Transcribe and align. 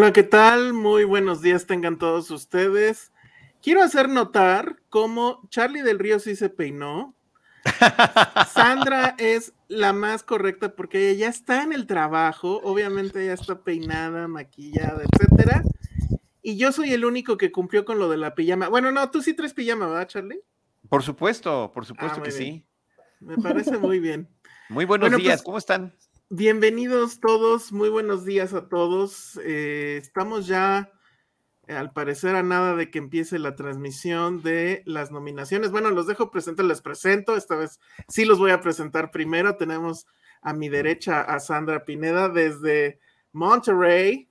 Hola, 0.00 0.12
¿qué 0.12 0.22
tal? 0.22 0.74
Muy 0.74 1.02
buenos 1.02 1.42
días 1.42 1.66
tengan 1.66 1.98
todos 1.98 2.30
ustedes. 2.30 3.10
Quiero 3.60 3.82
hacer 3.82 4.08
notar 4.08 4.76
cómo 4.90 5.42
Charlie 5.50 5.82
del 5.82 5.98
Río 5.98 6.20
sí 6.20 6.36
se 6.36 6.50
peinó. 6.50 7.16
Sandra 8.54 9.16
es 9.18 9.54
la 9.66 9.92
más 9.92 10.22
correcta 10.22 10.76
porque 10.76 11.10
ella 11.10 11.26
ya 11.26 11.28
está 11.30 11.64
en 11.64 11.72
el 11.72 11.88
trabajo, 11.88 12.60
obviamente 12.62 13.26
ya 13.26 13.32
está 13.32 13.64
peinada, 13.64 14.28
maquillada, 14.28 15.02
etcétera. 15.02 15.64
Y 16.42 16.56
yo 16.56 16.70
soy 16.70 16.92
el 16.92 17.04
único 17.04 17.36
que 17.36 17.50
cumplió 17.50 17.84
con 17.84 17.98
lo 17.98 18.08
de 18.08 18.18
la 18.18 18.36
pijama. 18.36 18.68
Bueno, 18.68 18.92
no, 18.92 19.10
tú 19.10 19.20
sí 19.20 19.34
traes 19.34 19.52
pijama, 19.52 19.88
¿verdad, 19.88 20.06
Charlie? 20.06 20.42
Por 20.88 21.02
supuesto, 21.02 21.72
por 21.74 21.84
supuesto 21.84 22.20
Ah, 22.20 22.22
que 22.22 22.30
bien. 22.30 22.40
sí. 22.40 22.66
Me 23.18 23.36
parece 23.36 23.76
muy 23.78 23.98
bien. 23.98 24.28
Muy 24.68 24.84
buenos 24.84 25.08
Bueno, 25.08 25.18
días, 25.18 25.38
pues, 25.38 25.44
¿cómo 25.44 25.58
están? 25.58 25.92
Bienvenidos 26.30 27.20
todos, 27.20 27.72
muy 27.72 27.88
buenos 27.88 28.26
días 28.26 28.52
a 28.52 28.68
todos. 28.68 29.40
Eh, 29.44 29.96
estamos 29.96 30.46
ya, 30.46 30.92
eh, 31.66 31.72
al 31.72 31.94
parecer, 31.94 32.36
a 32.36 32.42
nada 32.42 32.76
de 32.76 32.90
que 32.90 32.98
empiece 32.98 33.38
la 33.38 33.54
transmisión 33.54 34.42
de 34.42 34.82
las 34.84 35.10
nominaciones. 35.10 35.70
Bueno, 35.70 35.90
los 35.90 36.06
dejo 36.06 36.30
presentar, 36.30 36.66
les 36.66 36.82
presento. 36.82 37.34
Esta 37.34 37.56
vez 37.56 37.80
sí 38.08 38.26
los 38.26 38.38
voy 38.38 38.50
a 38.50 38.60
presentar 38.60 39.10
primero. 39.10 39.56
Tenemos 39.56 40.06
a 40.42 40.52
mi 40.52 40.68
derecha 40.68 41.22
a 41.22 41.40
Sandra 41.40 41.86
Pineda 41.86 42.28
desde 42.28 43.00
Monterrey 43.32 44.28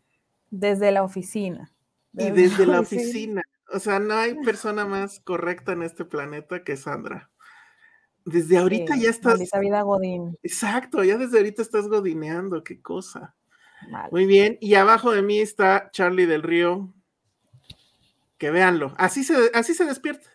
Desde 0.51 0.91
la 0.91 1.01
oficina. 1.01 1.73
y 2.13 2.29
desde 2.29 2.67
la 2.67 2.81
oficina. 2.81 3.41
O 3.73 3.79
sea, 3.79 3.97
no 3.99 4.13
hay 4.13 4.35
persona 4.43 4.85
más 4.85 5.19
correcta 5.21 5.71
en 5.71 5.81
este 5.81 6.05
planeta 6.05 6.63
que 6.63 6.77
Sandra. 6.77 7.31
Desde 8.27 8.57
ahorita 8.57 8.95
Sí, 8.95 9.03
ya 9.03 9.09
estás. 9.09 9.35
maldita 9.35 9.59
vida 9.59 9.81
Godín. 9.83 10.37
Exacto, 10.43 11.01
ya 11.01 11.17
desde 11.17 11.37
ahorita 11.37 11.61
estás 11.61 11.87
godineando, 11.87 12.61
qué 12.61 12.81
cosa. 12.81 13.35
Mal. 13.89 14.09
Muy 14.11 14.25
bien, 14.25 14.57
y 14.59 14.75
abajo 14.75 15.13
de 15.13 15.21
mí 15.21 15.39
está 15.39 15.89
Charlie 15.91 16.25
del 16.25 16.43
Río. 16.43 16.93
Que 18.37 18.51
véanlo, 18.51 18.93
así 18.97 19.23
se, 19.23 19.49
así 19.53 19.73
se 19.73 19.85
despierta. 19.85 20.29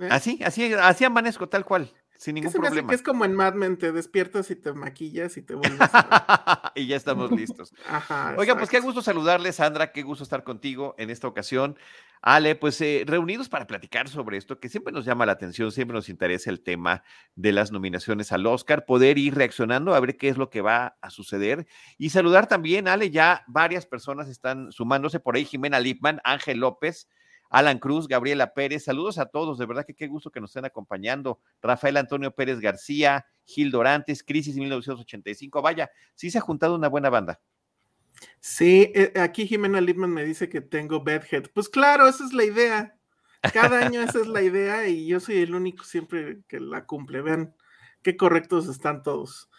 ¿eh? 0.00 0.08
Así, 0.10 0.40
así, 0.44 0.72
así 0.74 1.04
amanezco, 1.04 1.48
tal 1.48 1.64
cual, 1.64 1.92
sin 2.22 2.36
¿Qué 2.36 2.42
ningún 2.42 2.52
problema. 2.52 2.88
que 2.88 2.94
es 2.94 3.02
como 3.02 3.24
en 3.24 3.34
Mad 3.34 3.54
Men, 3.54 3.76
te 3.76 3.90
despiertas 3.90 4.48
y 4.52 4.56
te 4.56 4.72
maquillas 4.72 5.36
y 5.36 5.42
te 5.42 5.54
vuelves. 5.56 5.80
a- 5.92 6.72
y 6.76 6.86
ya 6.86 6.94
estamos 6.96 7.30
listos. 7.32 7.74
Ajá. 7.88 8.34
Oiga, 8.38 8.56
pues 8.56 8.70
qué 8.70 8.78
gusto 8.78 9.02
saludarles, 9.02 9.56
Sandra, 9.56 9.90
qué 9.90 10.02
gusto 10.02 10.22
estar 10.22 10.44
contigo 10.44 10.94
en 10.98 11.10
esta 11.10 11.26
ocasión. 11.26 11.76
Ale, 12.24 12.54
pues 12.54 12.80
eh, 12.80 13.02
reunidos 13.04 13.48
para 13.48 13.66
platicar 13.66 14.08
sobre 14.08 14.36
esto, 14.36 14.60
que 14.60 14.68
siempre 14.68 14.92
nos 14.92 15.04
llama 15.04 15.26
la 15.26 15.32
atención, 15.32 15.72
siempre 15.72 15.96
nos 15.96 16.08
interesa 16.08 16.50
el 16.50 16.60
tema 16.62 17.02
de 17.34 17.50
las 17.50 17.72
nominaciones 17.72 18.30
al 18.30 18.46
Oscar, 18.46 18.84
poder 18.86 19.18
ir 19.18 19.34
reaccionando 19.34 19.92
a 19.92 19.98
ver 19.98 20.16
qué 20.16 20.28
es 20.28 20.36
lo 20.38 20.48
que 20.48 20.60
va 20.60 20.96
a 21.02 21.10
suceder 21.10 21.66
y 21.98 22.10
saludar 22.10 22.46
también, 22.46 22.86
Ale, 22.86 23.10
ya 23.10 23.42
varias 23.48 23.86
personas 23.86 24.28
están 24.28 24.70
sumándose 24.70 25.18
por 25.18 25.34
ahí, 25.34 25.44
Jimena 25.44 25.80
Lipman, 25.80 26.20
Ángel 26.22 26.60
López, 26.60 27.08
Alan 27.52 27.78
Cruz, 27.78 28.08
Gabriela 28.08 28.54
Pérez, 28.54 28.84
saludos 28.84 29.18
a 29.18 29.26
todos, 29.26 29.58
de 29.58 29.66
verdad 29.66 29.84
que 29.84 29.94
qué 29.94 30.06
gusto 30.06 30.30
que 30.30 30.40
nos 30.40 30.50
estén 30.50 30.64
acompañando, 30.64 31.38
Rafael 31.60 31.98
Antonio 31.98 32.34
Pérez 32.34 32.60
García, 32.60 33.26
Gil 33.44 33.70
Dorantes, 33.70 34.24
Crisis 34.24 34.56
1985, 34.56 35.60
vaya, 35.60 35.90
sí 36.14 36.30
se 36.30 36.38
ha 36.38 36.40
juntado 36.40 36.74
una 36.74 36.88
buena 36.88 37.10
banda. 37.10 37.40
Sí, 38.40 38.90
eh, 38.94 39.12
aquí 39.20 39.46
Jimena 39.46 39.82
Lipman 39.82 40.10
me 40.10 40.24
dice 40.24 40.48
que 40.48 40.62
tengo 40.62 41.02
bedhead. 41.02 41.50
Pues 41.52 41.68
claro, 41.68 42.08
esa 42.08 42.24
es 42.24 42.32
la 42.32 42.44
idea. 42.44 42.96
Cada 43.52 43.86
año 43.86 44.00
esa 44.00 44.20
es 44.20 44.28
la 44.28 44.42
idea 44.42 44.88
y 44.88 45.06
yo 45.06 45.20
soy 45.20 45.38
el 45.38 45.54
único 45.54 45.84
siempre 45.84 46.40
que 46.48 46.58
la 46.58 46.86
cumple. 46.86 47.20
Vean 47.20 47.54
qué 48.02 48.16
correctos 48.16 48.68
están 48.68 49.02
todos. 49.02 49.50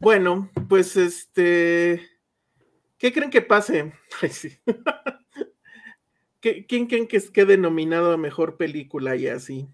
Bueno, 0.00 0.50
pues 0.68 0.96
este, 0.96 2.08
¿qué 2.98 3.12
creen 3.12 3.30
que 3.30 3.42
pase? 3.42 3.92
Ay, 4.22 4.30
sí. 4.30 4.58
¿Qué- 6.42 6.66
¿Quién 6.66 6.86
creen 6.88 7.06
que 7.06 7.20
quede 7.32 7.56
nominado 7.56 8.12
a 8.12 8.16
mejor 8.18 8.56
película 8.58 9.16
y 9.16 9.28
así? 9.28 9.68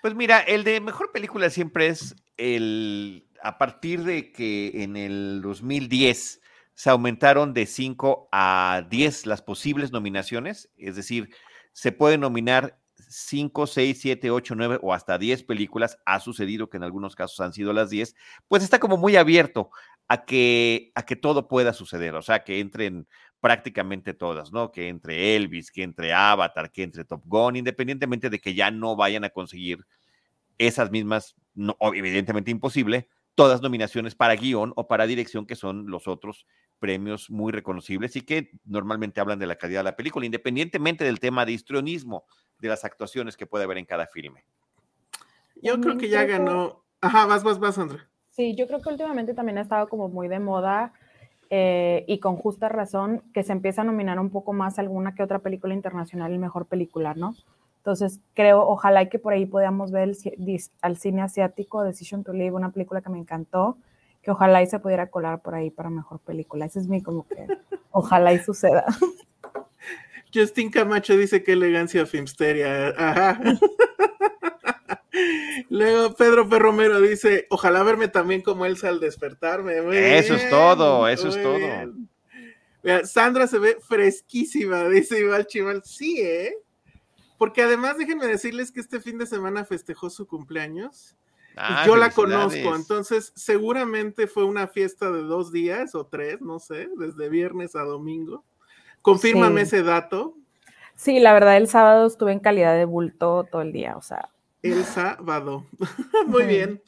Pues 0.00 0.14
mira, 0.14 0.40
el 0.40 0.64
de 0.64 0.80
mejor 0.80 1.12
película 1.12 1.50
siempre 1.50 1.88
es 1.88 2.14
el 2.36 3.28
a 3.42 3.58
partir 3.58 4.04
de 4.04 4.30
que 4.30 4.70
en 4.84 4.96
el 4.96 5.40
2010 5.42 6.40
se 6.74 6.90
aumentaron 6.90 7.52
de 7.52 7.66
5 7.66 8.28
a 8.30 8.86
10 8.88 9.26
las 9.26 9.42
posibles 9.42 9.90
nominaciones, 9.90 10.70
es 10.76 10.94
decir, 10.94 11.34
se 11.72 11.90
pueden 11.90 12.20
nominar 12.20 12.78
5, 13.08 13.66
6, 13.66 13.98
7, 14.00 14.30
8, 14.30 14.54
9 14.54 14.78
o 14.80 14.94
hasta 14.94 15.18
10 15.18 15.42
películas, 15.42 15.98
ha 16.06 16.20
sucedido 16.20 16.70
que 16.70 16.76
en 16.76 16.84
algunos 16.84 17.16
casos 17.16 17.40
han 17.40 17.52
sido 17.52 17.72
las 17.72 17.90
10, 17.90 18.14
pues 18.46 18.62
está 18.62 18.78
como 18.78 18.96
muy 18.96 19.16
abierto 19.16 19.70
a 20.06 20.24
que, 20.24 20.92
a 20.94 21.04
que 21.04 21.16
todo 21.16 21.48
pueda 21.48 21.72
suceder, 21.72 22.14
o 22.14 22.22
sea, 22.22 22.44
que 22.44 22.60
entren 22.60 23.08
prácticamente 23.42 24.14
todas, 24.14 24.52
¿no? 24.52 24.70
Que 24.70 24.88
entre 24.88 25.34
Elvis, 25.34 25.72
que 25.72 25.82
entre 25.82 26.12
Avatar, 26.12 26.70
que 26.70 26.84
entre 26.84 27.04
Top 27.04 27.24
Gun, 27.26 27.56
independientemente 27.56 28.30
de 28.30 28.38
que 28.38 28.54
ya 28.54 28.70
no 28.70 28.94
vayan 28.94 29.24
a 29.24 29.30
conseguir 29.30 29.84
esas 30.58 30.92
mismas, 30.92 31.34
no, 31.52 31.76
evidentemente 31.92 32.52
imposible, 32.52 33.08
todas 33.34 33.60
nominaciones 33.60 34.14
para 34.14 34.36
guion 34.36 34.72
o 34.76 34.86
para 34.86 35.08
dirección, 35.08 35.44
que 35.44 35.56
son 35.56 35.90
los 35.90 36.06
otros 36.06 36.46
premios 36.78 37.30
muy 37.30 37.50
reconocibles 37.50 38.14
y 38.14 38.20
que 38.20 38.52
normalmente 38.64 39.20
hablan 39.20 39.40
de 39.40 39.48
la 39.48 39.56
calidad 39.56 39.80
de 39.80 39.90
la 39.90 39.96
película, 39.96 40.24
independientemente 40.24 41.02
del 41.02 41.18
tema 41.18 41.44
de 41.44 41.50
histrionismo 41.50 42.24
de 42.60 42.68
las 42.68 42.84
actuaciones 42.84 43.36
que 43.36 43.46
puede 43.46 43.64
haber 43.64 43.78
en 43.78 43.86
cada 43.86 44.06
filme. 44.06 44.44
Yo 45.56 45.72
creo 45.80 45.80
También 45.80 45.98
que 45.98 46.08
ya 46.08 46.22
ganó. 46.22 46.84
Ajá, 47.00 47.26
vas, 47.26 47.42
vas, 47.42 47.58
vas, 47.58 47.76
Andrea. 47.76 48.08
Sí, 48.30 48.54
yo 48.54 48.68
creo 48.68 48.80
que 48.80 48.88
últimamente 48.88 49.34
también 49.34 49.58
ha 49.58 49.62
estado 49.62 49.88
como 49.88 50.08
muy 50.08 50.28
de 50.28 50.38
moda 50.38 50.92
eh, 51.54 52.06
y 52.08 52.18
con 52.18 52.36
justa 52.36 52.70
razón 52.70 53.22
que 53.34 53.42
se 53.42 53.52
empieza 53.52 53.82
a 53.82 53.84
nominar 53.84 54.18
un 54.18 54.30
poco 54.30 54.54
más 54.54 54.78
alguna 54.78 55.14
que 55.14 55.22
otra 55.22 55.40
película 55.40 55.74
internacional 55.74 56.32
y 56.32 56.38
mejor 56.38 56.64
película, 56.64 57.12
¿no? 57.12 57.34
Entonces 57.76 58.20
creo, 58.32 58.66
ojalá 58.66 59.02
y 59.02 59.10
que 59.10 59.18
por 59.18 59.34
ahí 59.34 59.44
podamos 59.44 59.90
ver 59.90 60.08
el 60.08 60.16
al 60.80 60.96
cine 60.96 61.20
asiático, 61.20 61.84
Decision 61.84 62.24
to 62.24 62.32
Live, 62.32 62.52
una 62.52 62.70
película 62.70 63.02
que 63.02 63.10
me 63.10 63.18
encantó, 63.18 63.76
que 64.22 64.30
ojalá 64.30 64.62
y 64.62 64.66
se 64.66 64.78
pudiera 64.78 65.10
colar 65.10 65.42
por 65.42 65.54
ahí 65.54 65.68
para 65.68 65.90
mejor 65.90 66.20
película. 66.20 66.64
Ese 66.64 66.78
es 66.78 66.88
mi 66.88 67.02
como 67.02 67.28
que, 67.28 67.46
ojalá 67.90 68.32
y 68.32 68.38
suceda. 68.38 68.86
Justin 70.32 70.70
Camacho 70.70 71.18
dice 71.18 71.42
qué 71.42 71.52
elegancia 71.52 72.06
Filmsteria. 72.06 72.94
Ajá. 72.96 73.38
Luego 75.68 76.14
Pedro 76.14 76.48
P. 76.48 76.58
Romero 76.58 77.00
dice, 77.00 77.46
ojalá 77.50 77.82
verme 77.82 78.08
también 78.08 78.40
como 78.42 78.64
Elsa 78.66 78.88
al 78.88 79.00
despertarme. 79.00 79.82
Muy 79.82 79.96
Eso 79.96 80.34
es 80.34 80.48
todo, 80.48 81.06
eso 81.08 81.28
es 81.28 81.42
todo. 81.42 81.56
bien. 81.56 82.08
Mira, 82.82 83.04
Sandra 83.06 83.46
se 83.46 83.58
ve 83.58 83.76
fresquísima, 83.86 84.84
dice 84.88 85.20
Iván 85.20 85.44
Chival. 85.44 85.82
Sí, 85.84 86.20
¿eh? 86.20 86.54
Porque 87.38 87.62
además 87.62 87.98
déjenme 87.98 88.26
decirles 88.26 88.72
que 88.72 88.80
este 88.80 89.00
fin 89.00 89.18
de 89.18 89.26
semana 89.26 89.64
festejó 89.64 90.08
su 90.10 90.26
cumpleaños. 90.26 91.16
y 91.50 91.54
Ah, 91.56 91.84
yo 91.86 91.96
la 91.96 92.10
conozco, 92.10 92.74
entonces 92.74 93.32
seguramente 93.36 94.26
fue 94.26 94.44
una 94.44 94.68
fiesta 94.68 95.10
de 95.10 95.22
dos 95.22 95.52
días 95.52 95.94
o 95.94 96.06
tres, 96.06 96.40
no 96.40 96.58
sé, 96.58 96.88
desde 96.96 97.28
viernes 97.28 97.76
a 97.76 97.82
domingo. 97.82 98.44
Confírmame 99.02 99.60
Sí. 99.66 99.76
ese 99.76 99.82
dato. 99.82 100.34
Sí, 100.94 101.18
la 101.20 101.32
verdad 101.34 101.56
el 101.56 101.68
sábado 101.68 102.06
estuve 102.06 102.32
en 102.32 102.38
calidad 102.40 102.74
de 102.76 102.84
bulto 102.84 103.46
todo 103.50 103.60
el 103.62 103.72
día, 103.72 103.96
o 103.96 104.02
sea, 104.02 104.28
El 104.62 104.84
sábado. 104.84 105.66
Muy 106.26 106.44
bien. 106.44 106.82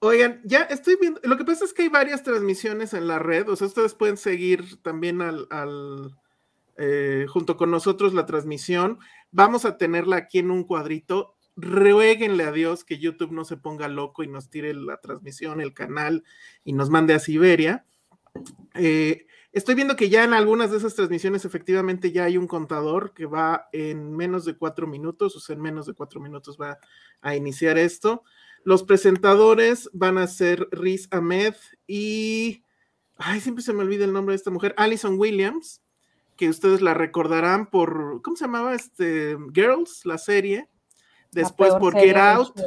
Oigan, 0.00 0.40
ya 0.44 0.62
estoy 0.62 0.96
viendo. 1.00 1.20
Lo 1.22 1.36
que 1.36 1.44
pasa 1.44 1.64
es 1.64 1.72
que 1.72 1.82
hay 1.82 1.88
varias 1.88 2.22
transmisiones 2.22 2.94
en 2.94 3.06
la 3.06 3.18
red. 3.18 3.48
O 3.48 3.56
sea, 3.56 3.66
ustedes 3.66 3.94
pueden 3.94 4.16
seguir 4.16 4.82
también 4.82 5.22
al, 5.22 5.46
al, 5.50 6.16
eh, 6.76 7.26
junto 7.28 7.56
con 7.56 7.70
nosotros 7.70 8.14
la 8.14 8.26
transmisión. 8.26 8.98
Vamos 9.30 9.64
a 9.64 9.76
tenerla 9.76 10.16
aquí 10.16 10.38
en 10.38 10.50
un 10.50 10.64
cuadrito. 10.64 11.36
Ruéguenle 11.54 12.44
a 12.44 12.52
Dios 12.52 12.82
que 12.82 12.98
YouTube 12.98 13.30
no 13.30 13.44
se 13.44 13.58
ponga 13.58 13.86
loco 13.88 14.22
y 14.22 14.28
nos 14.28 14.48
tire 14.48 14.74
la 14.74 14.96
transmisión, 14.96 15.60
el 15.60 15.74
canal 15.74 16.24
y 16.64 16.72
nos 16.72 16.88
mande 16.88 17.14
a 17.14 17.18
Siberia. 17.18 17.84
Eh, 18.74 19.26
estoy 19.52 19.74
viendo 19.74 19.96
que 19.96 20.08
ya 20.08 20.24
en 20.24 20.32
algunas 20.32 20.70
de 20.70 20.78
esas 20.78 20.94
transmisiones 20.94 21.44
efectivamente 21.44 22.10
ya 22.10 22.24
hay 22.24 22.36
un 22.36 22.46
contador 22.46 23.12
que 23.12 23.26
va 23.26 23.68
en 23.72 24.16
menos 24.16 24.44
de 24.44 24.56
cuatro 24.56 24.86
minutos, 24.86 25.36
o 25.36 25.40
sea, 25.40 25.54
en 25.54 25.62
menos 25.62 25.86
de 25.86 25.94
cuatro 25.94 26.20
minutos 26.20 26.58
va 26.60 26.78
a 27.20 27.36
iniciar 27.36 27.78
esto. 27.78 28.24
Los 28.64 28.82
presentadores 28.82 29.90
van 29.92 30.18
a 30.18 30.26
ser 30.26 30.68
Riz 30.70 31.08
Ahmed 31.10 31.54
y, 31.86 32.64
ay, 33.16 33.40
siempre 33.40 33.62
se 33.62 33.72
me 33.72 33.82
olvida 33.82 34.04
el 34.04 34.12
nombre 34.12 34.32
de 34.32 34.36
esta 34.36 34.50
mujer, 34.50 34.74
Alison 34.76 35.18
Williams, 35.18 35.82
que 36.36 36.48
ustedes 36.48 36.80
la 36.80 36.94
recordarán 36.94 37.70
por, 37.70 38.22
¿cómo 38.22 38.36
se 38.36 38.44
llamaba? 38.44 38.74
Este, 38.74 39.36
Girls, 39.52 40.06
la 40.06 40.18
serie. 40.18 40.68
Después 41.30 41.74
por 41.74 41.94
Get 41.94 42.16
Out. 42.16 42.60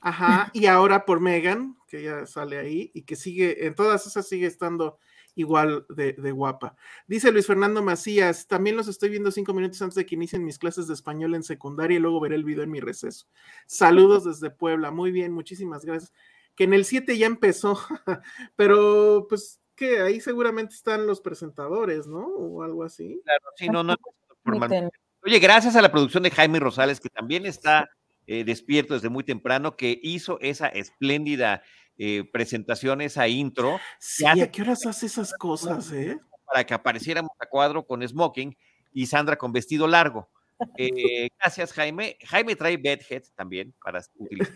Ajá, 0.00 0.50
y 0.52 0.66
ahora 0.66 1.04
por 1.04 1.20
Megan, 1.20 1.76
que 1.86 2.02
ya 2.02 2.26
sale 2.26 2.58
ahí 2.58 2.90
y 2.94 3.02
que 3.02 3.16
sigue, 3.16 3.66
en 3.66 3.74
todas 3.74 4.06
esas 4.06 4.26
sigue 4.26 4.46
estando 4.46 4.98
igual 5.34 5.86
de, 5.88 6.12
de 6.12 6.32
guapa. 6.32 6.76
Dice 7.06 7.32
Luis 7.32 7.46
Fernando 7.46 7.82
Macías, 7.82 8.46
también 8.46 8.76
los 8.76 8.88
estoy 8.88 9.08
viendo 9.10 9.30
cinco 9.30 9.54
minutos 9.54 9.80
antes 9.82 9.96
de 9.96 10.06
que 10.06 10.14
inicien 10.14 10.44
mis 10.44 10.58
clases 10.58 10.86
de 10.86 10.94
español 10.94 11.34
en 11.34 11.42
secundaria 11.42 11.96
y 11.96 12.00
luego 12.00 12.20
veré 12.20 12.36
el 12.36 12.44
video 12.44 12.64
en 12.64 12.70
mi 12.70 12.80
receso. 12.80 13.26
Saludos 13.66 14.24
desde 14.24 14.50
Puebla, 14.50 14.90
muy 14.90 15.10
bien, 15.10 15.32
muchísimas 15.32 15.84
gracias. 15.84 16.12
Que 16.54 16.64
en 16.64 16.74
el 16.74 16.84
7 16.84 17.16
ya 17.16 17.26
empezó, 17.26 17.78
pero 18.56 19.26
pues 19.28 19.60
que 19.74 20.00
ahí 20.00 20.20
seguramente 20.20 20.74
están 20.74 21.06
los 21.06 21.20
presentadores, 21.20 22.06
¿no? 22.06 22.26
O 22.26 22.62
algo 22.62 22.84
así. 22.84 23.20
Claro, 23.24 23.44
sí, 23.56 23.68
no, 23.68 23.82
no. 23.82 23.96
Oye, 25.24 25.38
gracias 25.38 25.76
a 25.76 25.82
la 25.82 25.92
producción 25.92 26.24
de 26.24 26.30
Jaime 26.30 26.58
Rosales, 26.58 27.00
que 27.00 27.08
también 27.08 27.46
está 27.46 27.88
eh, 28.26 28.44
despierto 28.44 28.94
desde 28.94 29.08
muy 29.08 29.24
temprano, 29.24 29.76
que 29.76 29.98
hizo 30.02 30.38
esa 30.40 30.68
espléndida 30.68 31.62
eh, 31.98 32.24
presentación, 32.32 33.00
esa 33.00 33.28
intro. 33.28 33.80
Sí, 33.98 34.24
¿a 34.26 34.50
qué 34.50 34.62
horas 34.62 34.86
hace 34.86 35.06
esas 35.06 35.32
cosas, 35.34 35.92
eh? 35.92 36.18
Para 36.46 36.64
que 36.64 36.74
apareciéramos 36.74 37.32
a 37.38 37.46
cuadro 37.46 37.86
con 37.86 38.06
smoking 38.06 38.56
y 38.92 39.06
Sandra 39.06 39.36
con 39.36 39.52
vestido 39.52 39.86
largo. 39.86 40.28
Eh, 40.76 41.28
gracias, 41.38 41.72
Jaime. 41.72 42.16
Jaime 42.24 42.56
trae 42.56 42.76
bedhead 42.76 43.22
también 43.34 43.74
para 43.82 44.00
utilizar. 44.16 44.54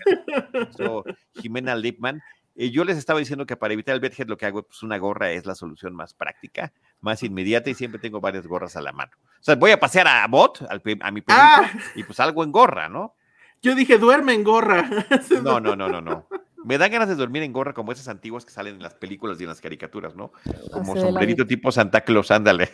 Jimena 1.34 1.74
Lipman. 1.74 2.22
Eh, 2.54 2.70
yo 2.70 2.84
les 2.84 2.96
estaba 2.96 3.18
diciendo 3.18 3.44
que 3.44 3.56
para 3.56 3.74
evitar 3.74 3.94
el 3.94 4.00
bedhead 4.00 4.28
lo 4.28 4.36
que 4.36 4.46
hago, 4.46 4.62
pues 4.62 4.82
una 4.82 4.96
gorra 4.96 5.30
es 5.30 5.44
la 5.44 5.54
solución 5.54 5.94
más 5.94 6.14
práctica, 6.14 6.72
más 7.00 7.22
inmediata 7.22 7.68
y 7.68 7.74
siempre 7.74 8.00
tengo 8.00 8.20
varias 8.20 8.46
gorras 8.46 8.76
a 8.76 8.82
la 8.82 8.92
mano. 8.92 9.12
O 9.40 9.42
sea, 9.42 9.56
voy 9.56 9.72
a 9.72 9.80
pasear 9.80 10.08
a 10.08 10.26
Bot, 10.26 10.62
a 10.62 11.10
mi 11.10 11.20
perrito, 11.20 11.26
ah. 11.28 11.70
y 11.94 12.02
pues 12.04 12.18
algo 12.18 12.42
en 12.44 12.52
gorra, 12.52 12.88
¿no? 12.88 13.14
Yo 13.60 13.74
dije, 13.74 13.98
duerme 13.98 14.34
en 14.34 14.44
gorra. 14.44 14.88
No, 15.42 15.60
no, 15.60 15.76
no, 15.76 15.88
no, 15.88 16.00
no. 16.00 16.26
Me 16.64 16.78
dan 16.78 16.90
ganas 16.90 17.08
de 17.08 17.14
dormir 17.14 17.42
en 17.42 17.52
gorra 17.52 17.72
como 17.74 17.92
esas 17.92 18.08
antiguas 18.08 18.44
que 18.44 18.50
salen 18.50 18.76
en 18.76 18.82
las 18.82 18.94
películas 18.94 19.40
y 19.40 19.44
en 19.44 19.50
las 19.50 19.60
caricaturas, 19.60 20.16
¿no? 20.16 20.32
Como 20.72 20.96
sombrerito 20.96 21.46
tipo 21.46 21.70
Santa 21.70 22.00
Claus, 22.02 22.30
ándale. 22.30 22.70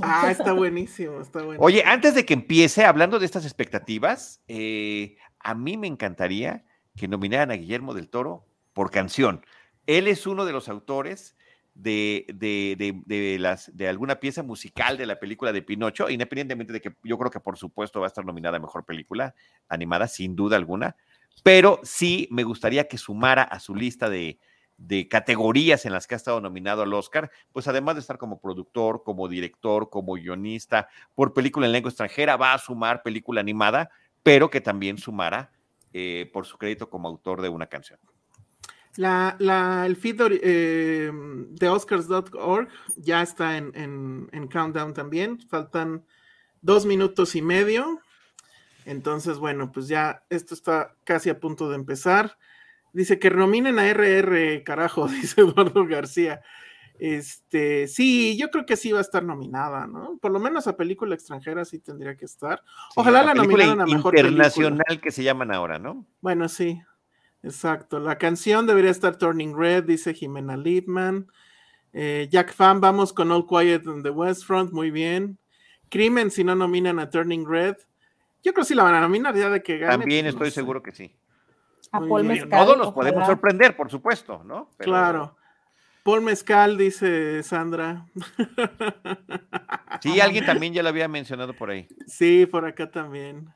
Ah, 0.00 0.30
está 0.30 0.52
buenísimo, 0.52 1.20
está 1.20 1.40
buenísimo. 1.40 1.64
Oye, 1.64 1.82
antes 1.84 2.14
de 2.14 2.24
que 2.24 2.34
empiece, 2.34 2.84
hablando 2.84 3.18
de 3.18 3.26
estas 3.26 3.44
expectativas, 3.44 4.42
eh, 4.48 5.16
a 5.40 5.54
mí 5.54 5.76
me 5.76 5.86
encantaría 5.86 6.64
que 6.96 7.08
nominaran 7.08 7.50
a 7.50 7.54
Guillermo 7.54 7.94
del 7.94 8.08
Toro 8.08 8.46
por 8.72 8.90
canción. 8.90 9.44
Él 9.86 10.06
es 10.06 10.26
uno 10.26 10.44
de 10.44 10.52
los 10.52 10.68
autores 10.68 11.36
de, 11.74 12.26
de, 12.34 13.36
las, 13.38 13.74
de 13.74 13.88
alguna 13.88 14.20
pieza 14.20 14.42
musical 14.42 14.98
de 14.98 15.06
la 15.06 15.18
película 15.18 15.52
de 15.52 15.62
Pinocho, 15.62 16.10
independientemente 16.10 16.72
de 16.72 16.80
que 16.80 16.94
yo 17.02 17.18
creo 17.18 17.30
que 17.30 17.40
por 17.40 17.56
supuesto 17.56 18.00
va 18.00 18.06
a 18.06 18.08
estar 18.08 18.24
nominada 18.24 18.58
a 18.58 18.60
Mejor 18.60 18.84
Película 18.84 19.34
Animada, 19.68 20.06
sin 20.06 20.36
duda 20.36 20.56
alguna, 20.56 20.96
pero 21.42 21.80
sí 21.82 22.28
me 22.30 22.44
gustaría 22.44 22.88
que 22.88 22.98
sumara 22.98 23.42
a 23.42 23.60
su 23.60 23.74
lista 23.74 24.08
de, 24.08 24.38
categorías 25.08 25.84
en 25.86 25.92
las 25.92 26.06
que 26.06 26.14
ha 26.14 26.16
estado 26.16 26.40
nominado 26.40 26.82
al 26.82 26.92
Oscar, 26.92 27.30
pues 27.52 27.68
además 27.68 27.94
de 27.94 28.00
estar 28.00 28.18
como 28.18 28.40
productor, 28.40 29.04
como 29.04 29.28
director, 29.28 29.90
como 29.90 30.14
guionista, 30.14 30.88
por 31.14 31.32
película 31.32 31.66
en 31.66 31.72
lengua 31.72 31.90
extranjera, 31.90 32.36
va 32.36 32.52
a 32.52 32.58
sumar 32.58 33.02
película 33.02 33.40
animada, 33.40 33.90
pero 34.24 34.50
que 34.50 34.60
también 34.60 34.98
sumara 34.98 35.52
eh, 35.92 36.28
por 36.32 36.46
su 36.46 36.58
crédito 36.58 36.90
como 36.90 37.06
autor 37.06 37.42
de 37.42 37.48
una 37.48 37.66
canción. 37.66 38.00
La, 38.96 39.84
el 39.86 39.96
feed 39.96 40.20
eh, 40.42 41.10
de 41.12 41.68
Oscars.org 41.68 42.68
ya 42.96 43.22
está 43.22 43.56
en, 43.56 44.48
Countdown 44.52 44.92
también. 44.92 45.40
Faltan 45.48 46.04
dos 46.60 46.84
minutos 46.84 47.34
y 47.34 47.42
medio. 47.42 48.00
Entonces, 48.84 49.38
bueno, 49.38 49.72
pues 49.72 49.88
ya 49.88 50.24
esto 50.30 50.54
está 50.54 50.94
casi 51.04 51.30
a 51.30 51.40
punto 51.40 51.68
de 51.68 51.76
empezar. 51.76 52.36
Dice 52.92 53.18
que 53.18 53.30
nominen 53.30 53.78
a 53.78 53.88
RR, 53.88 54.62
carajo, 54.64 55.06
dice 55.08 55.42
Eduardo 55.42 55.86
García. 55.86 56.42
Este, 56.98 57.88
sí, 57.88 58.36
yo 58.36 58.50
creo 58.50 58.64
que 58.64 58.76
sí 58.76 58.92
va 58.92 58.98
a 58.98 59.02
estar 59.02 59.24
nominada, 59.24 59.86
¿no? 59.86 60.18
Por 60.20 60.30
lo 60.30 60.38
menos 60.38 60.66
a 60.66 60.76
película 60.76 61.14
extranjera 61.14 61.64
sí 61.64 61.80
tendría 61.80 62.16
que 62.16 62.26
estar. 62.26 62.62
Ojalá 62.94 63.24
la 63.24 63.34
nominaran 63.34 63.80
a 63.80 63.86
mejor 63.86 64.16
internacional 64.16 65.00
que 65.00 65.10
se 65.10 65.24
llaman 65.24 65.52
ahora, 65.52 65.78
¿no? 65.78 66.06
Bueno, 66.20 66.48
sí. 66.48 66.80
Exacto. 67.42 67.98
La 67.98 68.18
canción 68.18 68.66
debería 68.66 68.90
estar 68.90 69.16
Turning 69.16 69.56
Red, 69.56 69.84
dice 69.84 70.14
Jimena 70.14 70.56
Liebman. 70.56 71.26
Eh, 71.92 72.28
Jack 72.30 72.54
Fan, 72.54 72.80
vamos 72.80 73.12
con 73.12 73.32
All 73.32 73.46
Quiet 73.46 73.86
on 73.86 74.02
the 74.02 74.10
West 74.10 74.44
Front, 74.44 74.72
muy 74.72 74.90
bien. 74.90 75.38
Crimen, 75.90 76.30
si 76.30 76.44
no 76.44 76.54
nominan 76.54 76.98
a 76.98 77.10
Turning 77.10 77.46
Red. 77.46 77.76
Yo 78.42 78.52
creo 78.52 78.64
que 78.64 78.68
sí 78.68 78.74
la 78.74 78.82
van 78.84 78.94
a 78.94 79.00
nominar 79.00 79.34
ya 79.34 79.50
de 79.50 79.62
que 79.62 79.78
gane. 79.78 79.98
También 79.98 80.24
pues, 80.24 80.34
estoy 80.34 80.50
seguro 80.50 80.82
que 80.82 80.92
sí. 80.92 81.14
A 81.92 82.00
Paul 82.00 82.24
Mezcal. 82.24 82.64
Todos 82.64 82.78
nos 82.78 82.92
podemos 82.92 83.26
sorprender, 83.26 83.76
por 83.76 83.90
supuesto, 83.90 84.42
¿no? 84.44 84.70
Claro. 84.78 85.36
Paul 86.02 86.22
Mezcal, 86.22 86.76
dice 86.76 87.42
Sandra. 87.42 88.06
Sí, 90.00 90.20
alguien 90.20 90.44
también 90.44 90.72
ya 90.74 90.82
lo 90.82 90.88
había 90.88 91.06
mencionado 91.06 91.54
por 91.54 91.70
ahí. 91.70 91.86
Sí, 92.06 92.46
por 92.46 92.64
acá 92.64 92.90
también. 92.90 93.52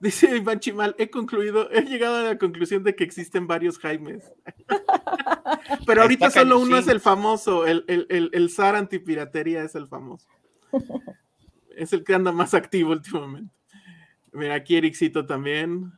Dice 0.00 0.36
Iván 0.36 0.58
Chimal, 0.58 0.96
he 0.98 1.10
concluido, 1.10 1.70
he 1.70 1.82
llegado 1.82 2.16
a 2.16 2.22
la 2.22 2.36
conclusión 2.36 2.82
de 2.82 2.96
que 2.96 3.04
existen 3.04 3.46
varios 3.46 3.78
Jaimes. 3.78 4.32
Pero 5.86 6.02
ahorita 6.02 6.28
solo 6.30 6.58
uno 6.58 6.76
es 6.76 6.88
el 6.88 6.98
famoso, 6.98 7.66
el, 7.68 7.84
el, 7.86 8.30
el, 8.32 8.50
SAR 8.50 8.74
antipiratería 8.74 9.62
es 9.62 9.76
el 9.76 9.86
famoso. 9.86 10.26
Es 11.74 11.94
el 11.94 12.04
que 12.04 12.12
anda 12.12 12.32
más 12.32 12.52
activo 12.52 12.90
últimamente. 12.90 13.50
Mira, 14.32 14.54
aquí 14.54 14.76
Ericito 14.76 15.26
también. 15.26 15.92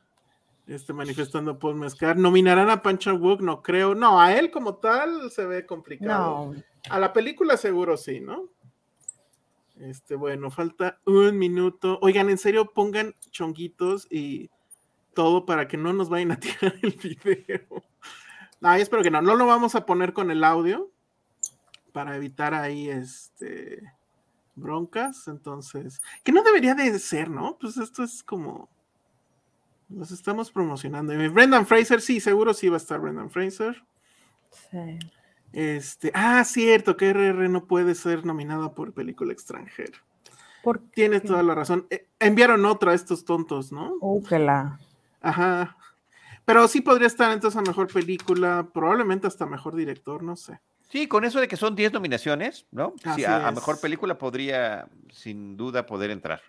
Este 0.66 0.92
manifestando 0.92 1.58
Paul 1.58 1.76
Mezcar. 1.76 2.16
¿Nominarán 2.16 2.70
a 2.70 2.82
Pancha 2.82 3.12
Wook? 3.12 3.42
No 3.42 3.62
creo. 3.62 3.94
No, 3.94 4.20
a 4.20 4.34
él 4.34 4.50
como 4.50 4.76
tal 4.76 5.30
se 5.30 5.44
ve 5.46 5.66
complicado. 5.66 6.54
A 6.88 6.98
la 6.98 7.12
película 7.12 7.56
seguro 7.56 7.96
sí, 7.96 8.20
¿no? 8.20 8.48
Este, 9.76 10.14
bueno, 10.14 10.50
falta 10.50 11.00
un 11.04 11.38
minuto. 11.38 11.98
Oigan, 12.00 12.30
en 12.30 12.38
serio, 12.38 12.72
pongan 12.72 13.14
chonguitos 13.30 14.06
y 14.10 14.50
todo 15.14 15.44
para 15.44 15.68
que 15.68 15.76
no 15.76 15.92
nos 15.92 16.08
vayan 16.08 16.32
a 16.32 16.36
tirar 16.40 16.74
el 16.82 16.92
video. 16.92 17.84
Ay, 18.62 18.82
espero 18.82 19.02
que 19.02 19.10
no. 19.10 19.20
No 19.20 19.34
lo 19.34 19.46
vamos 19.46 19.74
a 19.74 19.84
poner 19.84 20.12
con 20.12 20.30
el 20.30 20.44
audio 20.44 20.90
para 21.92 22.16
evitar 22.16 22.54
ahí 22.54 22.88
este 22.88 23.82
broncas. 24.54 25.28
Entonces, 25.28 26.00
que 26.22 26.32
no 26.32 26.42
debería 26.42 26.74
de 26.74 26.98
ser, 26.98 27.30
¿no? 27.30 27.58
Pues 27.60 27.76
esto 27.76 28.02
es 28.02 28.22
como. 28.22 28.68
Los 29.88 30.10
estamos 30.10 30.50
promocionando. 30.50 31.12
Brendan 31.30 31.66
Fraser, 31.66 32.00
sí, 32.00 32.18
seguro 32.18 32.54
sí 32.54 32.68
va 32.68 32.76
a 32.76 32.78
estar 32.78 33.00
Brendan 33.00 33.30
Fraser. 33.30 33.84
Sí. 34.70 34.98
Este, 35.52 36.10
ah, 36.14 36.42
cierto, 36.44 36.96
que 36.96 37.10
RR 37.10 37.48
no 37.48 37.66
puede 37.66 37.94
ser 37.94 38.26
nominada 38.26 38.74
por 38.74 38.92
película 38.92 39.32
extranjera. 39.32 39.98
Tienes 40.94 41.22
toda 41.22 41.42
la 41.42 41.54
razón. 41.54 41.86
Eh, 41.90 42.08
enviaron 42.18 42.64
otra 42.64 42.92
a 42.92 42.94
estos 42.94 43.24
tontos, 43.24 43.70
¿no? 43.70 43.94
Uh, 44.00 44.22
que 44.24 44.38
la. 44.38 44.80
Ajá. 45.20 45.76
Pero 46.44 46.66
sí 46.68 46.80
podría 46.80 47.06
estar 47.06 47.32
entonces 47.32 47.58
a 47.58 47.62
mejor 47.62 47.92
película, 47.92 48.68
probablemente 48.72 49.26
hasta 49.26 49.46
mejor 49.46 49.76
director, 49.76 50.22
no 50.22 50.36
sé. 50.36 50.60
Sí, 50.94 51.08
con 51.08 51.24
eso 51.24 51.40
de 51.40 51.48
que 51.48 51.56
son 51.56 51.74
10 51.74 51.92
nominaciones, 51.92 52.66
¿no? 52.70 52.94
Sí, 53.16 53.24
a, 53.24 53.50
mejor 53.50 53.80
película 53.80 54.16
podría, 54.16 54.86
sin 55.10 55.56
duda, 55.56 55.86
poder 55.86 56.12
entrar. 56.12 56.40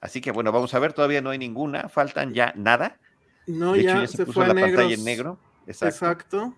Así 0.00 0.22
que 0.22 0.30
bueno, 0.30 0.50
vamos 0.50 0.72
a 0.72 0.78
ver, 0.78 0.94
todavía 0.94 1.20
no 1.20 1.28
hay 1.28 1.36
ninguna, 1.36 1.90
faltan 1.90 2.32
ya 2.32 2.54
nada. 2.56 2.98
No, 3.46 3.76
ya, 3.76 4.06
se, 4.06 4.24
fue 4.24 4.48
la 4.48 4.54
pantalla 4.54 4.94
en 4.94 5.04
negro. 5.04 5.38
Exacto. 5.66 6.54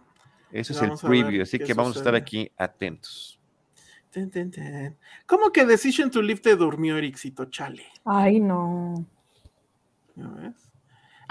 Eso 0.52 0.74
es 0.74 0.82
el 0.82 0.92
preview, 0.96 1.42
así 1.42 1.58
que 1.58 1.74
vamos 1.74 1.96
a 1.96 1.98
estar 1.98 2.14
aquí 2.14 2.48
atentos. 2.56 3.40
¿Cómo 5.26 5.50
que 5.50 5.66
Decision 5.66 6.12
to 6.12 6.22
Live 6.22 6.38
te 6.38 6.54
durmió, 6.54 6.96
Ericito? 6.96 7.46
Chale. 7.46 7.86
Ay, 8.04 8.38
no. 8.38 9.04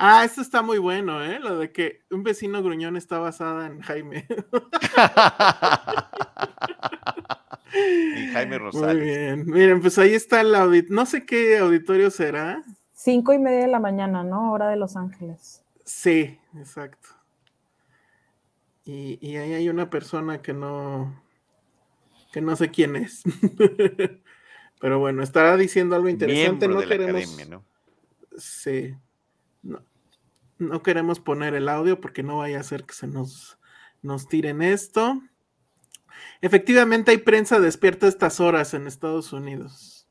Ah, 0.05 0.25
esto 0.25 0.41
está 0.41 0.61
muy 0.61 0.79
bueno, 0.79 1.23
¿eh? 1.23 1.39
Lo 1.39 1.57
de 1.57 1.71
que 1.71 2.01
un 2.11 2.23
vecino 2.23 2.61
gruñón 2.61 2.97
está 2.97 3.19
basada 3.19 3.67
en 3.67 3.79
Jaime. 3.79 4.27
y 8.17 8.27
Jaime 8.33 8.57
Rosales. 8.57 8.97
Muy 8.97 9.05
bien. 9.05 9.45
Miren, 9.45 9.79
pues 9.79 9.97
ahí 9.97 10.13
está 10.13 10.41
el 10.41 10.53
auditorio. 10.55 10.93
No 10.93 11.05
sé 11.05 11.25
qué 11.25 11.57
auditorio 11.57 12.11
será. 12.11 12.61
Cinco 12.91 13.31
y 13.31 13.39
media 13.39 13.61
de 13.61 13.69
la 13.69 13.79
mañana, 13.79 14.25
¿no? 14.25 14.51
Hora 14.51 14.67
de 14.67 14.75
Los 14.75 14.97
Ángeles. 14.97 15.63
Sí, 15.85 16.37
exacto. 16.57 17.07
Y, 18.83 19.37
ahí 19.37 19.53
hay 19.53 19.69
una 19.69 19.89
persona 19.89 20.41
que 20.41 20.51
no, 20.51 21.23
que 22.33 22.41
no 22.41 22.57
sé 22.57 22.71
quién 22.71 22.97
es. 22.97 23.23
Pero 24.81 24.99
bueno, 24.99 25.23
estará 25.23 25.55
diciendo 25.55 25.95
algo 25.95 26.09
interesante. 26.09 26.67
no 26.67 26.81
queremos. 26.81 27.47
¿no? 27.47 27.63
Sí. 28.37 28.93
No, 29.61 29.81
queremos 30.83 31.19
poner 31.19 31.53
el 31.53 31.69
audio 31.69 31.99
porque 31.99 32.23
no 32.23 32.37
vaya 32.37 32.59
a 32.59 32.63
ser 32.63 32.85
que 32.85 32.93
se 32.93 33.07
nos, 33.07 33.57
nos 34.01 34.27
tiren 34.27 34.61
esto. 34.61 35.21
Efectivamente, 36.41 37.11
hay 37.11 37.17
prensa 37.17 37.59
despierta 37.59 38.05
a 38.05 38.09
estas 38.09 38.39
horas 38.39 38.73
en 38.73 38.87
Estados 38.87 39.33
Unidos. 39.33 40.07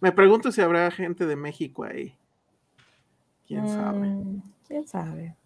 Me 0.00 0.12
pregunto 0.12 0.52
si 0.52 0.60
habrá 0.60 0.90
gente 0.90 1.26
de 1.26 1.36
México 1.36 1.84
ahí. 1.84 2.16
¿Quién 3.46 3.68
sabe? 3.68 4.08
Mm, 4.08 4.42
¿Quién 4.66 4.86
sabe? 4.86 5.36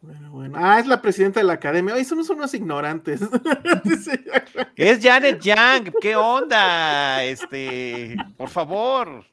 Bueno, 0.00 0.30
bueno. 0.32 0.58
Ah, 0.58 0.80
es 0.80 0.86
la 0.86 1.00
presidenta 1.00 1.38
de 1.38 1.44
la 1.44 1.52
academia. 1.52 1.94
Ay, 1.94 2.04
somos 2.04 2.28
unos 2.30 2.52
ignorantes. 2.54 3.20
es 4.76 5.00
Janet 5.00 5.40
Young. 5.40 5.92
¿Qué 6.00 6.16
onda? 6.16 7.22
Este, 7.22 8.16
por 8.36 8.48
favor. 8.48 9.24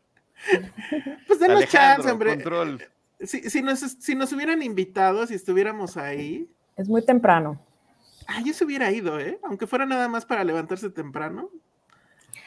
Pues 1.26 1.40
denos 1.40 1.66
chance, 1.68 2.12
hombre. 2.12 2.36
Control. 2.36 2.80
Si, 3.22 3.62
nos, 3.62 3.80
si 3.80 4.16
nos 4.16 4.32
hubieran 4.32 4.64
invitado, 4.64 5.28
si 5.28 5.34
estuviéramos 5.34 5.98
ahí. 5.98 6.50
Es 6.78 6.88
muy 6.88 7.06
temprano. 7.06 7.62
Ah, 8.28 8.42
yo 8.46 8.54
se 8.54 8.64
hubiera 8.64 8.92
ido, 8.92 9.20
¿eh? 9.20 9.40
Aunque 9.44 9.68
fuera 9.68 9.86
nada 9.86 10.08
más 10.08 10.26
para 10.26 10.44
levantarse 10.44 10.90
temprano. 10.90 11.50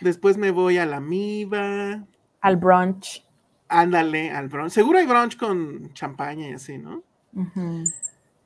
Después 0.01 0.37
me 0.37 0.51
voy 0.51 0.79
a 0.79 0.87
la 0.87 1.01
MIBA. 1.01 2.05
Al 2.41 2.57
brunch. 2.57 3.25
Ándale, 3.69 4.31
al 4.31 4.49
brunch. 4.49 4.73
Seguro 4.73 4.99
hay 4.99 5.07
brunch 5.07 5.37
con 5.37 5.93
champaña 5.93 6.49
y 6.49 6.53
así, 6.53 6.79
¿no? 6.79 7.03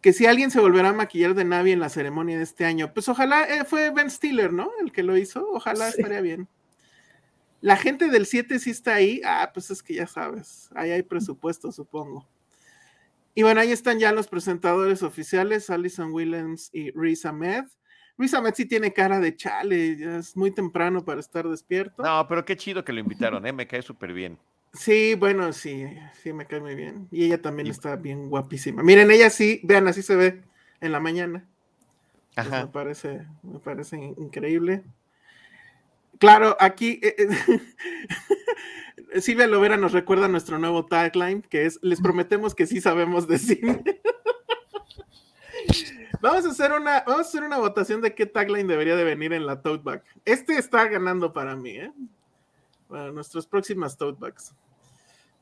Que 0.00 0.12
si 0.12 0.26
alguien 0.26 0.50
se 0.50 0.60
volverá 0.60 0.90
a 0.90 0.92
maquillar 0.92 1.34
de 1.34 1.44
Navi 1.44 1.72
en 1.72 1.80
la 1.80 1.88
ceremonia 1.88 2.36
de 2.36 2.44
este 2.44 2.64
año, 2.64 2.92
pues 2.92 3.08
ojalá 3.08 3.44
eh, 3.44 3.64
fue 3.64 3.90
Ben 3.90 4.10
Stiller, 4.10 4.52
¿no? 4.52 4.70
El 4.80 4.92
que 4.92 5.02
lo 5.02 5.16
hizo. 5.16 5.46
Ojalá 5.52 5.88
estaría 5.88 6.20
bien. 6.20 6.48
La 7.60 7.76
gente 7.76 8.08
del 8.08 8.26
7 8.26 8.58
sí 8.58 8.70
está 8.70 8.94
ahí. 8.94 9.20
Ah, 9.24 9.50
pues 9.52 9.70
es 9.70 9.82
que 9.82 9.94
ya 9.94 10.06
sabes. 10.06 10.68
Ahí 10.74 10.90
hay 10.90 11.02
presupuesto, 11.02 11.72
supongo. 11.72 12.26
Y 13.34 13.42
bueno, 13.42 13.60
ahí 13.60 13.70
están 13.70 13.98
ya 13.98 14.12
los 14.12 14.28
presentadores 14.28 15.02
oficiales, 15.02 15.68
Alison 15.68 16.10
Williams 16.12 16.70
y 16.72 16.90
Riz 16.92 17.26
Ahmed. 17.26 17.64
Riz 18.16 18.32
Ahmed 18.32 18.54
sí 18.54 18.64
tiene 18.64 18.94
cara 18.94 19.20
de 19.20 19.36
chale, 19.36 19.96
ya 19.98 20.16
es 20.16 20.34
muy 20.36 20.50
temprano 20.50 21.04
para 21.04 21.20
estar 21.20 21.46
despierto. 21.46 22.02
No, 22.02 22.26
pero 22.28 22.46
qué 22.46 22.56
chido 22.56 22.82
que 22.82 22.94
lo 22.94 23.00
invitaron, 23.00 23.46
¿eh? 23.46 23.52
me 23.52 23.66
cae 23.66 23.82
súper 23.82 24.14
bien. 24.14 24.38
Sí, 24.72 25.14
bueno, 25.16 25.52
sí, 25.52 25.84
sí, 26.22 26.32
me 26.32 26.46
cae 26.46 26.60
muy 26.60 26.74
bien. 26.74 27.08
Y 27.10 27.26
ella 27.26 27.40
también 27.40 27.68
está 27.68 27.96
bien 27.96 28.30
guapísima. 28.30 28.82
Miren, 28.82 29.10
ella 29.10 29.28
sí, 29.28 29.60
vean, 29.64 29.86
así 29.86 30.02
se 30.02 30.16
ve 30.16 30.42
en 30.80 30.92
la 30.92 31.00
mañana. 31.00 31.46
Pues 32.34 32.50
me 32.50 32.66
parece, 32.68 33.26
me 33.42 33.58
parece 33.58 33.96
increíble. 33.96 34.82
Claro, 36.18 36.56
aquí 36.60 37.00
eh, 37.02 37.14
eh, 37.18 37.60
Silvia 39.24 39.46
Lovera 39.46 39.76
nos 39.76 39.92
recuerda 39.92 40.28
nuestro 40.28 40.58
nuevo 40.58 40.86
tagline, 40.86 41.42
que 41.42 41.66
es 41.66 41.78
les 41.82 42.00
prometemos 42.00 42.54
que 42.54 42.66
sí 42.66 42.80
sabemos 42.80 43.26
de 43.26 43.38
cine. 43.38 43.82
vamos 46.20 46.46
a 46.46 46.50
hacer 46.50 46.72
una, 46.72 47.02
vamos 47.06 47.26
a 47.26 47.28
hacer 47.28 47.42
una 47.42 47.58
votación 47.58 48.00
de 48.00 48.14
qué 48.14 48.26
tagline 48.26 48.66
debería 48.66 48.96
de 48.96 49.04
venir 49.04 49.32
en 49.32 49.46
la 49.46 49.62
tote 49.62 49.82
bag. 49.84 50.02
Este 50.24 50.58
está 50.58 50.86
ganando 50.88 51.32
para 51.32 51.56
mí, 51.56 51.70
¿eh? 51.70 51.92
Para 52.88 53.12
nuestras 53.12 53.46
próximas 53.46 53.96
tote 53.96 54.18
bags. 54.20 54.54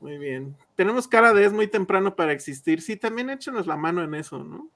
Muy 0.01 0.19
bien. 0.19 0.57
Tenemos 0.77 1.09
cara 1.09 1.33
de 1.33 1.45
es 1.45 1.53
muy 1.53 1.67
temprano 1.67 2.15
para 2.15 2.33
existir. 2.33 2.83
Sí, 2.83 2.97
también 2.97 3.31
échenos 3.31 3.67
la 3.67 3.77
mano 3.77 4.03
en 4.03 4.15
eso, 4.15 4.43
¿no? 4.43 4.69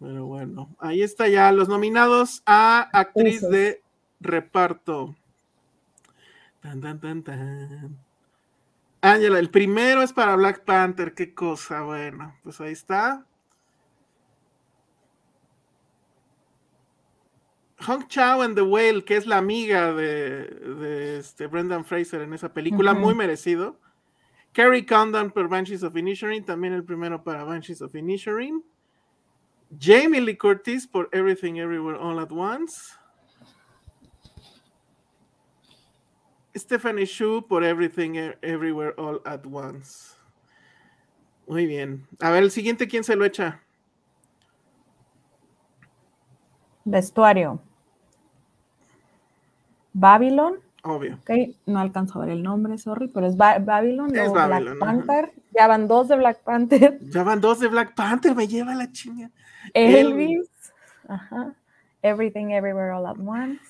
Pero 0.00 0.26
bueno, 0.26 0.74
ahí 0.78 1.02
está 1.02 1.28
ya 1.28 1.52
los 1.52 1.68
nominados 1.68 2.42
a 2.46 2.88
actriz 2.92 3.42
de 3.42 3.83
reparto. 4.20 5.16
Tan, 6.60 6.80
tan, 6.80 7.00
tan, 7.00 7.22
tan. 7.22 7.98
Ángela, 9.00 9.38
el 9.38 9.50
primero 9.50 10.02
es 10.02 10.12
para 10.12 10.34
Black 10.34 10.64
Panther, 10.64 11.12
qué 11.12 11.34
cosa, 11.34 11.82
bueno, 11.82 12.34
pues 12.42 12.58
ahí 12.60 12.72
está. 12.72 13.26
Hong 17.80 18.06
Chao 18.08 18.40
and 18.40 18.54
the 18.54 18.62
Whale, 18.62 19.04
que 19.04 19.16
es 19.16 19.26
la 19.26 19.36
amiga 19.36 19.92
de, 19.92 21.18
este 21.18 21.46
Brendan 21.46 21.84
Fraser 21.84 22.22
en 22.22 22.32
esa 22.32 22.54
película, 22.54 22.94
muy 22.94 23.14
merecido. 23.14 23.78
Carrie 24.52 24.86
Condon 24.86 25.30
por 25.32 25.48
Banshees 25.48 25.82
of 25.82 25.96
Inisherin, 25.96 26.44
también 26.44 26.72
el 26.72 26.84
primero 26.84 27.22
para 27.22 27.44
Banshees 27.44 27.82
of 27.82 27.94
Inisherin. 27.94 28.64
Jamie 29.78 30.20
Lee 30.20 30.36
Curtis 30.36 30.86
por 30.86 31.08
Everything 31.12 31.56
Everywhere 31.56 31.98
All 31.98 32.20
at 32.20 32.30
Once. 32.30 32.94
Stephanie 36.56 37.06
Shu 37.06 37.46
por 37.46 37.64
Everything 37.64 38.14
e-, 38.16 38.38
Everywhere 38.42 38.94
All 38.96 39.20
at 39.24 39.44
Once. 39.46 40.16
Muy 41.46 41.66
bien. 41.66 42.06
A 42.20 42.30
ver, 42.30 42.42
el 42.42 42.50
siguiente, 42.50 42.88
¿quién 42.88 43.04
se 43.04 43.16
lo 43.16 43.24
echa? 43.24 43.60
Vestuario. 46.84 47.60
Babylon. 49.92 50.60
Obvio. 50.82 51.14
Ok, 51.14 51.30
no 51.66 51.80
alcanzo 51.80 52.18
a 52.20 52.26
ver 52.26 52.34
el 52.34 52.42
nombre, 52.42 52.76
sorry, 52.76 53.08
pero 53.08 53.26
es 53.26 53.36
Babylon. 53.36 54.14
Es 54.14 54.30
Babylon, 54.30 54.76
Black 54.76 54.78
Panther. 54.78 55.32
Ya 55.52 55.66
van 55.66 55.88
dos 55.88 56.08
de 56.08 56.16
Black 56.16 56.42
Panther. 56.42 56.98
Ya 57.10 57.22
van 57.22 57.40
dos 57.40 57.60
de 57.60 57.68
Black 57.68 57.94
Panther, 57.94 58.34
me 58.34 58.46
lleva 58.46 58.74
la 58.74 58.92
chinga. 58.92 59.30
Elvis. 59.72 60.50
Ajá. 61.08 61.54
Everything 62.02 62.50
Everywhere 62.50 62.92
All 62.92 63.06
at 63.06 63.16
Once. 63.18 63.60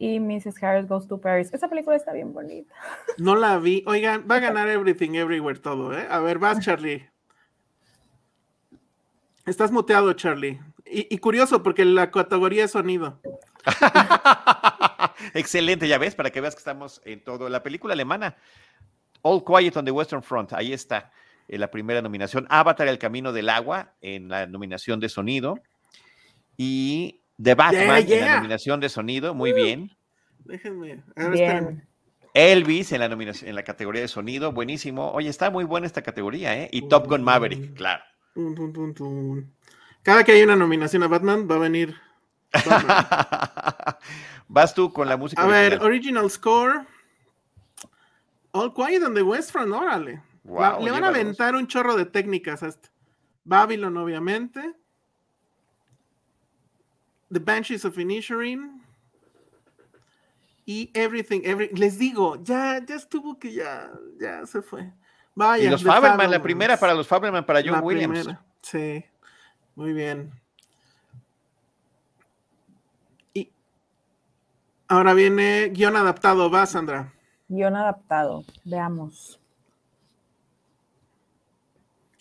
Y 0.00 0.18
Mrs. 0.18 0.60
Harris 0.62 0.88
Goes 0.88 1.06
to 1.06 1.20
Paris. 1.20 1.52
Esa 1.52 1.68
película 1.68 1.94
está 1.94 2.14
bien 2.14 2.32
bonita. 2.32 2.74
No 3.18 3.36
la 3.36 3.58
vi. 3.58 3.84
Oigan, 3.86 4.26
va 4.28 4.36
a 4.36 4.40
ganar 4.40 4.66
Everything 4.68 5.10
Everywhere 5.14 5.60
todo, 5.60 5.96
¿eh? 5.96 6.06
A 6.10 6.18
ver, 6.20 6.38
vas, 6.38 6.58
Charlie. 6.60 7.06
Estás 9.44 9.70
muteado, 9.70 10.10
Charlie. 10.14 10.58
Y, 10.86 11.18
curioso, 11.18 11.62
porque 11.62 11.84
la 11.84 12.10
categoría 12.10 12.64
es 12.64 12.70
sonido. 12.70 13.20
Excelente, 15.34 15.86
ya 15.86 15.98
ves, 15.98 16.14
para 16.14 16.30
que 16.30 16.40
veas 16.40 16.54
que 16.54 16.60
estamos 16.60 17.02
en 17.04 17.22
todo. 17.22 17.48
La 17.50 17.62
película 17.62 17.92
alemana, 17.92 18.36
All 19.20 19.44
Quiet 19.44 19.76
on 19.76 19.84
the 19.84 19.90
Western 19.90 20.22
Front, 20.22 20.54
ahí 20.54 20.72
está 20.72 21.12
en 21.46 21.56
eh, 21.56 21.58
la 21.58 21.70
primera 21.70 22.00
nominación. 22.00 22.46
Avatar, 22.48 22.88
El 22.88 22.98
Camino 22.98 23.32
del 23.32 23.50
Agua, 23.50 23.92
en 24.00 24.28
la 24.28 24.46
nominación 24.46 24.98
de 24.98 25.10
sonido. 25.10 25.60
Y 26.56 27.19
The 27.42 27.54
Batman 27.54 28.04
en 28.06 28.20
la 28.20 28.36
nominación 28.36 28.80
de 28.80 28.88
sonido, 28.88 29.34
muy 29.34 29.52
uh, 29.52 29.54
bien. 29.54 29.96
Déjenme. 30.44 31.02
Elvis 32.34 32.92
en 32.92 33.00
la 33.00 33.08
nominación, 33.08 33.48
en 33.48 33.54
la 33.56 33.64
categoría 33.64 34.02
de 34.02 34.08
sonido, 34.08 34.52
buenísimo. 34.52 35.10
Oye, 35.12 35.28
está 35.28 35.50
muy 35.50 35.64
buena 35.64 35.86
esta 35.86 36.02
categoría, 36.02 36.56
¿eh? 36.56 36.68
Y 36.72 36.88
Top 36.88 37.08
Gun 37.08 37.22
Maverick, 37.22 37.74
claro. 37.74 38.02
Cada 40.02 40.24
que 40.24 40.32
hay 40.32 40.42
una 40.42 40.56
nominación 40.56 41.02
a 41.02 41.08
Batman, 41.08 41.48
va 41.50 41.56
a 41.56 41.58
venir. 41.58 41.96
Vas 44.48 44.74
tú 44.74 44.92
con 44.92 45.08
la 45.08 45.16
música. 45.16 45.42
A 45.42 45.46
ver, 45.46 45.82
original 45.82 46.30
score. 46.30 46.86
All 48.52 48.72
Quiet 48.74 49.02
on 49.02 49.14
the 49.14 49.22
West 49.22 49.52
Front, 49.52 49.72
órale. 49.72 50.22
le 50.44 50.90
van 50.90 51.04
a 51.04 51.08
aventar 51.08 51.54
un 51.54 51.68
chorro 51.68 51.96
de 51.96 52.04
técnicas 52.04 52.62
a 52.62 52.68
esto. 52.68 52.88
Babylon, 53.44 53.96
obviamente. 53.96 54.74
The 57.32 57.38
Banshees 57.38 57.84
of 57.84 57.96
Inisherin 57.96 58.82
y 60.66 60.90
Everything, 60.94 61.40
les 61.74 61.98
digo, 61.98 62.36
ya, 62.42 62.84
ya 62.84 62.94
estuvo 62.96 63.38
que 63.38 63.52
ya, 63.52 63.90
ya 64.18 64.46
se 64.46 64.62
fue. 64.62 64.92
Vaya, 65.34 65.64
y 65.64 65.68
los 65.68 65.82
Fabelman, 65.82 66.30
la 66.30 66.42
primera 66.42 66.76
para 66.76 66.94
los 66.94 67.06
Fabelman, 67.06 67.44
para 67.44 67.62
John 67.64 67.82
Williams. 67.82 68.28
sí, 68.62 69.04
muy 69.74 69.92
bien. 69.92 70.30
Y 73.32 73.50
ahora 74.88 75.14
viene 75.14 75.70
guion 75.70 75.96
adaptado, 75.96 76.50
va 76.50 76.66
Sandra. 76.66 77.12
Guión 77.48 77.74
adaptado, 77.74 78.44
veamos. 78.64 79.40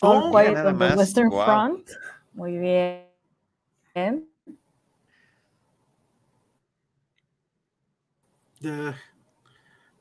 Oh, 0.02 0.32
Quiet 0.32 0.58
on 0.66 0.78
the 0.80 0.96
Western 0.96 1.30
Front. 1.30 1.90
Muy 2.34 2.58
bien. 2.58 4.29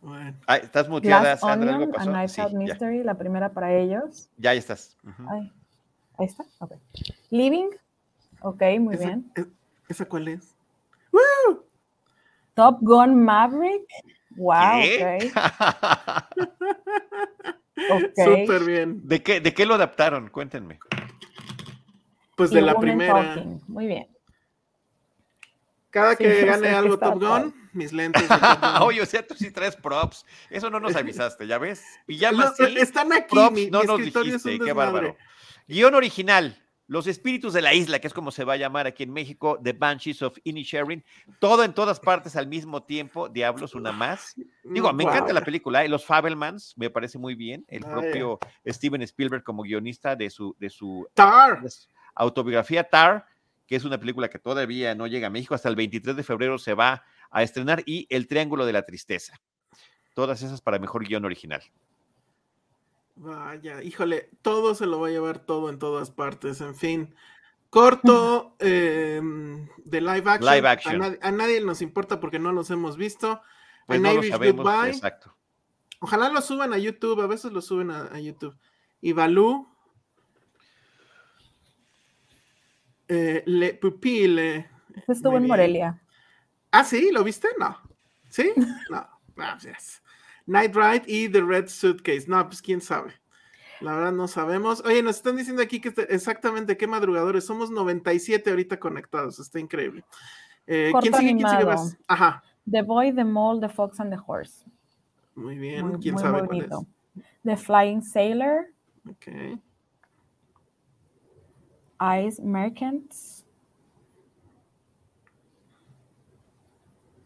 Bueno. 0.01 0.37
estás 0.63 0.89
muteada, 0.89 1.37
Sandra. 1.37 1.77
algo 1.77 1.93
pasó. 1.93 2.51
Mystery, 2.51 3.03
la 3.03 3.15
primera 3.15 3.53
para 3.53 3.75
ellos. 3.75 4.31
Ya, 4.37 4.55
estás. 4.55 4.97
ahí 6.19 6.27
está. 6.27 6.45
Okay. 6.61 6.79
Living. 7.31 7.71
Ok, 8.41 8.63
muy 8.81 8.97
bien. 8.97 9.33
¿Esa 9.89 10.05
cuál 10.05 10.29
es? 10.29 10.55
Top 12.55 12.79
Gun 12.81 13.23
Maverick. 13.23 13.87
Wow, 14.37 14.81
ok. 14.81 15.33
okay. 17.91 18.25
Súper 18.25 18.65
bien. 18.65 19.07
¿De 19.07 19.23
qué, 19.23 19.41
¿De 19.41 19.55
qué 19.55 19.65
lo 19.65 19.75
adaptaron? 19.75 20.29
Cuéntenme. 20.29 20.79
Pues 22.37 22.51
de 22.51 22.63
la 22.63 22.75
primera. 22.75 23.45
Muy 23.67 23.87
bien. 23.87 24.09
Cada 25.91 26.17
que 26.17 26.45
gane 26.45 26.69
algo 26.71 26.99
Top 26.99 27.21
Gun, 27.21 27.55
mis 27.73 27.93
lentes. 27.93 28.29
Oye, 28.83 29.01
o 29.01 29.07
sea, 29.07 29.27
tú 29.27 29.35
sí 29.35 29.51
traes 29.51 29.77
props. 29.77 30.25
Eso 30.51 30.71
no 30.71 30.81
nos 30.81 30.97
avisaste, 30.97 31.47
¿ya 31.47 31.59
ves? 31.59 31.83
Y 32.07 32.17
ya 32.17 32.33
más. 32.33 32.59
están 32.61 33.13
aquí, 33.13 33.71
no 33.71 33.83
nos 33.83 34.01
dijiste, 34.01 34.59
qué 34.59 34.73
bárbaro. 34.73 35.17
Guión 35.67 35.95
original. 35.95 36.63
Los 36.89 37.07
espíritus 37.07 37.53
de 37.53 37.61
la 37.61 37.75
isla, 37.75 37.99
que 37.99 38.07
es 38.07 38.15
como 38.15 38.31
se 38.31 38.45
va 38.45 38.55
a 38.55 38.57
llamar 38.57 38.87
aquí 38.87 39.03
en 39.03 39.13
México, 39.13 39.61
The 39.63 39.75
Banshees 39.75 40.23
of 40.23 40.39
Inisherin, 40.43 41.05
todo 41.39 41.63
en 41.63 41.75
todas 41.75 42.01
partes 42.01 42.35
al 42.35 42.47
mismo 42.47 42.83
tiempo, 42.83 43.29
Diablos, 43.29 43.75
una 43.75 43.93
más. 43.93 44.35
Digo, 44.65 44.91
me 44.95 45.05
encanta 45.05 45.35
la 45.35 45.45
película, 45.45 45.85
¿eh? 45.85 45.89
Los 45.91 46.07
Fabelmans, 46.07 46.73
me 46.79 46.89
parece 46.89 47.19
muy 47.19 47.35
bien, 47.35 47.67
el 47.69 47.83
propio 47.83 48.39
Steven 48.67 49.03
Spielberg 49.03 49.45
como 49.45 49.65
guionista 49.65 50.17
de 50.17 50.31
su, 50.31 50.57
de 50.59 50.71
su 50.71 51.07
Tar. 51.13 51.61
autobiografía 52.15 52.85
Tar, 52.85 53.27
que 53.69 53.77
es 53.77 53.85
una 53.85 54.01
película 54.01 54.31
que 54.31 54.39
todavía 54.39 54.95
no 54.95 55.07
llega 55.07 55.27
a 55.27 55.31
México, 55.31 55.55
hasta 55.55 55.69
el 55.69 55.77
23 55.77 56.17
de 56.17 56.23
febrero 56.25 56.59
se 56.59 56.73
va 56.73 57.05
a 57.31 57.43
estrenar, 57.43 57.83
y 57.85 58.07
El 58.09 58.27
Triángulo 58.27 58.65
de 58.65 58.73
la 58.73 58.87
Tristeza. 58.87 59.41
Todas 60.15 60.43
esas 60.43 60.63
para 60.63 60.79
mejor 60.79 61.07
guion 61.07 61.27
original. 61.27 61.63
Vaya, 63.15 63.83
híjole, 63.83 64.31
todo 64.41 64.75
se 64.75 64.87
lo 64.87 64.99
va 65.01 65.09
a 65.09 65.11
llevar 65.11 65.41
todo 65.41 65.69
en 65.69 65.79
todas 65.79 66.11
partes, 66.11 66.63
en 66.63 66.75
fin. 66.75 67.15
Corto 67.69 68.57
eh, 68.59 69.21
de 69.85 70.01
live 70.01 70.31
action. 70.31 70.55
Live 70.55 70.69
action. 70.69 70.95
A, 70.95 70.99
nadie, 70.99 71.19
a 71.21 71.31
nadie 71.31 71.61
nos 71.61 71.83
importa 71.83 72.21
porque 72.21 72.39
no 72.39 72.53
los 72.53 72.71
hemos 72.71 72.97
visto. 72.97 73.43
Pues 73.87 74.01
no 74.01 74.15
lo 74.15 74.21
Irish 74.21 74.31
sabemos, 74.31 74.65
Goodbye. 74.65 74.91
exacto. 74.91 75.35
Ojalá 76.01 76.31
lo 76.31 76.41
suban 76.41 76.73
a 76.73 76.79
YouTube, 76.79 77.21
a 77.21 77.27
veces 77.27 77.53
lo 77.53 77.61
suben 77.61 77.91
a, 77.91 78.05
a 78.05 78.19
YouTube. 78.19 78.57
Y 79.03 79.13
Balú. 79.13 79.69
Eh, 83.09 83.43
Le 83.47 83.75
Pupille. 83.75 84.69
Este 84.95 85.13
Estuvo 85.13 85.37
en. 85.37 85.47
Morelia. 85.47 86.01
Ah, 86.71 86.85
sí, 86.85 87.11
¿lo 87.13 87.25
viste? 87.25 87.49
No. 87.59 87.77
¿Sí? 88.29 88.53
No. 88.91 89.07
Gracias. 89.35 90.03
Night 90.47 90.75
Ride 90.75 91.03
y 91.07 91.29
The 91.29 91.43
Red 91.43 91.69
Suitcase. 91.69 92.25
No, 92.27 92.45
pues 92.47 92.61
quién 92.61 92.81
sabe. 92.81 93.13
La 93.81 93.95
verdad 93.95 94.13
no 94.13 94.27
sabemos. 94.27 94.83
Oye, 94.85 95.03
nos 95.03 95.17
están 95.17 95.37
diciendo 95.37 95.63
aquí 95.63 95.81
que 95.81 95.91
este- 95.91 96.13
exactamente 96.13 96.77
qué 96.77 96.87
madrugadores. 96.87 97.45
Somos 97.45 97.71
97 97.71 98.51
ahorita 98.51 98.81
conectados. 98.81 99.39
Está 99.39 99.61
increíble. 99.61 100.05
Eh, 100.67 100.93
¿Quién 101.01 101.15
sigue? 101.15 101.37
¿Quién 101.37 101.49
sigue? 101.49 101.65
Vas. 101.65 101.97
Ajá. 102.09 102.43
The 102.69 102.83
Boy, 102.83 103.13
The 103.15 103.25
Mole, 103.25 103.61
The 103.61 103.73
Fox 103.73 104.01
and 104.01 104.13
the 104.13 104.21
Horse. 104.27 104.65
Muy 105.35 105.57
bien. 105.57 105.87
Muy, 105.87 105.99
¿Quién 106.01 106.15
muy 106.15 106.23
sabe 106.23 106.39
cuál 106.39 106.47
bonito. 106.49 106.87
The 107.45 107.57
Flying 107.57 108.03
Sailor, 108.03 108.67
es? 109.09 109.59
Ice 112.01 112.41
Merchants. 112.41 113.45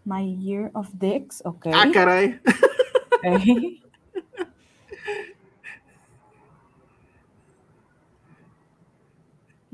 My 0.04 0.20
Year 0.20 0.70
of 0.74 0.88
Dicks, 0.98 1.42
ok. 1.44 1.66
Ah, 1.72 1.86
caray. 1.92 2.40
ok. 3.24 3.78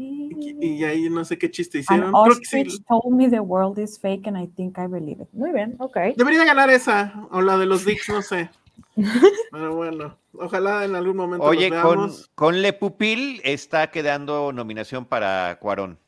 Y, 0.01 0.57
y 0.61 0.85
ahí 0.85 1.11
no 1.11 1.25
sé 1.25 1.37
qué 1.37 1.51
chiste 1.51 1.79
hicieron. 1.79 2.15
Ostrich 2.15 2.71
sí. 2.71 2.85
told 2.89 3.13
me 3.17 3.29
the 3.29 3.41
world 3.41 3.81
is 3.81 3.99
fake 3.99 4.29
and 4.29 4.39
I 4.39 4.47
think 4.55 4.79
I 4.79 4.87
believe 4.87 5.21
it. 5.21 5.29
Muy 5.33 5.51
bien, 5.51 5.75
ok. 5.81 6.15
Debería 6.17 6.45
ganar 6.45 6.71
esa. 6.71 7.27
O 7.33 7.41
la 7.41 7.59
de 7.59 7.67
los 7.67 7.85
Dicks, 7.85 8.09
no 8.09 8.23
sé. 8.23 8.49
Pero 9.53 9.75
bueno, 9.75 10.19
ojalá 10.35 10.85
en 10.85 10.95
algún 10.95 11.17
momento 11.17 11.45
Oye, 11.47 11.71
con, 11.71 11.99
veamos. 11.99 12.31
con 12.35 12.63
Le 12.63 12.73
Pupil 12.73 13.41
está 13.45 13.91
quedando 13.91 14.53
nominación 14.53 15.05
para 15.05 15.59
Cuarón. 15.61 15.99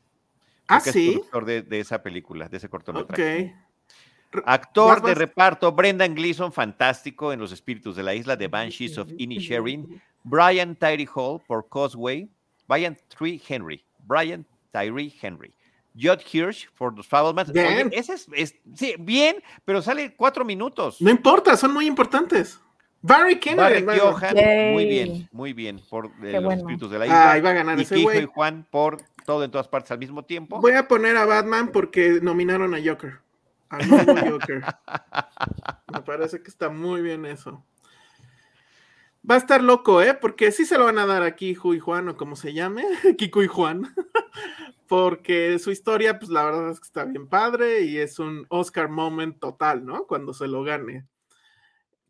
Ah, 0.67 0.81
es 0.85 0.93
de, 0.93 1.61
de 1.63 1.79
esa 1.79 2.01
película, 2.01 2.47
de 2.47 2.57
ese 2.57 2.69
cortometraje. 2.69 3.53
Actor 4.45 5.01
de 5.01 5.13
reparto, 5.13 5.71
Brendan 5.73 6.15
Gleeson, 6.15 6.53
fantástico 6.53 7.33
en 7.33 7.39
Los 7.39 7.51
Espíritus 7.51 7.95
de 7.95 8.03
la 8.03 8.15
Isla, 8.15 8.37
The 8.37 8.47
Banshees 8.47 8.97
of 8.97 9.09
Inisherin. 9.17 10.01
Brian 10.23 10.75
Tyree 10.75 11.09
Hall 11.13 11.41
por 11.45 11.67
Causeway. 11.67 12.29
Brian 12.67 12.97
Tyree 13.09 13.41
Henry. 13.45 13.83
Brian 14.05 14.45
Tyree 14.71 15.13
Henry. 15.21 15.53
Judd 15.93 16.19
Hirsch 16.31 16.69
por 16.77 16.95
Los 16.95 17.07
Fablemans. 17.07 17.49
Oye, 17.49 17.61
Bien. 17.75 17.89
ese 17.93 18.13
es, 18.13 18.27
es- 18.33 18.55
sí, 18.75 18.95
bien, 18.99 19.37
pero 19.65 19.81
sale 19.81 20.13
cuatro 20.15 20.45
minutos. 20.45 21.01
No 21.01 21.09
importa, 21.09 21.55
son 21.57 21.73
muy 21.73 21.85
importantes. 21.87 22.59
Barry 23.03 23.39
Kennedy. 23.39 23.81
Barry 23.83 23.99
Yay. 24.35 24.73
muy 24.73 24.85
bien, 24.85 25.29
muy 25.31 25.53
bien, 25.53 25.81
por 25.89 26.05
eh, 26.23 26.33
Los 26.33 26.43
bueno. 26.43 26.59
Espíritus 26.61 26.91
de 26.91 26.99
la 26.99 27.05
Isla. 27.07 27.31
Ah, 27.31 27.37
iba 27.37 27.49
a 27.49 27.53
ganar 27.53 27.79
y 27.79 27.81
ese 27.81 27.95
Kijo 27.95 28.09
güey. 28.09 28.23
y 28.23 28.25
Juan 28.27 28.67
por 28.69 28.97
todo 29.25 29.43
en 29.43 29.49
todas 29.51 29.67
partes 29.67 29.91
al 29.91 29.97
mismo 29.97 30.23
tiempo. 30.23 30.59
Voy 30.61 30.73
a 30.73 30.87
poner 30.87 31.17
a 31.17 31.25
Batman 31.25 31.71
porque 31.73 32.19
nominaron 32.21 32.75
a 32.75 32.77
Joker. 32.83 33.19
Nuevo 33.87 34.13
Joker. 34.39 34.63
Me 35.91 36.01
parece 36.01 36.41
que 36.43 36.49
está 36.49 36.69
muy 36.69 37.01
bien 37.01 37.25
eso. 37.25 37.63
Va 39.29 39.35
a 39.35 39.37
estar 39.39 39.63
loco, 39.63 40.01
¿eh? 40.01 40.13
Porque 40.13 40.51
sí 40.51 40.65
se 40.65 40.77
lo 40.77 40.85
van 40.85 40.97
a 40.99 41.05
dar 41.05 41.23
a 41.23 41.35
Kiko 41.35 41.73
y 41.73 41.79
Juan, 41.79 42.09
o 42.09 42.17
como 42.17 42.35
se 42.35 42.53
llame, 42.53 42.83
Kiko 43.17 43.41
y 43.43 43.47
Juan. 43.47 43.93
Porque 44.91 45.57
su 45.57 45.71
historia, 45.71 46.19
pues 46.19 46.29
la 46.29 46.43
verdad 46.43 46.69
es 46.69 46.81
que 46.81 46.85
está 46.87 47.05
bien 47.05 47.25
padre 47.25 47.83
y 47.83 47.97
es 47.97 48.19
un 48.19 48.45
Oscar 48.49 48.89
moment 48.89 49.39
total, 49.39 49.85
¿no? 49.85 50.05
Cuando 50.05 50.33
se 50.33 50.49
lo 50.49 50.63
gane. 50.65 51.07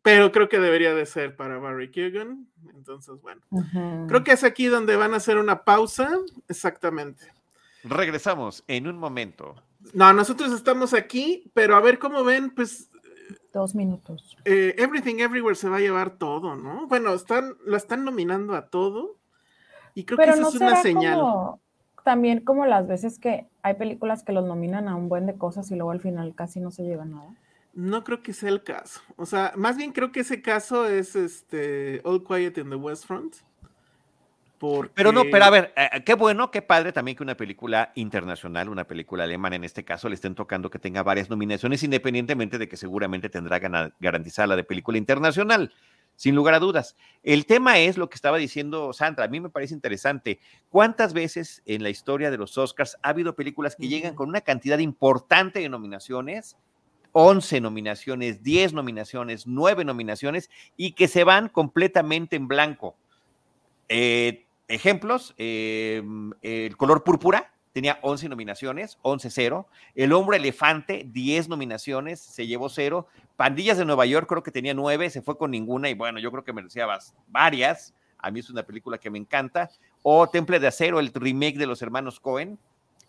Pero 0.02 0.32
creo 0.32 0.48
que 0.48 0.58
debería 0.58 0.92
de 0.92 1.06
ser 1.06 1.36
para 1.36 1.58
Barry 1.58 1.92
Keoghan. 1.92 2.48
Entonces, 2.74 3.20
bueno. 3.22 3.40
Ujú. 3.50 4.08
Creo 4.08 4.24
que 4.24 4.32
es 4.32 4.42
aquí 4.42 4.66
donde 4.66 4.96
van 4.96 5.14
a 5.14 5.18
hacer 5.18 5.38
una 5.38 5.62
pausa. 5.62 6.10
Exactamente. 6.48 7.24
Regresamos 7.84 8.64
en 8.66 8.88
un 8.88 8.98
momento. 8.98 9.54
No, 9.94 10.12
nosotros 10.12 10.52
estamos 10.52 10.92
aquí, 10.92 11.52
pero 11.54 11.76
a 11.76 11.80
ver 11.80 12.00
cómo 12.00 12.24
ven, 12.24 12.50
pues 12.50 12.90
Dos 13.52 13.76
minutos. 13.76 14.36
eh, 14.44 14.74
Everything 14.76 15.20
Everywhere 15.20 15.54
se 15.54 15.68
va 15.68 15.76
a 15.76 15.80
llevar 15.80 16.18
todo, 16.18 16.56
¿no? 16.56 16.88
Bueno, 16.88 17.14
están, 17.14 17.56
la 17.64 17.76
están 17.76 18.04
nominando 18.04 18.56
a 18.56 18.66
todo 18.70 19.18
y 19.94 20.02
creo 20.02 20.16
Pero 20.16 20.32
que 20.32 20.40
esa 20.40 20.42
no 20.42 20.48
es 20.48 20.54
una 20.56 20.82
señal. 20.82 21.20
como 21.20 21.61
también 22.04 22.40
como 22.40 22.66
las 22.66 22.86
veces 22.86 23.18
que 23.18 23.46
hay 23.62 23.74
películas 23.74 24.22
que 24.22 24.32
los 24.32 24.44
nominan 24.44 24.88
a 24.88 24.96
un 24.96 25.08
buen 25.08 25.26
de 25.26 25.34
cosas 25.34 25.70
y 25.70 25.74
luego 25.74 25.90
al 25.90 26.00
final 26.00 26.34
casi 26.34 26.60
no 26.60 26.70
se 26.70 26.82
lleva 26.82 27.04
nada. 27.04 27.34
No 27.74 28.04
creo 28.04 28.22
que 28.22 28.32
sea 28.32 28.50
el 28.50 28.62
caso. 28.62 29.00
O 29.16 29.24
sea, 29.24 29.52
más 29.56 29.76
bien 29.76 29.92
creo 29.92 30.12
que 30.12 30.20
ese 30.20 30.42
caso 30.42 30.86
es 30.86 31.16
este 31.16 32.02
All 32.04 32.22
Quiet 32.22 32.58
in 32.58 32.70
the 32.70 32.76
West 32.76 33.06
Front. 33.06 33.36
Porque... 34.58 34.92
Pero 34.94 35.10
no, 35.10 35.22
pero 35.30 35.44
a 35.44 35.50
ver, 35.50 35.72
eh, 35.76 36.04
qué 36.04 36.14
bueno, 36.14 36.52
qué 36.52 36.62
padre 36.62 36.92
también 36.92 37.16
que 37.16 37.24
una 37.24 37.36
película 37.36 37.90
internacional, 37.96 38.68
una 38.68 38.84
película 38.84 39.24
alemana 39.24 39.56
en 39.56 39.64
este 39.64 39.84
caso, 39.84 40.08
le 40.08 40.14
estén 40.14 40.36
tocando 40.36 40.70
que 40.70 40.78
tenga 40.78 41.02
varias 41.02 41.30
nominaciones, 41.30 41.82
independientemente 41.82 42.58
de 42.58 42.68
que 42.68 42.76
seguramente 42.76 43.28
tendrá 43.28 43.58
garantizada 43.58 44.46
la 44.46 44.56
de 44.56 44.62
película 44.62 44.98
internacional, 44.98 45.72
sin 46.22 46.36
lugar 46.36 46.54
a 46.54 46.60
dudas. 46.60 46.94
El 47.24 47.46
tema 47.46 47.80
es 47.80 47.96
lo 47.96 48.08
que 48.08 48.14
estaba 48.14 48.38
diciendo 48.38 48.92
Sandra, 48.92 49.24
a 49.24 49.28
mí 49.28 49.40
me 49.40 49.48
parece 49.48 49.74
interesante. 49.74 50.38
¿Cuántas 50.68 51.14
veces 51.14 51.62
en 51.66 51.82
la 51.82 51.90
historia 51.90 52.30
de 52.30 52.38
los 52.38 52.56
Oscars 52.56 52.96
ha 53.02 53.08
habido 53.08 53.34
películas 53.34 53.74
que 53.74 53.88
llegan 53.88 54.14
con 54.14 54.28
una 54.28 54.40
cantidad 54.40 54.78
importante 54.78 55.58
de 55.58 55.68
nominaciones? 55.68 56.56
11 57.10 57.60
nominaciones, 57.60 58.40
10 58.40 58.72
nominaciones, 58.72 59.48
9 59.48 59.84
nominaciones 59.84 60.48
y 60.76 60.92
que 60.92 61.08
se 61.08 61.24
van 61.24 61.48
completamente 61.48 62.36
en 62.36 62.46
blanco. 62.46 62.94
Eh, 63.88 64.46
ejemplos, 64.68 65.34
eh, 65.38 66.04
el 66.42 66.76
color 66.76 67.02
púrpura 67.02 67.52
tenía 67.72 67.98
11 68.02 68.28
nominaciones, 68.28 68.98
11-0. 69.02 69.66
El 69.94 70.12
hombre 70.12 70.36
elefante, 70.36 71.06
10 71.10 71.48
nominaciones, 71.48 72.20
se 72.20 72.46
llevó 72.46 72.68
0. 72.68 73.06
Pandillas 73.36 73.78
de 73.78 73.84
Nueva 73.84 74.06
York 74.06 74.28
creo 74.28 74.42
que 74.42 74.50
tenía 74.50 74.74
9, 74.74 75.10
se 75.10 75.22
fue 75.22 75.36
con 75.36 75.50
ninguna 75.50 75.88
y 75.90 75.94
bueno, 75.94 76.18
yo 76.18 76.30
creo 76.30 76.44
que 76.44 76.52
merecía 76.52 76.86
varias. 77.28 77.94
A 78.18 78.30
mí 78.30 78.40
es 78.40 78.50
una 78.50 78.62
película 78.62 78.98
que 78.98 79.10
me 79.10 79.18
encanta. 79.18 79.70
O 80.02 80.28
Temple 80.28 80.60
de 80.60 80.68
Acero, 80.68 81.00
el 81.00 81.12
remake 81.12 81.58
de 81.58 81.66
los 81.66 81.82
hermanos 81.82 82.20
Cohen, 82.20 82.58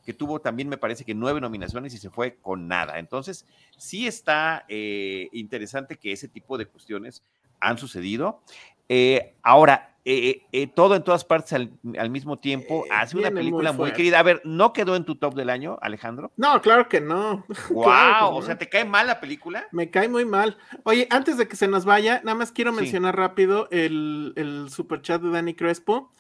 que 0.06 0.14
tuvo 0.14 0.42
también 0.42 0.70
me 0.70 0.78
parece 0.78 1.06
que 1.06 1.14
nueve 1.14 1.40
nominaciones 1.40 1.94
y 1.94 1.98
se 1.98 2.10
fue 2.10 2.36
con 2.36 2.68
nada. 2.68 3.00
Entonces, 3.00 3.46
sí 3.78 4.08
está 4.08 4.66
eh, 4.68 5.30
interesante 5.32 5.98
que 5.98 6.12
ese 6.12 6.28
tipo 6.28 6.58
de 6.58 6.66
cuestiones 6.66 7.24
han 7.60 7.78
sucedido. 7.78 8.42
Eh, 8.90 9.36
ahora, 9.44 9.93
eh, 10.06 10.46
eh, 10.52 10.68
todo 10.68 10.96
en 10.96 11.04
todas 11.04 11.24
partes 11.24 11.54
al, 11.54 11.72
al 11.98 12.10
mismo 12.10 12.38
tiempo 12.38 12.86
Eh, 12.86 12.90
hace 12.92 13.18
una 13.18 13.30
muy 13.30 13.38
película 13.38 13.72
muy, 13.72 13.92
querida. 13.94 14.20
A 14.20 14.24
ver, 14.24 14.42
¿no 14.44 14.74
quedó 14.74 14.96
en 14.98 15.06
tu 15.06 15.16
top 15.16 15.34
del 15.34 15.50
año, 15.50 15.78
Alejandro? 15.82 16.32
No, 16.36 16.62
claro 16.62 16.90
que 16.90 17.00
no. 17.00 17.46
¡Wow! 17.70 17.84
Claro 17.84 18.30
que 18.32 18.36
O 18.38 18.42
sea, 18.42 18.58
¿te 18.58 18.68
cae 18.70 18.84
mal 18.86 19.08
la 19.08 19.20
película? 19.22 19.66
Me 19.72 19.90
cae 19.90 20.10
muy 20.10 20.26
mal. 20.26 20.58
Oye, 20.84 21.08
antes 21.10 21.38
de 21.38 21.48
que 21.48 21.56
se 21.56 21.68
nos 21.68 21.86
vaya, 21.86 22.22
nada 22.24 22.36
más 22.36 22.52
quiero 22.52 22.72
Sí. 22.72 22.78
mencionar 22.82 23.16
rápido 23.16 23.68
el, 23.72 24.34
el 24.36 24.70
super 24.70 25.02
chat 25.02 25.22
de 25.22 25.30
Dani 25.32 25.54
Crespo, 25.54 26.12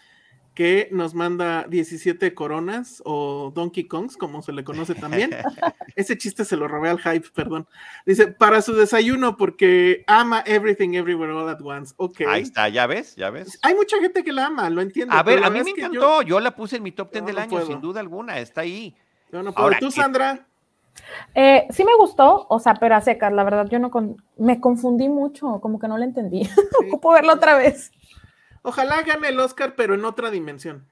que 0.53 0.87
nos 0.91 1.15
manda 1.15 1.65
17 1.67 2.33
coronas 2.35 3.01
o 3.05 3.51
Donkey 3.55 3.85
Kongs, 3.85 4.17
como 4.17 4.41
se 4.43 4.51
le 4.51 4.63
conoce 4.63 4.93
también. 4.95 5.31
Ese 5.95 6.17
chiste 6.17 6.45
se 6.45 6.55
lo 6.57 6.67
robé 6.67 6.89
al 6.89 6.99
hype, 6.99 7.27
perdón. 7.33 7.67
Dice, 8.05 8.27
para 8.27 8.61
su 8.61 8.73
desayuno, 8.75 9.35
porque 9.35 10.03
ama 10.07 10.43
Everything 10.45 10.93
Everywhere 10.93 11.33
All 11.33 11.49
at 11.49 11.61
Once. 11.61 11.93
Ok. 11.97 12.21
Ahí 12.27 12.43
está, 12.43 12.69
¿ya 12.69 12.85
ves? 12.85 13.15
¿Ya 13.15 13.29
ves? 13.31 13.57
Hay 13.63 13.73
mucha 13.75 13.97
gente 13.99 14.23
que 14.23 14.31
la 14.31 14.45
ama, 14.47 14.69
lo 14.69 14.81
entiendo. 14.81 15.13
A 15.15 15.23
ver, 15.23 15.43
a 15.43 15.49
mí 15.49 15.59
me 15.63 15.71
yo- 15.71 15.75
encantó. 15.75 16.21
Yo, 16.21 16.39
la 16.39 16.55
puse 16.55 16.77
en 16.77 16.83
mi 16.83 16.91
top 16.91 17.11
10 17.11 17.21
yo 17.21 17.25
del 17.27 17.35
no 17.35 17.41
año, 17.41 17.49
puedo. 17.51 17.65
sin 17.65 17.81
duda 17.81 17.99
alguna. 17.99 18.39
Está 18.39 18.61
ahí. 18.61 18.95
yo 19.31 19.41
no 19.41 19.51
puedo. 19.53 19.65
Ahora, 19.65 19.79
¿Tú, 19.79 19.87
¿qué- 19.87 19.91
Sandra? 19.93 20.45
Eh, 21.33 21.65
sí 21.71 21.83
me 21.83 21.95
gustó, 21.97 22.45
o 22.49 22.59
sea, 22.59 22.75
pero 22.75 22.95
a 22.95 23.01
secas, 23.01 23.33
la 23.33 23.43
verdad 23.43 23.67
yo 23.67 23.79
no 23.79 23.89
con... 23.89 24.17
me 24.37 24.59
confundí 24.59 25.09
mucho, 25.09 25.59
como 25.59 25.79
que 25.79 25.87
no 25.87 25.97
la 25.97 26.05
entendí. 26.05 26.47
Ocupo 26.87 27.11
verlo 27.11 27.33
otra 27.33 27.57
vez. 27.57 27.91
Ojalá 28.63 29.01
gane 29.03 29.27
el 29.29 29.39
Oscar, 29.39 29.75
pero 29.75 29.93
en 29.93 30.03
otra 30.05 30.31
dimensión. 30.31 30.87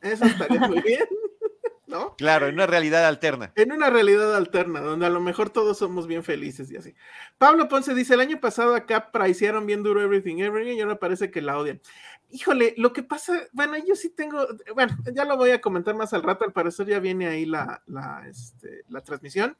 Eso 0.00 0.24
estaría 0.26 0.60
muy 0.60 0.80
bien. 0.82 1.04
¿No? 1.86 2.16
Claro, 2.16 2.46
en 2.46 2.54
una 2.54 2.66
realidad 2.66 3.06
alterna. 3.06 3.52
En 3.56 3.70
una 3.70 3.90
realidad 3.90 4.34
alterna, 4.34 4.80
donde 4.80 5.06
a 5.06 5.10
lo 5.10 5.20
mejor 5.20 5.50
todos 5.50 5.78
somos 5.78 6.06
bien 6.06 6.24
felices 6.24 6.70
y 6.70 6.76
así. 6.76 6.94
Pablo 7.38 7.68
Ponce 7.68 7.94
dice: 7.94 8.14
el 8.14 8.20
año 8.20 8.40
pasado 8.40 8.74
acá 8.74 9.12
pricearon 9.12 9.66
bien 9.66 9.82
duro 9.82 10.00
Everything 10.00 10.38
Everything 10.38 10.76
y 10.76 10.80
ahora 10.80 10.98
parece 10.98 11.30
que 11.30 11.42
la 11.42 11.58
odian. 11.58 11.80
Híjole, 12.30 12.74
lo 12.78 12.92
que 12.92 13.02
pasa, 13.02 13.44
bueno, 13.52 13.76
yo 13.76 13.94
sí 13.94 14.08
tengo, 14.08 14.46
bueno, 14.74 14.96
ya 15.12 15.24
lo 15.24 15.36
voy 15.36 15.50
a 15.50 15.60
comentar 15.60 15.94
más 15.94 16.12
al 16.14 16.22
rato, 16.22 16.44
al 16.44 16.52
parecer 16.52 16.86
ya 16.86 16.98
viene 16.98 17.28
ahí 17.28 17.46
la, 17.46 17.82
la, 17.86 18.24
este, 18.28 18.82
la 18.88 19.00
transmisión. 19.02 19.56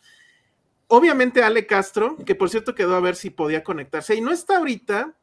Obviamente 0.88 1.42
Ale 1.42 1.66
Castro, 1.66 2.16
que 2.27 2.35
por 2.35 2.50
cierto 2.50 2.74
quedó 2.74 2.96
a 2.96 3.00
ver 3.00 3.16
si 3.16 3.31
podía 3.31 3.62
conectarse, 3.62 4.16
y 4.16 4.20
no 4.20 4.33
está 4.33 4.57
ahorita 4.57 5.14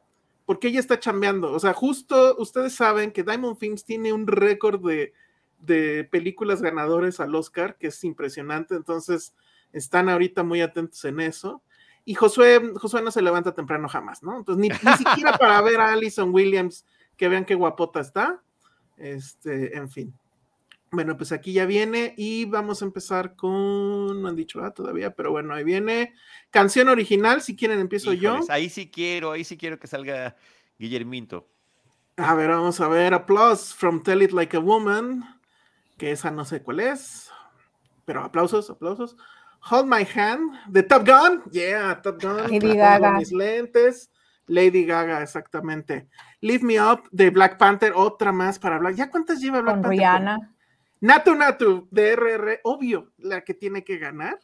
porque 0.44 0.68
ella 0.68 0.80
está 0.80 0.98
chambeando. 0.98 1.52
O 1.52 1.60
sea, 1.60 1.72
justo 1.72 2.36
ustedes 2.38 2.74
saben 2.74 3.12
que 3.12 3.22
Diamond 3.22 3.56
Films 3.56 3.84
tiene 3.84 4.12
un 4.12 4.26
récord 4.26 4.80
de, 4.84 5.12
de 5.60 6.04
películas 6.04 6.62
ganadores 6.62 7.20
al 7.20 7.34
Oscar, 7.34 7.76
que 7.78 7.88
es 7.88 8.04
impresionante. 8.04 8.74
Entonces, 8.74 9.34
están 9.72 10.08
ahorita 10.08 10.42
muy 10.42 10.60
atentos 10.60 11.04
en 11.04 11.20
eso. 11.20 11.62
Y 12.04 12.14
Josué, 12.14 12.60
Josué 12.76 13.02
no 13.02 13.10
se 13.10 13.22
levanta 13.22 13.54
temprano 13.54 13.88
jamás, 13.88 14.22
¿no? 14.22 14.36
Entonces, 14.36 14.60
ni, 14.60 14.68
ni 14.68 14.96
siquiera 14.96 15.32
para 15.38 15.60
ver 15.62 15.80
a 15.80 15.92
Alison 15.92 16.34
Williams, 16.34 16.84
que 17.16 17.28
vean 17.28 17.44
qué 17.44 17.54
guapota 17.54 18.00
está. 18.00 18.42
Este, 18.96 19.76
en 19.76 19.88
fin. 19.88 20.14
Bueno, 20.94 21.16
pues 21.16 21.32
aquí 21.32 21.54
ya 21.54 21.64
viene 21.64 22.12
y 22.18 22.44
vamos 22.44 22.82
a 22.82 22.84
empezar 22.84 23.34
con, 23.34 24.20
no 24.20 24.28
han 24.28 24.36
dicho 24.36 24.58
nada 24.58 24.74
todavía, 24.74 25.14
pero 25.14 25.30
bueno, 25.30 25.54
ahí 25.54 25.64
viene 25.64 26.12
canción 26.50 26.90
original, 26.90 27.40
si 27.40 27.56
quieren 27.56 27.80
empiezo 27.80 28.12
Híjoles, 28.12 28.46
yo. 28.46 28.52
Ahí 28.52 28.68
sí 28.68 28.90
quiero, 28.90 29.32
ahí 29.32 29.42
sí 29.42 29.56
quiero 29.56 29.78
que 29.78 29.86
salga 29.86 30.36
Guillerminto. 30.78 31.48
A 32.18 32.34
ver, 32.34 32.50
vamos 32.50 32.78
a 32.82 32.88
ver, 32.88 33.14
applause 33.14 33.72
from 33.74 34.02
Tell 34.02 34.20
It 34.20 34.32
Like 34.32 34.54
a 34.54 34.60
Woman, 34.60 35.24
que 35.96 36.12
esa 36.12 36.30
no 36.30 36.44
sé 36.44 36.62
cuál 36.62 36.80
es, 36.80 37.30
pero 38.04 38.22
aplausos, 38.22 38.68
aplausos. 38.68 39.16
Hold 39.70 39.86
My 39.86 40.06
Hand, 40.14 40.68
de 40.68 40.82
Top 40.82 41.06
Gun, 41.06 41.42
yeah, 41.52 42.02
Top 42.02 42.20
Gun. 42.20 42.50
Lady 42.50 42.76
Gaga. 42.76 43.12
Mis 43.12 43.32
lentes. 43.32 44.10
Lady 44.46 44.84
Gaga, 44.84 45.22
exactamente. 45.22 46.08
Leave 46.40 46.64
Me 46.64 46.80
Up 46.80 47.08
de 47.12 47.30
Black 47.30 47.56
Panther, 47.56 47.92
otra 47.94 48.32
más 48.32 48.58
para 48.58 48.76
hablar. 48.76 48.94
¿Ya 48.94 49.08
cuántas 49.08 49.40
lleva 49.40 49.60
Black 49.60 49.76
Con 49.76 49.82
Panther? 49.82 49.98
Rihanna. 49.98 50.51
Natu 51.02 51.34
Natu 51.34 51.88
de 51.90 52.14
RR, 52.14 52.60
obvio, 52.62 53.12
la 53.18 53.40
que 53.42 53.54
tiene 53.54 53.82
que 53.82 53.98
ganar. 53.98 54.38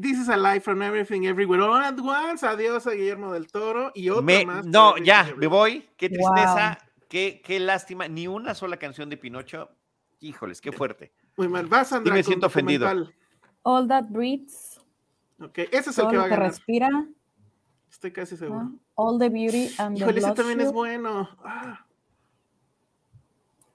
This 0.00 0.18
is 0.18 0.28
a 0.28 0.36
life 0.36 0.64
from 0.64 0.82
everything, 0.82 1.22
everywhere, 1.26 1.62
all 1.62 1.76
at 1.80 1.98
once. 2.00 2.44
Adiós 2.44 2.86
a 2.88 2.90
Guillermo 2.90 3.32
del 3.32 3.46
Toro 3.46 3.92
y 3.94 4.08
otra 4.08 4.22
Me- 4.22 4.44
más. 4.44 4.66
no, 4.66 4.96
ya, 4.98 5.32
me 5.36 5.46
voy. 5.46 5.88
Qué 5.96 6.08
tristeza, 6.08 6.78
qué, 7.08 7.40
qué 7.44 7.60
lástima. 7.60 8.08
Ni 8.08 8.26
una 8.26 8.54
sola 8.54 8.76
canción 8.76 9.08
de 9.08 9.16
Pinocho. 9.16 9.68
Híjoles, 10.18 10.60
qué 10.60 10.72
fuerte. 10.72 11.12
Muy 11.36 11.46
mal. 11.46 11.66
Vas, 11.66 11.88
Sandra. 11.90 12.12
Sí 12.12 12.16
me 12.18 12.22
con 12.24 12.28
siento 12.28 12.46
ofendido. 12.48 12.88
All 13.62 13.86
That 13.86 14.06
Breathes. 14.08 14.80
Ok, 15.40 15.58
ese 15.70 15.90
es 15.90 15.98
el 15.98 16.08
que 16.08 16.16
va 16.16 16.22
a 16.24 16.26
que 16.26 16.30
ganar. 16.30 16.48
respira. 16.50 16.88
Estoy 17.88 18.10
casi 18.12 18.36
seguro. 18.36 18.64
¿no? 18.64 18.78
All 18.96 19.18
the 19.18 19.28
Beauty 19.28 19.70
and 19.78 19.96
the 19.96 20.02
Híjole, 20.02 20.18
ese 20.18 20.26
Blood 20.26 20.34
también 20.36 20.60
es 20.60 20.72
bueno. 20.72 21.28
Ah, 21.44 21.86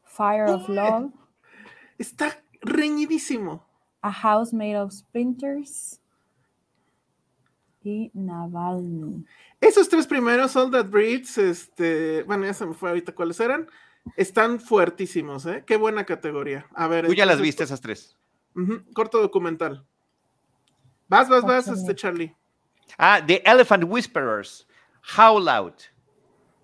Fire 0.03 0.49
of. 0.49 0.67
Love. 0.67 1.11
Está 1.97 2.41
reñidísimo. 2.61 3.65
A 4.01 4.11
House 4.11 4.53
Made 4.53 4.79
of 4.79 4.91
Splinters. 4.91 5.99
Y 7.83 8.11
Navalny. 8.13 9.25
Esos 9.61 9.87
tres 9.87 10.05
primeros, 10.05 10.55
All 10.55 10.71
That 10.71 10.87
Breeds, 10.87 11.37
este, 11.37 12.23
bueno, 12.23 12.45
ya 12.45 12.53
se 12.53 12.65
me 12.65 12.73
fue 12.73 12.89
ahorita 12.89 13.13
cuáles 13.13 13.39
eran, 13.39 13.69
están 14.15 14.59
fuertísimos, 14.59 15.45
¿eh? 15.45 15.63
Qué 15.65 15.77
buena 15.77 16.05
categoría. 16.05 16.67
A 16.73 16.87
ver. 16.87 17.07
Tú 17.07 17.13
ya 17.13 17.25
las 17.25 17.41
viste 17.41 17.63
esas 17.63 17.81
tres. 17.81 18.17
corto 18.93 19.21
documental. 19.21 19.85
Vas, 21.07 21.29
vas, 21.29 21.43
vas, 21.43 21.67
este 21.67 21.95
Charlie. 21.95 22.35
Ah, 22.97 23.21
The 23.25 23.41
Elephant 23.45 23.85
Whisperers. 23.85 24.67
How 25.17 25.39
Loud. 25.39 25.73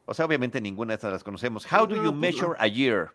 O 0.05 0.13
sea, 0.13 0.25
obviamente 0.25 0.59
ninguna 0.59 0.91
de 0.91 0.95
estas 0.95 1.13
las 1.13 1.23
conocemos. 1.23 1.65
How 1.71 1.87
do 1.87 1.95
you 1.95 2.11
pues 2.11 2.15
measure 2.15 2.55
a 2.59 2.67
year? 2.67 3.13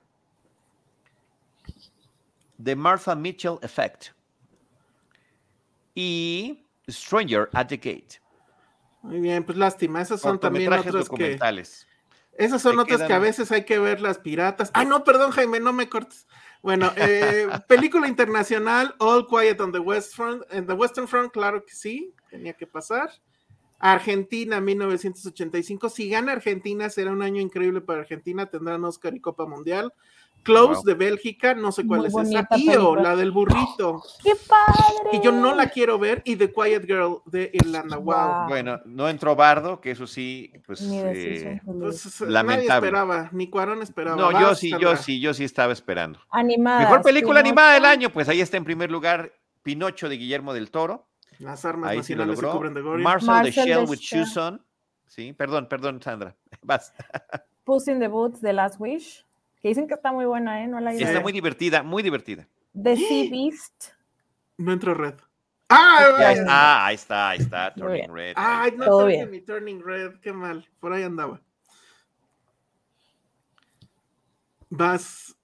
The 2.62 2.76
Martha 2.76 3.14
Mitchell 3.14 3.58
Effect. 3.62 4.08
Y 5.94 6.66
Stranger 6.88 7.48
at 7.52 7.68
the 7.68 7.76
Gate. 7.76 8.20
Muy 9.02 9.20
bien, 9.20 9.44
pues 9.44 9.56
lástima. 9.56 10.02
Esas 10.02 10.20
son 10.20 10.38
también 10.38 10.72
otras 10.72 11.08
que. 11.08 11.38
Esas 12.32 12.62
son 12.62 12.78
otras 12.78 13.02
que 13.02 13.12
a 13.12 13.18
veces 13.18 13.50
hay 13.50 13.64
que 13.64 13.78
ver 13.78 14.00
las 14.00 14.18
piratas. 14.18 14.70
Ay, 14.72 14.86
no, 14.86 15.02
perdón, 15.02 15.32
Jaime, 15.32 15.58
no 15.58 15.72
me 15.72 15.88
cortes. 15.88 16.26
Bueno, 16.62 16.92
eh, 16.96 17.48
película 17.66 18.06
internacional, 18.06 18.94
All 18.98 19.26
Quiet 19.26 19.60
on 19.60 19.72
the 19.72 19.78
West 19.78 20.14
Front, 20.14 20.42
en 20.50 20.66
the 20.66 20.72
Western 20.72 21.08
Front, 21.08 21.32
claro 21.32 21.64
que 21.64 21.74
sí, 21.74 22.14
tenía 22.30 22.52
que 22.52 22.66
pasar. 22.66 23.10
Argentina, 23.80 24.60
1985. 24.60 25.88
Si 25.88 26.08
gana 26.08 26.32
Argentina, 26.32 26.90
será 26.90 27.12
un 27.12 27.22
año 27.22 27.40
increíble 27.40 27.80
para 27.80 28.00
Argentina. 28.00 28.46
Tendrán 28.46 28.84
Oscar 28.84 29.14
y 29.14 29.20
Copa 29.20 29.46
Mundial. 29.46 29.92
Close 30.42 30.74
Wow. 30.76 30.84
de 30.84 30.94
Bélgica, 30.94 31.54
no 31.54 31.72
sé 31.72 31.86
cuál 31.86 32.00
Muy 32.00 32.08
es 32.08 32.14
esa. 32.30 32.42
película. 32.44 33.02
la 33.02 33.16
del 33.16 33.30
burrito, 33.32 34.02
¡Qué 34.22 34.32
padre! 34.48 35.10
que 35.10 35.20
yo 35.20 35.30
no 35.32 35.54
la 35.54 35.68
quiero 35.68 35.98
ver. 35.98 36.22
Y 36.24 36.36
The 36.36 36.52
Quiet 36.52 36.86
Girl 36.86 37.18
de 37.26 37.50
Irlanda. 37.52 37.96
Wow. 37.96 38.14
Wow. 38.14 38.48
Bueno, 38.48 38.80
no 38.86 39.08
entró 39.08 39.36
Bardo, 39.36 39.80
que 39.80 39.90
eso 39.90 40.06
sí, 40.06 40.52
pues. 40.66 40.80
Eh. 40.82 41.60
Pues, 41.66 42.20
nadie 42.22 42.32
Lamentable. 42.32 42.86
esperaba, 42.88 43.28
ni 43.32 43.50
Cuarón 43.50 43.82
esperaba. 43.82 44.16
no, 44.16 44.40
yo 44.40 44.54
sí, 44.54 44.72
yo 44.80 44.96
sí, 44.96 45.20
yo 45.20 45.34
sí 45.34 45.44
estaba 45.44 45.72
esperando. 45.72 46.18
Animada. 46.30 46.80
Mejor 46.80 47.02
película 47.02 47.40
Pinocho. 47.42 47.48
animada 47.48 47.74
del 47.74 47.84
año, 47.84 48.10
pues 48.10 48.28
ahí 48.28 48.40
está 48.40 48.56
en 48.56 48.64
primer 48.64 48.90
lugar 48.90 49.32
Pinocho 49.62 50.08
de 50.08 50.16
Guillermo 50.16 50.54
del 50.54 50.70
Toro. 50.70 51.08
Las 51.40 51.64
armas 51.64 51.90
Ahí 51.90 52.02
sí 52.02 52.14
lo 52.14 52.26
nacionales 52.26 52.38
se 52.38 52.42
logró. 52.42 52.58
cubren 52.58 52.74
de 52.74 52.80
gloria. 52.80 53.04
Marcel, 53.04 53.42
the 53.42 53.50
Shell 53.52 53.84
the 53.84 53.90
with. 53.90 53.98
Shoes 53.98 54.36
on. 54.36 54.64
Sí, 55.06 55.32
perdón, 55.34 55.68
perdón, 55.68 56.00
Sandra. 56.02 56.34
Vas. 56.62 56.92
Puss 57.64 57.86
in 57.88 58.00
the 58.00 58.08
Boots 58.08 58.40
de 58.40 58.52
Last 58.52 58.80
Wish. 58.80 59.24
Que 59.60 59.68
dicen 59.68 59.88
que 59.88 59.94
está 59.94 60.12
muy 60.12 60.24
buena, 60.24 60.62
¿eh? 60.62 60.68
No 60.68 60.78
la 60.80 60.92
he 60.92 60.96
ido 60.96 61.04
a 61.04 61.08
Está 61.08 61.20
muy 61.20 61.32
divertida, 61.32 61.82
muy 61.82 62.02
divertida. 62.02 62.46
The 62.80 62.96
Sea 62.96 63.30
Beast. 63.30 63.92
No 64.56 64.72
entró 64.72 64.94
red. 64.94 65.14
¡Ah! 65.68 65.98
Está, 66.32 66.86
ahí 66.86 66.94
está, 66.94 67.28
ahí 67.30 67.38
está, 67.40 67.74
Turning. 67.74 68.10
Red. 68.12 68.32
Ay, 68.36 68.72
no 68.76 68.84
Todo 68.86 69.06
bien. 69.06 69.30
mi 69.30 69.40
turning 69.40 69.82
red, 69.84 70.14
qué 70.20 70.32
mal. 70.32 70.66
Por 70.80 70.92
ahí 70.92 71.02
andaba. 71.02 71.40
Vas, 74.70 75.34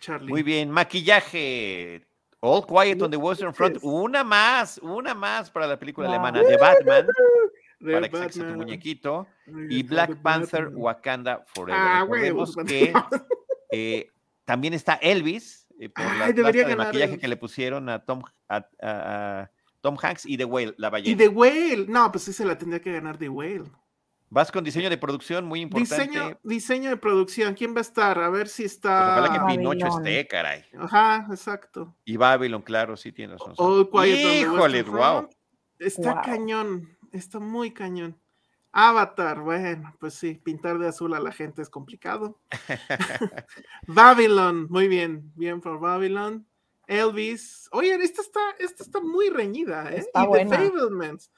Charlie. 0.00 0.28
Muy 0.28 0.42
bien, 0.42 0.70
maquillaje. 0.70 2.06
All 2.40 2.64
Quiet 2.66 3.00
on 3.02 3.10
the 3.10 3.16
Western 3.18 3.52
Front. 3.52 3.78
Una 3.82 4.24
más, 4.24 4.78
una 4.78 5.14
más 5.14 5.50
para 5.50 5.66
la 5.66 5.78
película 5.78 6.06
Wow. 6.08 6.14
alemana 6.14 6.42
de 6.42 6.56
Batman, 6.56 7.06
De 7.80 7.94
para 7.94 8.08
que 8.08 8.16
saques 8.16 8.36
a 8.36 8.40
tu 8.40 8.46
Batman. 8.46 8.58
muñequito. 8.58 9.26
Y 9.68 9.82
Black 9.82 10.20
Panther. 10.22 10.68
Wakanda 10.74 11.44
Forever. 11.46 11.80
Ah, 11.80 12.00
Recordemos 12.02 12.56
huevos, 12.56 12.66
que 12.68 12.92
eh, 13.72 14.10
también 14.44 14.74
está 14.74 14.94
Elvis, 14.94 15.66
eh, 15.78 15.88
por 15.88 16.04
la 16.16 16.26
Ay, 16.26 16.32
de 16.34 16.76
maquillaje 16.76 17.18
que 17.18 17.28
le 17.28 17.36
pusieron 17.36 17.88
a 17.88 18.04
Tom, 18.04 18.22
a, 18.48 18.56
a- 18.56 18.64
a 18.82 19.50
Tom 19.80 19.96
Hanks 20.00 20.26
y 20.26 20.36
The 20.36 20.44
Whale, 20.44 20.74
la 20.76 20.88
Y 20.88 20.90
ballena. 20.90 21.18
The 21.18 21.28
Whale. 21.28 21.86
No, 21.88 22.12
pues 22.12 22.24
sí 22.24 22.32
se 22.34 22.44
la 22.44 22.58
tendría 22.58 22.80
que 22.82 22.92
ganar 22.92 23.16
The 23.16 23.28
Whale. 23.30 23.64
Vas 24.32 24.52
con 24.52 24.62
diseño 24.62 24.88
de 24.90 24.96
producción 24.98 25.44
muy 25.46 25.60
importante. 25.62 26.06
Diseño, 26.06 26.38
diseño 26.44 26.90
de 26.90 26.96
producción. 26.98 27.54
¿Quién 27.54 27.74
va 27.74 27.78
a 27.78 27.80
estar? 27.80 28.16
A 28.20 28.28
ver 28.28 28.46
si 28.46 28.62
Pues 28.64 28.74
está. 28.74 29.10
ojalá 29.18 29.32
que 29.32 29.38
Babylon. 29.40 29.72
Pinocho 29.76 29.96
esté, 29.98 30.26
caray. 30.28 30.64
Ajá, 30.78 31.26
exacto. 31.30 31.96
Y 32.04 32.16
Babylon, 32.16 32.62
claro, 32.62 32.96
sí 32.96 33.10
tienes 33.10 33.40
razón. 33.40 33.56
The 33.56 34.08
Híjole, 34.40 34.82
wow. 34.84 35.28
Está 35.80 36.12
Wow. 36.14 36.22
cañón, 36.22 36.96
está 37.12 37.38
muy 37.38 37.72
cañón. 37.72 38.18
Avatar, 38.72 39.40
bueno, 39.40 39.96
pues 39.98 40.14
sí, 40.14 40.34
pintar 40.34 40.78
de 40.78 40.88
azul 40.88 41.12
a 41.14 41.20
la 41.20 41.32
gente 41.32 41.60
es 41.60 41.68
complicado. 41.68 42.38
Babylon, 43.88 44.68
muy 44.70 44.86
bien, 44.86 45.32
bien 45.34 45.60
por 45.60 45.80
Babylon. 45.80 46.46
Elvis, 46.86 47.68
oye, 47.72 47.94
esta 47.94 48.22
está, 48.22 48.40
esta 48.58 48.82
está 48.82 49.00
muy 49.00 49.28
reñida, 49.28 49.90
¿eh? 49.92 49.98
Está 49.98 50.24
y 50.24 50.26
buena. 50.26 50.58
The 50.58 50.70
Fablemans, 50.70 51.30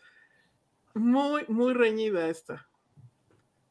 muy, 0.94 1.44
muy 1.48 1.72
reñida 1.72 2.28
esta. 2.28 2.66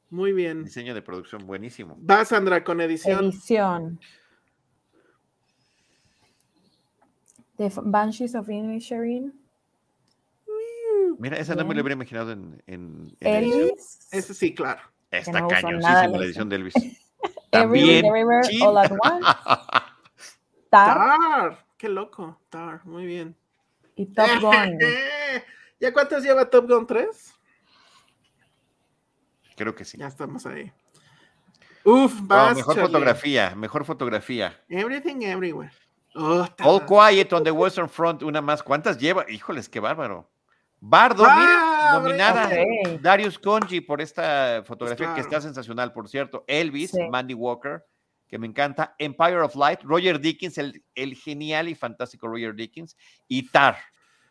Muy 0.09 0.33
bien. 0.33 0.65
Diseño 0.65 0.93
de 0.93 1.01
producción 1.01 1.47
buenísimo. 1.47 1.97
Va 2.03 2.25
Sandra 2.25 2.63
con 2.63 2.81
edición. 2.81 3.25
Edición. 3.25 3.99
The 7.57 7.71
Banshees 7.83 8.35
of 8.35 8.49
Inisherin. 8.49 9.40
Mira, 11.21 11.37
esa 11.37 11.53
no 11.53 11.63
me 11.65 11.75
lo 11.75 11.81
hubiera 11.81 11.93
imaginado 11.93 12.31
en, 12.31 12.63
en, 12.65 13.15
en 13.19 13.35
edición. 13.35 13.61
Elvis. 13.69 14.07
Ese 14.11 14.33
sí, 14.33 14.55
claro. 14.55 14.81
Está 15.11 15.39
no 15.41 15.47
de 15.47 15.71
la 16.17 16.25
edición 16.25 16.49
de 16.49 16.55
Elvis. 16.55 16.73
Everywhere, 17.51 18.01
También. 18.01 18.05
Everywhere. 18.05 18.49
All 18.63 18.77
at 18.77 18.91
Once. 18.91 19.27
Tar 20.71 20.97
Tar, 20.97 21.65
qué 21.77 21.89
loco, 21.89 22.39
Tar, 22.49 22.83
muy 22.85 23.05
bien. 23.05 23.35
y 23.95 24.07
Top 24.07 24.29
Gun. 24.41 24.79
¿Ya 25.79 25.93
cuántas 25.93 26.23
lleva 26.23 26.49
Top 26.49 26.67
Gun 26.67 26.87
3? 26.87 27.33
Creo 29.57 29.75
que 29.75 29.85
sí. 29.85 29.97
Ya 29.99 30.07
estamos 30.07 30.45
ahí. 30.47 30.71
Uf, 31.83 32.13
Oh, 32.21 32.25
vas, 32.25 32.55
mejor 32.55 32.73
Charlie. 32.75 32.87
fotografía, 32.91 33.53
mejor 33.55 33.85
fotografía. 33.85 34.59
Everything 34.69 35.21
Everywhere. 35.23 35.71
Oh, 36.15 36.47
All 36.63 36.85
Quiet 36.85 37.31
on 37.33 37.43
the 37.43 37.51
Western 37.51 37.89
Front, 37.89 38.23
una 38.23 38.41
más. 38.41 38.63
¿Cuántas 38.63 38.97
lleva? 38.97 39.29
Híjoles, 39.29 39.69
qué 39.69 39.79
bárbaro. 39.79 40.30
Bardo, 40.83 41.23
mira, 41.23 41.91
Ah, 41.93 41.99
nominada. 42.01 42.49
Darius 43.01 43.37
Conji 43.37 43.81
por 43.81 44.01
esta 44.01 44.63
fotografía 44.65 45.07
Pues 45.07 45.15
que 45.15 45.21
está 45.21 45.39
sensacional, 45.39 45.93
por 45.93 46.09
cierto. 46.09 46.43
Elvis, 46.47 46.91
Sí. 46.91 46.99
Mandy 47.09 47.35
Walker, 47.35 47.83
que 48.27 48.39
me 48.39 48.47
encanta. 48.47 48.95
Empire 48.97 49.41
of 49.41 49.55
Light, 49.55 49.81
Roger 49.83 50.19
Dickens, 50.19 50.57
el, 50.57 50.83
el 50.95 51.15
genial 51.15 51.69
y 51.69 51.75
fantástico 51.75 52.27
Roger 52.27 52.55
Dickens. 52.55 52.97
Y 53.27 53.47
Tar. 53.49 53.77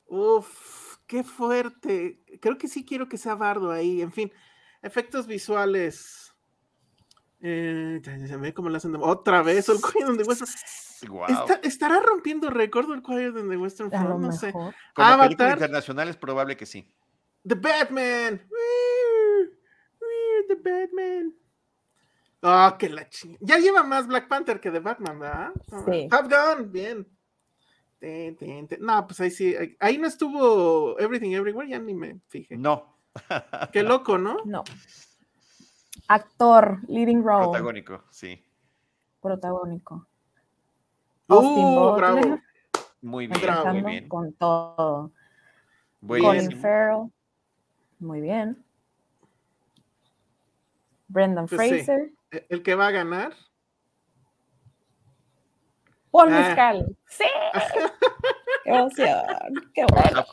Uf, 0.07 0.97
qué 1.07 1.23
fuerte. 1.23 2.21
Creo 2.41 2.59
que 2.59 2.67
sí 2.67 2.85
quiero 2.85 3.09
que 3.09 3.17
sea 3.17 3.37
Bardo 3.37 3.71
ahí. 3.71 4.03
En 4.03 4.11
fin, 4.11 4.33
efectos 4.83 5.27
visuales. 5.29 6.20
Eh, 7.43 8.01
ya, 8.03 8.17
ya 8.19 8.27
se 8.27 8.37
ve 8.37 8.53
cómo 8.53 8.69
lo 8.69 8.77
hacen. 8.77 8.93
de- 8.93 8.99
Otra 9.01 9.43
vez, 9.43 9.69
el 9.69 9.77
Quiet 9.81 10.09
on 10.09 10.17
the 10.19 10.25
Western. 10.25 10.51
Guau. 11.09 11.31
Está- 11.31 11.61
¿Estará 11.63 12.01
rompiendo 12.01 12.51
récord 12.51 12.91
el 12.93 13.03
Quiet 13.03 13.35
on 13.37 13.49
the 13.49 13.57
Western 13.57 13.91
Front? 13.91 14.21
No 14.21 14.33
sé. 14.33 14.47
mejor. 14.49 14.75
Como 14.95 15.09
película 15.23 15.25
Avatar. 15.25 15.53
internacional 15.53 16.09
es 16.09 16.17
probable 16.17 16.57
que 16.57 16.67
sí. 16.67 16.93
The 17.47 17.55
Batman. 17.55 18.43
We're, 18.51 19.51
we're 20.01 20.47
the 20.49 20.57
Batman. 20.57 21.35
Oh, 22.43 22.77
que 22.79 22.89
la 22.91 23.09
ching. 23.09 23.37
Ya 23.41 23.59
lleva 23.59 23.83
más 23.83 24.07
Black 24.07 24.29
Panther 24.29 24.61
que 24.61 24.71
The 24.71 24.81
Batman, 24.81 25.19
¿verdad? 25.19 25.53
Sí. 25.87 26.09
Top 26.11 26.27
Gun, 26.31 26.71
bien. 26.73 27.07
Ten, 27.99 28.37
ten, 28.37 28.67
ten. 28.69 28.81
No, 28.83 29.07
pues 29.07 29.21
ahí 29.21 29.31
sí. 29.31 29.55
ahí- 29.57 29.77
Ahí 29.81 29.99
no 29.99 30.07
estuvo 30.07 30.99
Everything 30.99 31.31
Everywhere, 31.33 31.69
ya 31.71 31.79
ni 31.79 31.95
me 31.95 32.19
fijé. 32.29 32.57
No. 32.59 32.99
Qué 33.73 33.83
loco, 33.83 34.19
¿no? 34.19 34.37
No. 34.45 34.65
Actor, 36.11 36.81
leading 36.89 37.23
role, 37.23 37.45
Protagónico, 37.45 38.03
sí. 38.11 38.43
protagónico. 39.23 40.07
Austin 41.29 41.65
Uh, 41.65 41.75
Butler, 41.79 41.97
bravo. 42.15 42.41
Muy 43.03 43.27
bien, 43.29 43.41
Bravo. 43.41 43.73
muy 43.75 43.83
bien. 43.93 44.09
con 44.09 44.33
todo. 44.33 45.13
Colin. 46.07 46.61
Farrell, 46.61 47.11
muy 48.01 48.21
bien. 48.21 48.63
Brendan 51.07 51.47
Pues. 51.47 51.61
Fraser, 51.71 52.11
E- 52.33 52.47
El 52.49 52.63
que 52.63 52.75
va 52.75 52.89
a 52.89 52.91
ganar. 52.91 53.33
Paul 56.11 56.29
Ah. 56.33 56.41
Mescal. 56.41 56.97
Sí. 57.07 57.25
Qué 58.65 58.71
emoción. 58.71 59.23
Qué 59.75 59.85
bueno. 59.91 60.25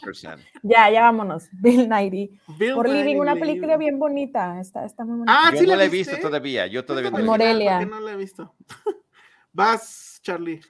Ya, 0.64 0.90
ya 0.90 1.02
vámonos. 1.02 1.48
Bill 1.62 1.88
Nighy. 1.90 2.40
Bill 2.58 2.74
Por 2.74 2.90
Living, 2.90 3.18
una 3.18 3.36
película 3.36 3.78
bien 3.78 4.00
bonita. 4.00 4.60
Está, 4.60 4.86
está 4.86 5.06
muy 5.06 5.20
bonita. 5.20 5.34
Ah, 5.36 5.52
Yo 5.52 5.60
¿sí 5.60 5.64
no 5.66 5.72
la 5.72 5.78
la 5.78 5.86
he 5.86 5.90
visto 5.90 6.18
todavía, 6.20 6.68
yo 6.68 6.84
todavía 6.86 7.12
no 7.12 7.20
la 7.20 7.24
Morelia. 7.26 7.86
no 7.86 8.00
la 8.00 8.12
he 8.12 8.16
visto. 8.18 8.54
Vas, 9.54 10.20
Charlie. 10.22 10.62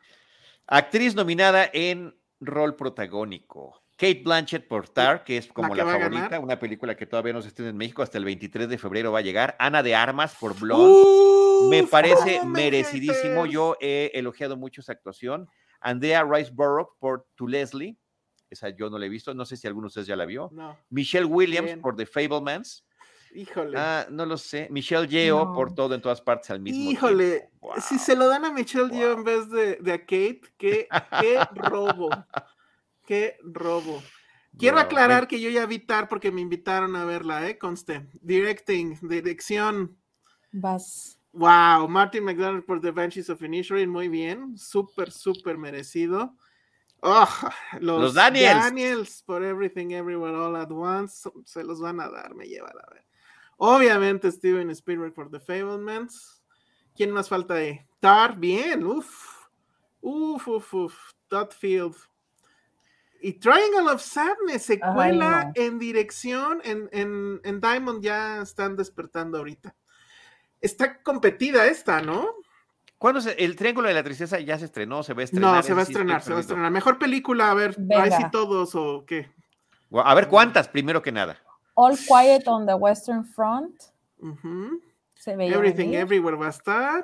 Actriz 0.67 1.15
nominada 1.15 1.70
en 1.74 2.15
rol 2.39 2.76
protagónico. 2.76 3.82
Kate 3.98 4.22
Blanchett 4.24 4.67
por 4.67 4.88
Tar, 4.89 5.24
que 5.24 5.38
es 5.38 5.48
como 5.48 5.74
la, 5.74 5.84
va 5.84 5.96
a 5.96 6.00
favorita, 6.00 6.39
una 6.39 6.60
película 6.60 6.96
que 6.96 7.08
todavía 7.08 7.34
no 7.34 7.41
se 7.41 7.48
estrena 7.48 7.72
en 7.72 7.78
México, 7.78 8.04
hasta 8.04 8.20
el 8.20 8.26
23 8.26 8.70
de 8.70 8.78
febrero 8.78 9.12
va 9.12 9.20
a 9.20 9.24
llegar. 9.24 9.56
Ana 9.58 9.82
de 9.82 9.96
Armas 9.96 10.36
por 10.39 10.58
Blonde. 10.60 11.67
Me 11.72 11.82
Uf, 11.82 11.89
parece 11.89 12.38
no 12.38 12.46
me 12.46 12.62
merecidísimo. 12.62 13.41
hates. 13.41 13.54
Yo 13.54 13.76
he 13.82 14.12
elogiado 14.13 14.56
mucho 14.56 14.82
esa 14.82 14.91
actuación. 14.91 15.50
Andrea 15.82 16.24
Riceborough 16.24 16.90
por 17.00 17.28
To 17.36 17.48
Leslie. 17.48 17.98
Esa 18.50 18.70
yo 18.70 18.90
no 18.90 18.98
la 18.98 19.06
he 19.06 19.10
visto. 19.10 19.34
No 19.34 19.46
sé 19.46 19.58
si 19.58 19.68
alguno 19.68 19.86
de 19.86 19.88
ustedes 19.90 20.08
ya 20.08 20.16
la 20.16 20.26
vio. 20.26 20.50
No, 20.54 20.78
Michelle 20.90 21.26
Williams 21.26 21.66
Bien. 21.66 21.82
por 21.82 21.96
The 21.96 22.06
Fablemans. 22.06 22.86
híjole. 23.36 23.78
Ah, 23.78 24.08
no 24.10 24.26
lo 24.26 24.38
sé. 24.38 24.68
Michelle 24.72 25.08
Yeo 25.08 25.46
No. 25.46 25.54
por 25.54 25.76
todo 25.76 25.94
en 25.96 26.02
todas 26.02 26.22
partes 26.22 26.50
al 26.50 26.62
mismo 26.62 26.90
Híjole, 26.90 27.40
tiempo. 27.60 27.74
si 27.82 27.96
Wow. 27.96 28.04
se 28.06 28.16
lo 28.16 28.28
dan 28.30 28.46
a 28.46 28.52
Michelle 28.54 28.90
Yeoh 28.90 29.12
en 29.12 29.16
Wow. 29.18 29.26
vez 29.26 29.50
de, 29.50 29.76
de 29.76 29.92
a 29.94 30.00
Kate, 30.00 30.42
qué, 30.58 30.88
qué 31.20 31.46
robo. 31.56 32.10
Qué 33.06 33.38
robo. 33.44 34.02
Quiero 34.58 34.78
Wow. 34.78 34.86
aclarar 34.86 35.28
que 35.28 35.40
yo 35.42 35.50
ya 35.50 35.66
vi 35.66 35.80
Tar 35.80 36.08
porque 36.08 36.32
me 36.32 36.42
invitaron 36.42 36.96
a 36.96 37.04
verla, 37.06 37.48
¿eh? 37.50 37.58
Conste. 37.58 38.08
Directing, 38.22 38.98
dirección. 39.02 39.98
Vas. 40.52 41.16
Wow, 41.38 41.88
Martin 41.88 42.23
McDonald 42.23 42.65
por 42.65 42.82
The 42.82 42.89
Banshees 42.89 43.30
of 43.30 43.43
Inisherin, 43.43 43.89
muy 43.91 44.08
bien. 44.08 44.58
Súper, 44.58 45.12
súper 45.12 45.56
merecido. 45.56 46.36
Oh, 47.02 47.30
los, 47.80 48.02
Los 48.02 48.13
Daniels. 48.15 48.60
Daniels 48.60 49.23
por 49.23 49.43
Everything 49.43 49.91
Everywhere 49.91 50.36
All 50.36 50.56
at 50.56 50.71
Once. 50.71 51.30
Se 51.45 51.63
los 51.63 51.80
van 51.80 52.00
a 52.00 52.10
dar, 52.10 52.34
me 52.34 52.45
lleva 52.45 52.69
a 52.69 52.93
ver. 52.93 53.06
Obviamente 53.58 54.32
Steven 54.32 54.71
Spielberg 54.71 55.13
por 55.13 55.30
The 55.30 55.39
Fablemans. 55.39 56.41
¿Quién 56.95 57.12
más 57.12 57.30
falta 57.30 57.54
ahí? 57.54 57.80
Tar, 58.00 58.36
bien, 58.39 58.84
uff. 58.84 59.47
Uf, 60.02 60.47
uf, 60.47 60.73
uf. 60.73 60.95
Todd 61.28 61.52
Field. 61.52 61.95
Y 63.21 63.34
Triangle 63.34 63.91
of 63.91 64.02
Sadness, 64.02 64.63
secuela 64.63 65.45
no. 65.45 65.52
en 65.56 65.78
dirección, 65.78 66.62
en, 66.63 66.89
en, 66.91 67.41
en 67.43 67.60
Diamond 67.60 68.02
ya 68.02 68.41
están 68.41 68.76
despertando 68.76 69.38
ahorita. 69.38 69.76
Está 70.62 71.02
competida 71.02 71.65
esta, 71.67 72.02
¿no? 72.02 72.28
¿Cuándo 72.98 73.22
se- 73.22 73.43
el 73.43 73.56
Triángulo 73.56 73.88
de 73.88 73.93
la 73.93 74.04
Tristeza 74.04 74.39
ya 74.39 74.58
se 74.58 74.65
estrenó? 74.65 75.04
¿Se 75.04 75.13
va 75.13 75.22
a 75.22 75.26
estrenar? 75.26 75.56
No, 75.56 75.63
se 75.63 75.74
va 75.74 75.82
a 75.82 75.84
estrenar, 75.84 76.22
se 76.24 76.32
va 76.32 76.38
a 76.38 76.41
estrenar. 76.41 76.72
Mejor 76.72 76.98
película, 76.98 77.52
a 77.52 77.54
ver, 77.54 77.76
Venga. 77.78 78.04
ahí 78.04 78.12
sí 78.12 78.24
todos 78.32 78.74
o 78.74 79.06
qué. 79.06 79.30
A 80.04 80.15
ver, 80.15 80.28
¿cuántas? 80.28 80.67
Primero 80.67 81.02
que 81.02 81.12
nada. 81.12 81.38
All 81.76 81.96
Quiet 81.96 82.48
on 82.48 82.65
the 82.65 82.74
Western 82.74 83.24
Front. 83.24 83.76
Se 85.15 85.36
veía 85.36 85.54
Everything 85.56 85.86
venir. 85.91 86.00
Everywhere 86.00 86.38
va 86.38 86.48
a 86.48 86.50
estar. 86.50 87.04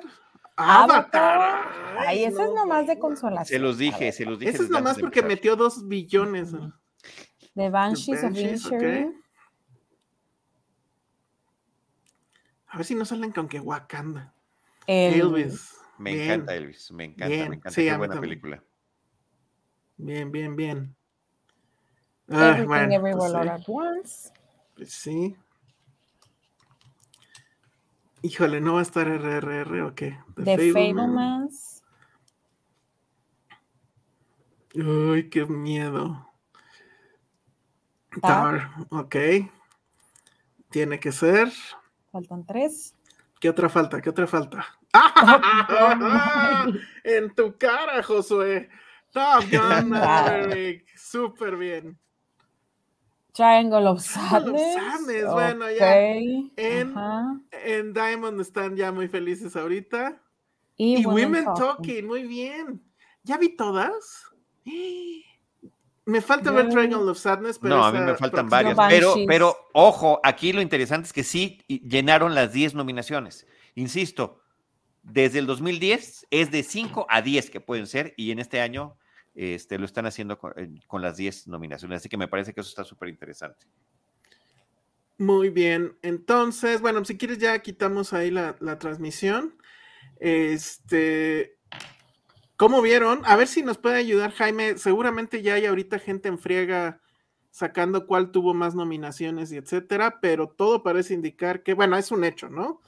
Avatar. 0.56 1.24
Avatar. 1.40 1.68
Ay, 2.08 2.24
ese 2.24 2.42
es 2.42 2.52
nomás 2.52 2.86
de 2.86 2.98
consolación. 2.98 3.46
Se 3.46 3.58
los 3.58 3.78
dije, 3.78 4.10
se 4.12 4.24
los 4.24 4.38
dije. 4.38 4.52
Ese 4.52 4.64
es 4.64 4.70
nomás 4.70 4.98
porque 4.98 5.22
metió 5.22 5.54
dos 5.56 5.86
billones. 5.86 6.52
¿no? 6.52 6.72
The 7.54 7.70
Banshees, 7.70 8.20
The 8.20 8.26
of. 8.26 8.36
Inisherin. 8.36 9.23
A 12.74 12.76
ver 12.76 12.86
si 12.86 12.96
no 12.96 13.04
salen 13.04 13.30
con 13.30 13.46
que 13.46 13.60
Wakanda. 13.60 14.34
El- 14.88 15.20
Elvis. 15.20 15.76
Me 15.96 16.14
Bien, 16.14 16.32
encanta 16.32 16.54
Elvis, 16.56 16.90
me 16.90 17.04
encanta, 17.04 17.26
Bien, 17.28 17.50
me 17.50 17.56
encanta. 17.56 17.70
sí, 17.70 17.84
Qué 17.86 17.96
buena 17.96 18.14
también. 18.14 18.30
película. 18.40 18.64
Bien, 19.96 20.32
bien, 20.32 20.56
bien. 20.56 20.96
Ah, 22.28 22.48
Everything 22.56 22.66
bueno, 22.66 22.92
Everywhere 22.94 23.16
pues 23.16 23.32
All 23.32 23.42
sí, 23.44 23.48
at 23.48 23.62
Once. 23.68 24.32
pues 24.74 24.92
sí. 24.92 25.36
Híjole, 28.22 28.60
¿no 28.60 28.72
va 28.74 28.80
a 28.80 28.82
estar 28.82 29.06
RRR 29.06 29.82
o 29.82 29.94
qué? 29.94 30.18
The 30.34 30.56
Fableman. 30.56 30.72
Fablemans. 30.72 31.82
Uy, 34.74 35.30
qué 35.30 35.46
miedo. 35.46 36.28
Tar. 38.20 38.68
Tar, 38.70 38.70
ok. 38.90 39.16
Tiene 40.70 40.98
que 40.98 41.12
ser. 41.12 41.52
Faltan 42.14 42.46
tres. 42.46 42.94
¿Qué 43.40 43.48
otra 43.48 43.68
falta? 43.68 44.00
¿Qué 44.00 44.08
otra 44.08 44.28
falta? 44.28 44.64
En 47.02 47.34
tu 47.34 47.58
cara, 47.58 48.04
Josué. 48.04 48.70
Top 49.10 49.42
Gun 49.50 49.88
Maverick. 49.88 50.86
Súper 50.96 51.56
bien. 51.56 51.98
Triangle 53.32 53.88
of 53.88 54.00
Sadness. 54.00 54.74
Sadness, 54.74 55.24
bueno, 55.28 55.68
ya. 55.72 56.06
En-. 56.06 56.52
En 57.50 57.92
Diamond 57.92 58.40
están 58.40 58.76
ya 58.76 58.92
muy 58.92 59.08
felices 59.08 59.56
ahorita. 59.56 60.22
Y, 60.76 61.00
Y, 61.00 61.06
Women 61.06 61.46
Talking. 61.46 61.56
Talking, 61.56 62.06
muy 62.06 62.28
bien. 62.28 62.80
¿Ya 63.24 63.38
vi 63.38 63.56
todas? 63.56 64.24
Me 66.06 66.20
falta 66.20 66.50
ver 66.50 66.68
Triangle 66.68 67.10
of 67.10 67.18
Sadness, 67.18 67.58
pero 67.58 67.76
No, 67.76 67.84
a 67.84 67.92
mí 67.92 67.98
me 67.98 68.14
faltan 68.14 68.48
varias. 68.48 68.76
Pero, 68.88 69.14
pero, 69.26 69.56
ojo, 69.72 70.20
aquí 70.22 70.52
lo 70.52 70.60
interesante 70.60 71.06
es 71.06 71.12
que 71.12 71.24
sí 71.24 71.62
llenaron 71.66 72.34
las 72.34 72.52
10 72.52 72.74
nominaciones. 72.74 73.46
Insisto, 73.74 74.42
desde 75.02 75.38
el 75.38 75.46
2010 75.46 76.26
es 76.30 76.50
de 76.50 76.62
5 76.62 77.06
a 77.08 77.22
10 77.22 77.50
que 77.50 77.60
pueden 77.60 77.86
ser, 77.86 78.12
y 78.16 78.30
en 78.32 78.38
este 78.38 78.60
año 78.60 78.98
este, 79.34 79.78
lo 79.78 79.86
están 79.86 80.06
haciendo 80.06 80.38
con, 80.38 80.52
con 80.86 81.00
las 81.00 81.16
10 81.16 81.48
nominaciones. 81.48 81.98
Así 81.98 82.08
que 82.08 82.18
me 82.18 82.28
parece 82.28 82.52
que 82.52 82.60
eso 82.60 82.68
está 82.68 82.84
súper 82.84 83.08
interesante. 83.08 83.66
Muy 85.16 85.48
bien. 85.48 85.96
Entonces, 86.02 86.80
bueno, 86.80 87.04
si 87.04 87.16
quieres 87.16 87.38
ya 87.38 87.58
quitamos 87.60 88.12
ahí 88.12 88.30
la, 88.30 88.56
la 88.60 88.78
transmisión. 88.78 89.56
Este, 90.20 91.58
¿cómo 92.56 92.82
vieron? 92.82 93.22
A 93.24 93.36
ver 93.36 93.48
si 93.48 93.62
nos 93.62 93.78
puede 93.78 93.96
ayudar 93.96 94.32
Jaime. 94.32 94.78
Seguramente 94.78 95.42
ya 95.42 95.54
hay 95.54 95.66
ahorita 95.66 95.98
gente 95.98 96.28
en 96.28 96.38
friega 96.38 97.00
sacando 97.50 98.06
cuál 98.06 98.32
tuvo 98.32 98.52
más 98.52 98.74
nominaciones 98.74 99.52
y 99.52 99.56
etcétera, 99.56 100.18
pero 100.20 100.48
todo 100.48 100.82
parece 100.82 101.14
indicar 101.14 101.62
que, 101.62 101.74
bueno, 101.74 101.96
es 101.96 102.10
un 102.10 102.24
hecho, 102.24 102.48
¿no? 102.48 102.80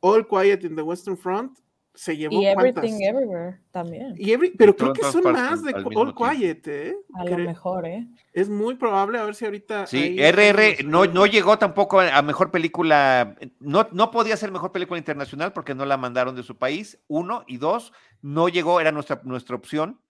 All 0.00 0.26
Quiet 0.26 0.64
in 0.64 0.76
the 0.76 0.82
Western 0.82 1.18
Front 1.18 1.58
se 1.94 2.16
llevó 2.16 2.42
Y 2.42 2.52
cuántas? 2.54 2.84
Everything 2.84 3.02
Everywhere 3.04 3.60
también. 3.70 4.14
Y 4.16 4.32
every- 4.32 4.50
pero 4.56 4.72
Y 4.72 4.74
creo 4.74 4.92
que 4.92 5.02
son 5.02 5.22
partes 5.22 5.42
más 5.42 5.62
de 5.62 5.74
All 5.74 5.84
tiempo. 5.88 6.14
Quiet, 6.30 6.68
¿eh? 6.68 6.96
A 7.14 7.24
lo 7.24 7.38
mejor, 7.38 7.86
¿eh? 7.86 8.06
Es 8.32 8.48
muy 8.48 8.74
probable, 8.74 9.18
a 9.18 9.24
ver 9.24 9.34
si 9.34 9.44
ahorita. 9.44 9.86
Sí, 9.86 10.16
RR 10.18 10.84
no, 10.84 11.06
no 11.06 11.26
llegó 11.26 11.56
tampoco 11.58 12.00
a 12.00 12.16
a 12.16 12.22
mejor 12.22 12.50
película, 12.50 13.36
no, 13.60 13.88
no 13.92 14.10
podía 14.10 14.36
ser 14.36 14.50
mejor 14.50 14.72
película 14.72 14.98
internacional 14.98 15.52
porque 15.52 15.74
no 15.74 15.86
la 15.86 15.96
mandaron 15.96 16.34
de 16.34 16.42
su 16.42 16.56
país, 16.58 16.98
uno, 17.06 17.44
y 17.46 17.58
dos, 17.58 17.92
no 18.22 18.48
llegó, 18.48 18.80
era 18.80 18.90
nuestra, 18.92 19.20
nuestra 19.24 19.54
opción, 19.56 20.00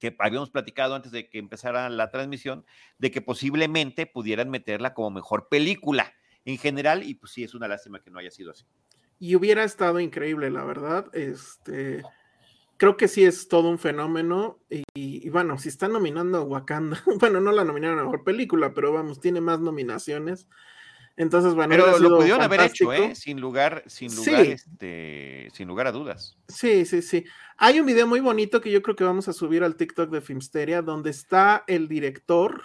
que 0.00 0.16
habíamos 0.18 0.50
platicado 0.50 0.94
antes 0.94 1.12
de 1.12 1.28
que 1.28 1.38
empezara 1.38 1.88
la 1.90 2.10
transmisión, 2.10 2.64
de 2.98 3.10
que 3.10 3.20
posiblemente 3.20 4.06
pudieran 4.06 4.50
meterla 4.50 4.94
como 4.94 5.10
mejor 5.10 5.48
película 5.48 6.12
en 6.44 6.58
general, 6.58 7.02
y 7.04 7.14
pues 7.14 7.32
sí, 7.32 7.44
es 7.44 7.54
una 7.54 7.68
lástima 7.68 8.00
que 8.02 8.10
no 8.10 8.18
haya 8.18 8.30
sido 8.30 8.50
así. 8.50 8.64
Y 9.22 9.36
hubiera 9.36 9.62
estado 9.62 10.00
increíble, 10.00 10.50
la 10.50 10.64
verdad. 10.64 11.06
Este, 11.14 12.02
creo 12.76 12.96
que 12.96 13.06
sí 13.06 13.22
es 13.22 13.46
todo 13.46 13.68
un 13.68 13.78
fenómeno. 13.78 14.58
Y, 14.68 14.82
y 14.94 15.30
bueno, 15.30 15.58
si 15.58 15.68
están 15.68 15.92
nominando 15.92 16.38
a 16.38 16.42
Wakanda, 16.42 17.00
bueno, 17.20 17.40
no 17.40 17.52
la 17.52 17.62
nominaron 17.62 18.00
a 18.00 18.02
mejor 18.02 18.24
película, 18.24 18.74
pero 18.74 18.92
vamos, 18.92 19.20
tiene 19.20 19.40
más 19.40 19.60
nominaciones. 19.60 20.48
Entonces, 21.16 21.54
bueno, 21.54 21.70
Pero 21.70 22.00
lo 22.00 22.16
pudieron 22.16 22.42
haber 22.42 22.62
hecho. 22.62 22.92
¿eh? 22.92 23.14
Sin 23.14 23.40
lugar, 23.40 23.84
sin 23.86 24.10
Sí. 24.10 24.32
lugar, 24.32 24.46
este, 24.46 25.48
sin 25.52 25.68
lugar 25.68 25.86
a 25.86 25.92
dudas. 25.92 26.36
Sí, 26.48 26.84
sí, 26.84 27.00
sí. 27.00 27.24
Hay 27.58 27.78
un 27.78 27.86
video 27.86 28.08
muy 28.08 28.18
bonito 28.18 28.60
que 28.60 28.72
yo 28.72 28.82
creo 28.82 28.96
que 28.96 29.04
vamos 29.04 29.28
a 29.28 29.32
subir 29.32 29.62
al 29.62 29.76
TikTok 29.76 30.10
de 30.10 30.20
Filmsteria, 30.20 30.82
donde 30.82 31.10
está 31.10 31.62
el 31.68 31.86
director 31.86 32.60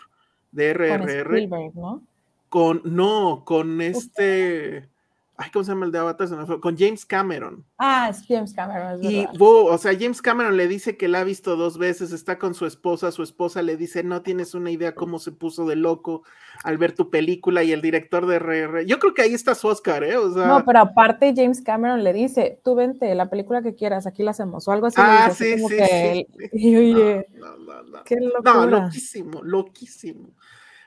de 0.51 0.73
Con 0.73 1.07
RRR 1.07 1.37
Spielberg, 1.37 1.75
¿no? 1.75 2.01
con, 2.49 2.81
no, 2.83 3.43
con 3.45 3.79
este, 3.79 4.89
ay, 5.37 5.51
¿cómo 5.51 5.63
se 5.63 5.71
llama 5.71 5.85
el 5.85 5.91
de 5.91 5.99
Avatar? 5.99 6.59
Con 6.59 6.77
James 6.77 7.05
Cameron. 7.05 7.63
Ah, 7.77 8.09
es 8.09 8.25
James 8.27 8.53
Cameron, 8.53 8.93
es 9.03 9.03
Y, 9.03 9.19
verdad. 9.21 9.33
wow, 9.37 9.67
o 9.67 9.77
sea, 9.77 9.93
James 9.93 10.21
Cameron 10.21 10.57
le 10.57 10.67
dice 10.67 10.97
que 10.97 11.07
la 11.07 11.19
ha 11.19 11.23
visto 11.23 11.55
dos 11.55 11.77
veces, 11.77 12.11
está 12.11 12.39
con 12.39 12.55
su 12.55 12.65
esposa, 12.65 13.11
su 13.11 13.21
esposa 13.23 13.61
le 13.61 13.77
dice, 13.77 14.03
no 14.03 14.23
tienes 14.23 14.55
una 14.55 14.71
idea 14.71 14.95
cómo 14.95 15.19
se 15.19 15.31
puso 15.31 15.67
de 15.67 15.75
loco 15.75 16.23
al 16.63 16.77
ver 16.79 16.93
tu 16.93 17.09
película 17.11 17.63
y 17.63 17.71
el 17.71 17.81
director 17.81 18.25
de 18.25 18.37
RR. 18.39 18.85
Yo 18.87 18.97
creo 18.99 19.13
que 19.13 19.21
ahí 19.21 19.33
está 19.33 19.53
su 19.55 19.67
Oscar, 19.67 20.03
¿eh? 20.03 20.17
O 20.17 20.33
sea, 20.33 20.47
No, 20.47 20.65
pero 20.65 20.79
aparte 20.79 21.33
James 21.35 21.61
Cameron 21.61 22.03
le 22.03 22.13
dice, 22.13 22.59
tú 22.63 22.73
vente, 22.75 23.13
la 23.13 23.29
película 23.29 23.61
que 23.61 23.75
quieras, 23.75 24.07
aquí 24.07 24.23
la 24.23 24.31
hacemos, 24.31 24.67
o 24.67 24.71
algo 24.71 24.87
así. 24.87 24.95
Ah, 24.99 25.27
así 25.27 25.57
sí, 25.57 25.59
sí, 25.67 25.75
que 25.77 26.27
sí. 26.39 26.49
y 26.53 26.75
oye, 26.77 27.27
no, 27.35 27.57
no, 27.57 27.83
no. 27.83 28.03
qué 28.05 28.15
No, 28.15 28.29
locura. 28.29 28.65
loquísimo, 28.65 29.43
loquísimo. 29.43 30.35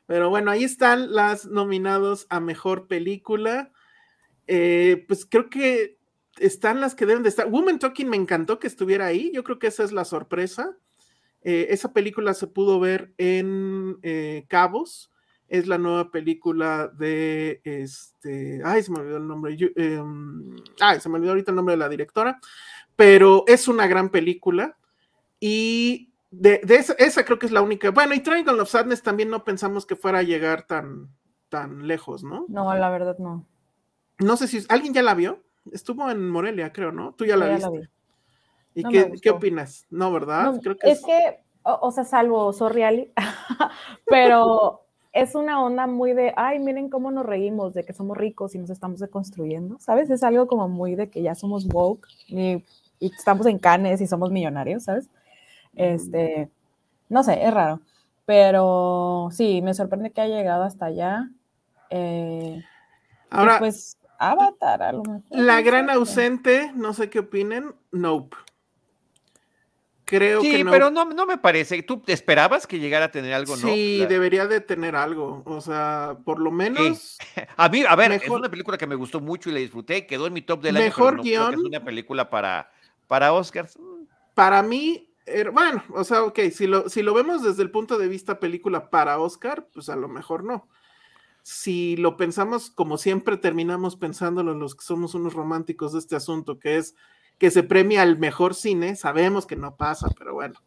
Pero 0.06 0.28
bueno, 0.28 0.50
ahí 0.50 0.64
están 0.64 1.12
las 1.14 1.46
nominados 1.46 2.26
a 2.30 2.40
mejor 2.40 2.88
película. 2.88 3.70
Eh, 4.52 5.04
pues 5.06 5.24
creo 5.26 5.48
que 5.48 5.96
están 6.40 6.80
las 6.80 6.96
que 6.96 7.06
deben 7.06 7.22
de 7.22 7.28
estar. 7.28 7.48
Woman 7.48 7.78
Talking 7.78 8.08
me 8.08 8.16
encantó 8.16 8.58
que 8.58 8.66
estuviera 8.66 9.06
ahí. 9.06 9.30
Yo 9.32 9.44
creo 9.44 9.60
que 9.60 9.68
esa 9.68 9.84
es 9.84 9.92
la 9.92 10.04
sorpresa. 10.04 10.76
Eh, 11.42 11.68
esa 11.70 11.92
película 11.92 12.34
se 12.34 12.48
pudo 12.48 12.80
ver 12.80 13.12
en 13.16 13.98
eh, 14.02 14.46
Cabos. 14.48 15.12
Es 15.46 15.68
la 15.68 15.78
nueva 15.78 16.10
película 16.10 16.88
de 16.88 17.60
este. 17.62 18.60
Ay, 18.64 18.82
se 18.82 18.90
me 18.90 18.98
olvidó 18.98 19.18
el 19.18 19.28
nombre. 19.28 19.56
Yo- 19.56 19.68
em, 19.76 20.56
ay, 20.80 20.98
se 21.00 21.08
me 21.08 21.14
olvidó 21.16 21.30
ahorita 21.32 21.52
el 21.52 21.56
nombre 21.56 21.74
de 21.74 21.78
la 21.78 21.88
directora. 21.88 22.40
Pero 22.96 23.44
es 23.46 23.68
una 23.68 23.86
gran 23.86 24.10
película. 24.10 24.76
Y 25.38 26.12
de, 26.32 26.60
esa, 26.68 26.94
esa 26.94 27.24
creo 27.24 27.38
que 27.38 27.46
es 27.46 27.52
la 27.52 27.62
única. 27.62 27.90
Bueno, 27.92 28.14
y 28.14 28.20
Triangle 28.20 28.60
of 28.60 28.68
Sadness 28.68 29.02
también 29.02 29.30
no 29.30 29.44
pensamos 29.44 29.86
que 29.86 29.94
fuera 29.96 30.18
a 30.18 30.22
llegar 30.24 30.66
tan, 30.66 31.08
tan 31.48 31.86
lejos, 31.86 32.24
¿no? 32.24 32.46
No, 32.48 32.74
la 32.74 32.90
verdad 32.90 33.16
no. 33.18 33.46
No 34.20 34.36
sé 34.36 34.48
si 34.48 34.64
alguien 34.68 34.94
ya 34.94 35.02
la 35.02 35.14
vio. 35.14 35.42
Estuvo 35.72 36.10
en 36.10 36.28
Morelia, 36.28 36.72
creo, 36.72 36.92
¿no? 36.92 37.12
Tú 37.12 37.24
ya 37.24 37.36
la 37.36 37.46
ya 37.46 37.54
viste. 37.54 37.70
la 37.70 37.80
vi. 37.80 37.88
¿Y 38.74 38.82
No 38.82 38.90
qué, 38.90 39.12
qué 39.20 39.30
opinas? 39.30 39.86
No, 39.90 40.12
¿verdad? 40.12 40.44
No, 40.44 40.60
creo 40.60 40.76
que 40.76 40.90
es 40.90 41.04
que, 41.04 41.40
o, 41.62 41.78
o 41.82 41.90
sea, 41.92 42.04
salvo 42.04 42.52
Sorreali, 42.52 43.12
pero 44.06 44.82
es 45.12 45.34
una 45.34 45.62
onda 45.62 45.86
muy 45.86 46.12
de, 46.12 46.32
ay, 46.36 46.58
miren 46.60 46.88
cómo 46.88 47.10
nos 47.10 47.26
reímos 47.26 47.74
de 47.74 47.84
que 47.84 47.92
somos 47.92 48.16
ricos 48.16 48.54
y 48.54 48.58
nos 48.58 48.70
estamos 48.70 49.00
deconstruyendo, 49.00 49.78
¿sabes? 49.80 50.08
Es 50.10 50.22
algo 50.22 50.46
como 50.46 50.68
muy 50.68 50.94
de 50.94 51.10
que 51.10 51.22
ya 51.22 51.34
somos 51.34 51.66
woke 51.66 52.06
y, 52.28 52.64
y 53.00 53.12
estamos 53.16 53.46
en 53.46 53.58
canes 53.58 54.00
y 54.00 54.06
somos 54.06 54.30
millonarios, 54.30 54.84
¿sabes? 54.84 55.08
Este, 55.74 56.48
no 57.08 57.24
sé, 57.24 57.44
es 57.44 57.52
raro, 57.52 57.80
pero 58.24 59.28
sí, 59.32 59.62
me 59.62 59.74
sorprende 59.74 60.12
que 60.12 60.20
haya 60.20 60.36
llegado 60.36 60.62
hasta 60.62 60.86
allá. 60.86 61.28
Eh, 61.90 62.62
Ahora, 63.30 63.58
pues 63.58 63.96
Avatar, 64.20 64.82
a 64.82 64.92
lo 64.92 65.02
mejor. 65.02 65.22
la 65.30 65.56
no 65.60 65.64
gran 65.66 65.90
ausente, 65.90 66.70
no 66.74 66.92
sé 66.94 67.08
qué 67.10 67.20
opinen, 67.20 67.74
Nope. 67.90 68.36
Creo 70.04 70.40
Sí, 70.40 70.50
que 70.50 70.64
no. 70.64 70.72
pero 70.72 70.90
no, 70.90 71.04
no 71.04 71.24
me 71.24 71.38
parece. 71.38 71.84
¿Tú 71.84 72.00
te 72.00 72.12
esperabas 72.12 72.66
que 72.66 72.80
llegara 72.80 73.04
a 73.06 73.10
tener 73.12 73.32
algo, 73.32 73.56
no? 73.56 73.68
sí, 73.68 73.98
La- 74.00 74.06
debería 74.06 74.46
de 74.48 74.60
tener 74.60 74.96
algo. 74.96 75.42
O 75.46 75.60
sea, 75.60 76.16
por 76.24 76.40
lo 76.40 76.50
menos. 76.50 77.16
A 77.56 77.68
mí, 77.68 77.84
a 77.88 77.94
ver, 77.94 78.10
es 78.12 78.22
Mejor- 78.22 78.40
una 78.40 78.48
película 78.50 78.76
que 78.76 78.88
me 78.88 78.96
gustó 78.96 79.20
mucho 79.20 79.50
y 79.50 79.52
la 79.52 79.60
disfruté, 79.60 80.06
quedó 80.08 80.26
en 80.26 80.32
mi 80.32 80.42
top 80.42 80.62
del 80.62 80.76
año. 80.78 80.84
Mejor 80.86 81.16
no 81.18 81.22
creo 81.22 81.22
que 81.22 81.54
es 81.54 81.56
guion. 81.60 81.66
una 81.66 81.84
película 81.84 82.28
para, 82.28 82.72
para 83.06 83.32
Oscars. 83.32 83.78
para 84.34 84.62
mí, 84.64 85.12
er- 85.26 85.52
bueno, 85.52 85.84
o 85.94 86.02
sea, 86.02 86.24
ok, 86.24 86.40
si 86.52 86.66
lo, 86.66 86.88
si 86.88 87.02
lo 87.02 87.14
vemos 87.14 87.44
desde 87.44 87.62
el 87.62 87.70
punto 87.70 87.96
de 87.96 88.08
vista 88.08 88.40
película 88.40 88.90
para 88.90 89.20
Oscar, 89.20 89.68
pues 89.72 89.88
a 89.90 89.94
lo 89.96 90.08
mejor 90.08 90.42
no. 90.42 90.66
Si 91.42 91.96
lo 91.96 92.16
pensamos 92.16 92.70
como 92.70 92.98
siempre 92.98 93.36
terminamos 93.36 93.96
pensándolo 93.96 94.54
los 94.54 94.74
que 94.74 94.84
somos 94.84 95.14
unos 95.14 95.34
románticos 95.34 95.92
de 95.92 95.98
este 96.00 96.16
asunto, 96.16 96.58
que 96.58 96.76
es 96.76 96.94
que 97.38 97.50
se 97.50 97.62
premia 97.62 98.02
al 98.02 98.18
mejor 98.18 98.54
cine, 98.54 98.96
sabemos 98.96 99.46
que 99.46 99.56
no 99.56 99.76
pasa, 99.76 100.08
pero 100.18 100.34
bueno, 100.34 100.60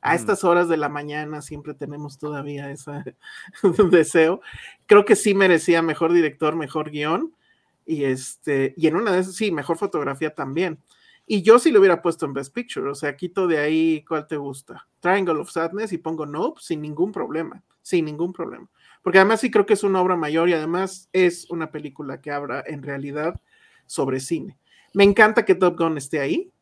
a 0.00 0.12
Mm. 0.12 0.16
estas 0.16 0.44
horas 0.44 0.68
de 0.68 0.76
la 0.76 0.88
mañana 0.88 1.42
siempre 1.42 1.74
tenemos 1.74 2.18
todavía 2.18 2.70
ese 2.70 3.16
deseo. 3.90 4.40
Creo 4.86 5.04
que 5.04 5.16
sí 5.16 5.34
merecía 5.34 5.82
mejor 5.82 6.12
director, 6.12 6.54
mejor 6.54 6.90
guion, 6.90 7.34
y 7.86 8.04
este, 8.04 8.74
y 8.76 8.86
en 8.86 8.96
una 8.96 9.12
de 9.12 9.20
esas, 9.20 9.34
sí, 9.34 9.50
mejor 9.50 9.78
fotografía 9.78 10.34
también. 10.34 10.78
Y 11.26 11.42
yo 11.42 11.58
sí 11.58 11.70
lo 11.70 11.80
hubiera 11.80 12.00
puesto 12.02 12.26
en 12.26 12.34
Best 12.34 12.54
Picture, 12.54 12.88
o 12.90 12.94
sea, 12.94 13.16
quito 13.16 13.46
de 13.46 13.58
ahí 13.58 14.04
cuál 14.06 14.26
te 14.26 14.36
gusta. 14.36 14.86
Triangle 15.00 15.40
of 15.40 15.50
Sadness 15.50 15.92
y 15.92 15.98
pongo 15.98 16.26
Nope 16.26 16.60
sin 16.62 16.80
ningún 16.82 17.12
problema, 17.12 17.62
sin 17.82 18.04
ningún 18.04 18.32
problema. 18.32 18.68
Porque 19.02 19.18
además 19.18 19.40
sí 19.40 19.50
creo 19.50 19.66
que 19.66 19.74
es 19.74 19.84
una 19.84 20.00
obra 20.00 20.16
mayor 20.16 20.48
y 20.48 20.52
además 20.54 21.08
es 21.12 21.50
una 21.50 21.70
película 21.70 22.20
que 22.20 22.30
habla 22.30 22.62
en 22.66 22.82
realidad 22.82 23.40
sobre 23.86 24.20
cine. 24.20 24.58
Me 24.94 25.04
encanta 25.04 25.44
que 25.44 25.54
Top 25.54 25.78
Gun 25.78 25.96
esté 25.98 26.20
ahí. 26.20 26.52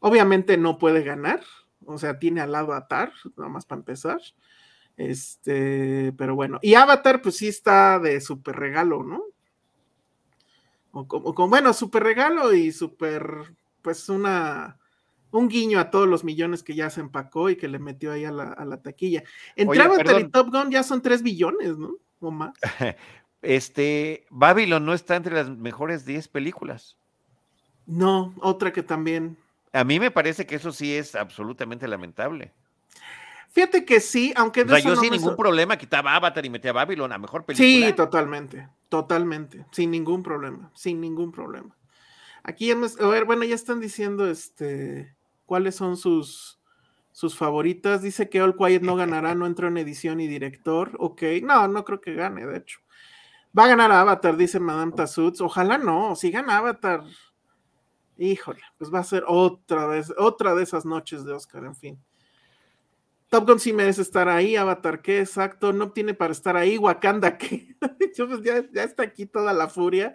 Obviamente 0.00 0.56
no 0.56 0.78
puede 0.78 1.02
ganar, 1.04 1.40
o 1.86 1.98
sea, 1.98 2.18
tiene 2.18 2.40
al 2.40 2.52
lado 2.52 2.72
a 2.74 2.88
Tar, 2.88 3.12
nada 3.36 3.48
más 3.50 3.66
para 3.66 3.80
empezar. 3.80 4.20
Este, 4.96 6.12
pero 6.18 6.34
bueno, 6.34 6.58
y 6.62 6.74
Avatar, 6.74 7.22
pues 7.22 7.36
sí 7.38 7.48
está 7.48 7.98
de 7.98 8.20
súper 8.20 8.56
regalo, 8.56 9.02
¿no? 9.04 9.22
O 10.92 11.06
como, 11.08 11.34
como- 11.34 11.48
bueno, 11.48 11.72
súper 11.72 12.02
regalo 12.02 12.52
y 12.54 12.70
súper, 12.72 13.24
pues 13.82 14.08
una, 14.08 14.78
un 15.32 15.48
guiño 15.48 15.80
a 15.80 15.90
todos 15.90 16.08
los 16.08 16.22
millones 16.22 16.62
que 16.62 16.74
ya 16.74 16.88
se 16.90 17.00
empacó 17.00 17.50
y 17.50 17.56
que 17.56 17.66
le 17.66 17.78
metió 17.78 18.12
ahí 18.12 18.24
a 18.24 18.30
la, 18.30 18.52
a 18.52 18.64
la 18.64 18.80
taquilla. 18.80 19.24
Entre 19.56 19.80
Oye, 19.80 19.82
Avatar 19.82 20.20
y. 20.20 20.30
Top 20.30 20.50
Gun 20.50 20.70
ya 20.70 20.82
son 20.82 21.02
3 21.02 21.22
billones, 21.22 21.76
¿no? 21.76 21.96
O 22.20 22.30
más. 22.30 22.52
Este, 23.42 24.24
Babylon 24.30 24.86
no 24.86 24.94
está 24.94 25.16
entre 25.16 25.34
las 25.34 25.50
mejores 25.50 26.04
10 26.04 26.28
películas. 26.28 26.96
No, 27.86 28.32
otra 28.40 28.72
que 28.72 28.84
también. 28.84 29.36
A 29.72 29.82
mí 29.82 29.98
me 29.98 30.12
parece 30.12 30.46
que 30.46 30.54
eso 30.54 30.70
sí 30.70 30.94
es 30.94 31.16
absolutamente 31.16 31.88
lamentable. 31.88 32.52
Fíjate 33.50 33.84
que 33.84 33.98
sí, 33.98 34.32
aunque 34.36 34.62
O 34.62 34.64
de 34.64 34.70
sea, 34.70 34.78
eso 34.78 34.88
yo 34.90 34.94
no 34.94 35.00
sin 35.00 35.10
ningún 35.12 35.36
problema 35.36 35.76
quitaba 35.76 36.14
Avatar 36.14 36.46
y 36.46 36.50
metía 36.50 36.72
Babylon 36.72 37.12
a 37.12 37.18
mejor 37.18 37.44
película. 37.44 37.88
Sí, 37.88 37.92
totalmente, 37.94 38.68
totalmente, 38.88 39.66
sin 39.72 39.90
ningún 39.90 40.22
problema, 40.22 40.70
sin 40.74 41.00
ningún 41.00 41.32
problema. 41.32 41.76
Aquí, 42.44 42.68
ya 42.68 42.76
me- 42.76 42.86
a 42.86 43.06
ver, 43.08 43.24
bueno, 43.24 43.44
ya 43.44 43.54
están 43.54 43.80
diciendo, 43.80 44.26
este, 44.28 45.14
cuáles 45.46 45.74
son 45.74 45.96
sus, 45.96 46.60
sus 47.12 47.36
favoritas. 47.36 48.02
Dice 48.02 48.28
que 48.28 48.42
All 48.42 48.56
Quiet 48.56 48.82
no 48.82 48.96
ganará, 48.96 49.34
no 49.34 49.46
entró 49.46 49.68
en 49.68 49.76
edición 49.76 50.20
y 50.20 50.26
director. 50.26 50.92
Ok, 50.98 51.22
no, 51.42 51.68
no 51.68 51.84
creo 51.84 52.00
que 52.00 52.14
gane, 52.14 52.46
de 52.46 52.58
hecho. 52.58 52.80
Va 53.56 53.64
a 53.64 53.68
ganar 53.68 53.92
Avatar, 53.92 54.36
dice 54.36 54.58
Madame 54.58 54.92
Tassutz. 54.92 55.40
Ojalá 55.40 55.76
no, 55.76 56.16
si 56.16 56.30
gana 56.30 56.56
Avatar, 56.56 57.02
híjole, 58.16 58.60
pues 58.78 58.92
va 58.92 59.00
a 59.00 59.04
ser 59.04 59.24
otra 59.26 59.86
vez, 59.86 60.12
otra 60.16 60.54
de 60.54 60.62
esas 60.62 60.86
noches 60.86 61.24
de 61.24 61.32
Oscar, 61.32 61.64
en 61.64 61.74
fin. 61.74 62.02
Top 63.28 63.46
Gun 63.46 63.58
sí 63.58 63.72
merece 63.72 64.02
estar 64.02 64.28
ahí, 64.28 64.56
Avatar, 64.56 65.00
¿qué? 65.00 65.20
Exacto, 65.20 65.72
no 65.72 65.90
tiene 65.92 66.12
para 66.12 66.32
estar 66.32 66.56
ahí, 66.56 66.76
Wakanda, 66.78 67.38
¿qué? 67.38 67.76
Pues, 68.14 68.42
ya, 68.42 68.62
ya 68.70 68.82
está 68.82 69.04
aquí 69.04 69.24
toda 69.24 69.54
la 69.54 69.68
furia. 69.68 70.14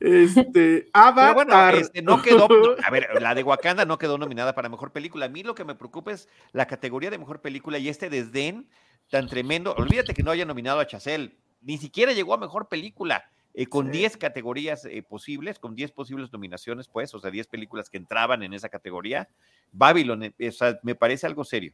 Este, 0.00 0.88
Avatar. 0.92 1.34
bueno, 1.34 1.68
este, 1.70 2.02
no 2.02 2.22
quedó, 2.22 2.46
no, 2.48 2.76
a 2.84 2.90
ver, 2.90 3.08
la 3.20 3.34
de 3.34 3.42
Wakanda 3.42 3.84
no 3.84 3.98
quedó 3.98 4.16
nominada 4.18 4.54
para 4.54 4.68
mejor 4.68 4.92
película. 4.92 5.26
A 5.26 5.28
mí 5.28 5.42
lo 5.42 5.54
que 5.54 5.64
me 5.64 5.74
preocupa 5.74 6.12
es 6.12 6.28
la 6.52 6.66
categoría 6.66 7.10
de 7.10 7.18
mejor 7.18 7.40
película 7.40 7.78
y 7.78 7.88
este 7.88 8.08
desdén 8.10 8.68
tan 9.10 9.26
tremendo. 9.28 9.74
Olvídate 9.76 10.14
que 10.14 10.22
no 10.22 10.30
haya 10.30 10.44
nominado 10.44 10.80
a 10.80 10.86
Chazelle, 10.86 11.36
ni 11.62 11.78
siquiera 11.78 12.12
llegó 12.12 12.34
a 12.34 12.38
mejor 12.38 12.68
película. 12.68 13.24
eh, 13.54 13.66
con 13.66 13.86
Sí. 13.86 13.92
10 13.92 14.18
categorías 14.18 14.84
eh, 14.84 15.02
posibles, 15.02 15.58
con 15.58 15.74
10 15.74 15.90
posibles 15.90 16.32
nominaciones, 16.32 16.86
pues, 16.86 17.12
o 17.14 17.18
sea, 17.18 17.30
10 17.32 17.48
películas 17.48 17.90
que 17.90 17.96
entraban 17.96 18.44
en 18.44 18.52
esa 18.52 18.68
categoría. 18.68 19.28
Babylon, 19.72 20.22
eh, 20.22 20.48
o 20.48 20.52
sea, 20.52 20.78
me 20.84 20.94
parece 20.94 21.26
algo 21.26 21.42
serio. 21.42 21.72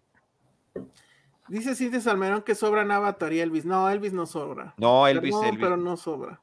Dice 1.49 1.75
Cintia 1.75 2.01
Salmerón 2.01 2.41
que 2.43 2.55
sobran 2.55 2.91
Avatar 2.91 3.33
y 3.35 3.41
Elvis. 3.41 3.67
No, 3.67 3.91
Elvis 3.91 4.15
no 4.15 4.25
sobra. 4.25 4.73
No, 4.79 5.07
Elvis, 5.07 5.33
Perdón, 5.35 5.45
Elvis. 5.47 5.61
pero 5.61 5.77
no 5.77 5.97
sobra. 5.99 6.41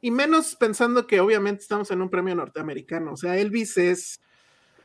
Y 0.00 0.10
menos 0.10 0.56
pensando 0.56 1.06
que 1.06 1.20
obviamente 1.20 1.62
estamos 1.62 1.90
en 1.90 2.00
un 2.00 2.08
premio 2.08 2.34
norteamericano. 2.34 3.12
O 3.12 3.16
sea, 3.16 3.36
Elvis 3.36 3.76
es 3.76 4.20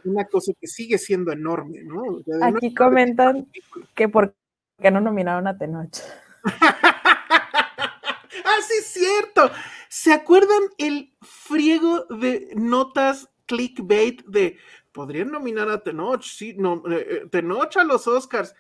una 0.03 0.25
cosa 0.25 0.51
que 0.59 0.67
sigue 0.67 0.97
siendo 0.97 1.31
enorme, 1.31 1.83
¿no? 1.83 2.01
O 2.01 2.23
sea, 2.23 2.37
de 2.37 2.45
Aquí 2.45 2.69
no- 2.69 2.75
comentan 2.75 3.47
que 3.93 4.09
por 4.09 4.35
qué 4.81 4.91
no 4.91 5.01
nominaron 5.01 5.47
a 5.47 5.57
Tenoch. 5.57 5.97
ah, 8.45 8.59
sí, 8.67 8.81
cierto. 8.83 9.51
¿Se 9.89 10.13
acuerdan 10.13 10.61
el 10.77 11.13
friego 11.21 12.05
de 12.05 12.51
notas 12.55 13.29
clickbait 13.45 14.23
de 14.25 14.57
podrían 14.91 15.31
nominar 15.31 15.69
a 15.69 15.81
Tenoch? 15.81 16.21
Sí, 16.23 16.55
no, 16.57 16.83
eh, 16.91 17.07
eh, 17.09 17.27
Tenoch 17.31 17.77
a 17.77 17.83
los 17.83 18.07
Oscars. 18.07 18.53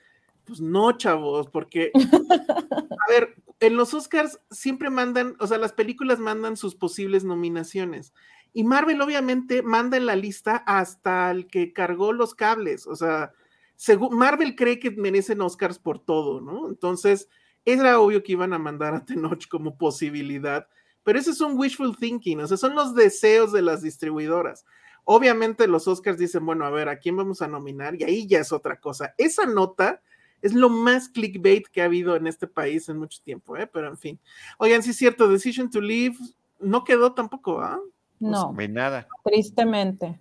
Pues 0.45 0.61
no, 0.61 0.91
chavos, 0.93 1.49
porque 1.49 1.91
a 1.95 3.11
ver, 3.11 3.35
en 3.59 3.75
los 3.75 3.93
Oscars 3.93 4.39
siempre 4.51 4.89
mandan, 4.89 5.35
o 5.39 5.47
sea, 5.47 5.57
las 5.57 5.73
películas 5.73 6.19
mandan 6.19 6.57
sus 6.57 6.75
posibles 6.75 7.23
nominaciones. 7.23 8.13
Y 8.53 8.63
Marvel 8.63 9.01
obviamente 9.01 9.63
manda 9.63 9.97
en 9.97 10.05
la 10.05 10.15
lista 10.15 10.57
hasta 10.65 11.29
el 11.31 11.47
que 11.47 11.73
cargó 11.73 12.13
los 12.13 12.35
cables. 12.35 12.87
O 12.87 12.95
sea, 12.95 13.33
según, 13.75 14.17
Marvel 14.17 14.55
cree 14.55 14.79
que 14.79 14.91
merecen 14.91 15.41
Oscars 15.41 15.77
por 15.77 15.99
todo, 15.99 16.39
¿no? 16.39 16.69
Entonces, 16.69 17.27
era 17.65 17.99
obvio 17.99 18.23
que 18.23 18.31
iban 18.33 18.53
a 18.53 18.59
mandar 18.59 18.93
a 18.93 19.03
Tenoch 19.05 19.47
como 19.49 19.77
posibilidad. 19.77 20.67
Pero 21.03 21.19
ese 21.19 21.31
es 21.31 21.41
un 21.41 21.57
wishful 21.57 21.97
thinking, 21.97 22.39
o 22.39 22.47
sea, 22.47 22.57
son 22.57 22.75
los 22.75 22.95
deseos 22.95 23.51
de 23.51 23.61
las 23.61 23.81
distribuidoras. 23.81 24.65
Obviamente 25.03 25.67
los 25.67 25.87
Oscars 25.87 26.17
dicen, 26.17 26.45
bueno, 26.45 26.65
a 26.65 26.71
ver, 26.71 26.89
¿a 26.89 26.97
quién 26.97 27.15
vamos 27.15 27.41
a 27.43 27.47
nominar? 27.47 27.95
Y 27.95 28.03
ahí 28.03 28.25
ya 28.25 28.39
es 28.39 28.51
otra 28.51 28.79
cosa. 28.79 29.13
Esa 29.17 29.45
nota 29.45 30.01
es 30.45 30.53
lo 30.53 30.69
más 30.69 31.09
clickbait 31.09 31.67
que 31.67 31.81
ha 31.81 31.85
habido 31.85 32.15
en 32.15 32.27
este 32.27 32.45
país 32.47 32.87
en 32.89 32.97
mucho 32.97 33.19
tiempo, 33.23 33.57
¿eh? 33.57 33.65
Pero 33.67 33.87
en 33.87 33.97
fin. 33.97 34.19
Oigan, 34.59 34.83
sí 34.83 34.91
es 34.91 34.97
cierto, 34.97 35.27
Decision 35.27 35.69
to 35.71 35.81
Leave 35.81 36.15
no 36.59 36.83
quedó 36.83 37.13
tampoco, 37.13 37.59
¿ah? 37.61 37.79
No. 38.19 38.53
Nada. 38.69 39.07
Tristemente. 39.23 40.19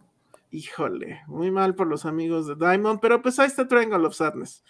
Híjole, 0.50 1.20
muy 1.26 1.50
mal 1.50 1.74
por 1.74 1.86
los 1.86 2.06
amigos 2.06 2.46
de 2.46 2.54
Diamond, 2.54 3.00
pero 3.00 3.20
pues 3.20 3.38
ahí 3.38 3.48
está 3.48 3.68
Triangle 3.68 4.06
of 4.06 4.14
Sadness. 4.14 4.64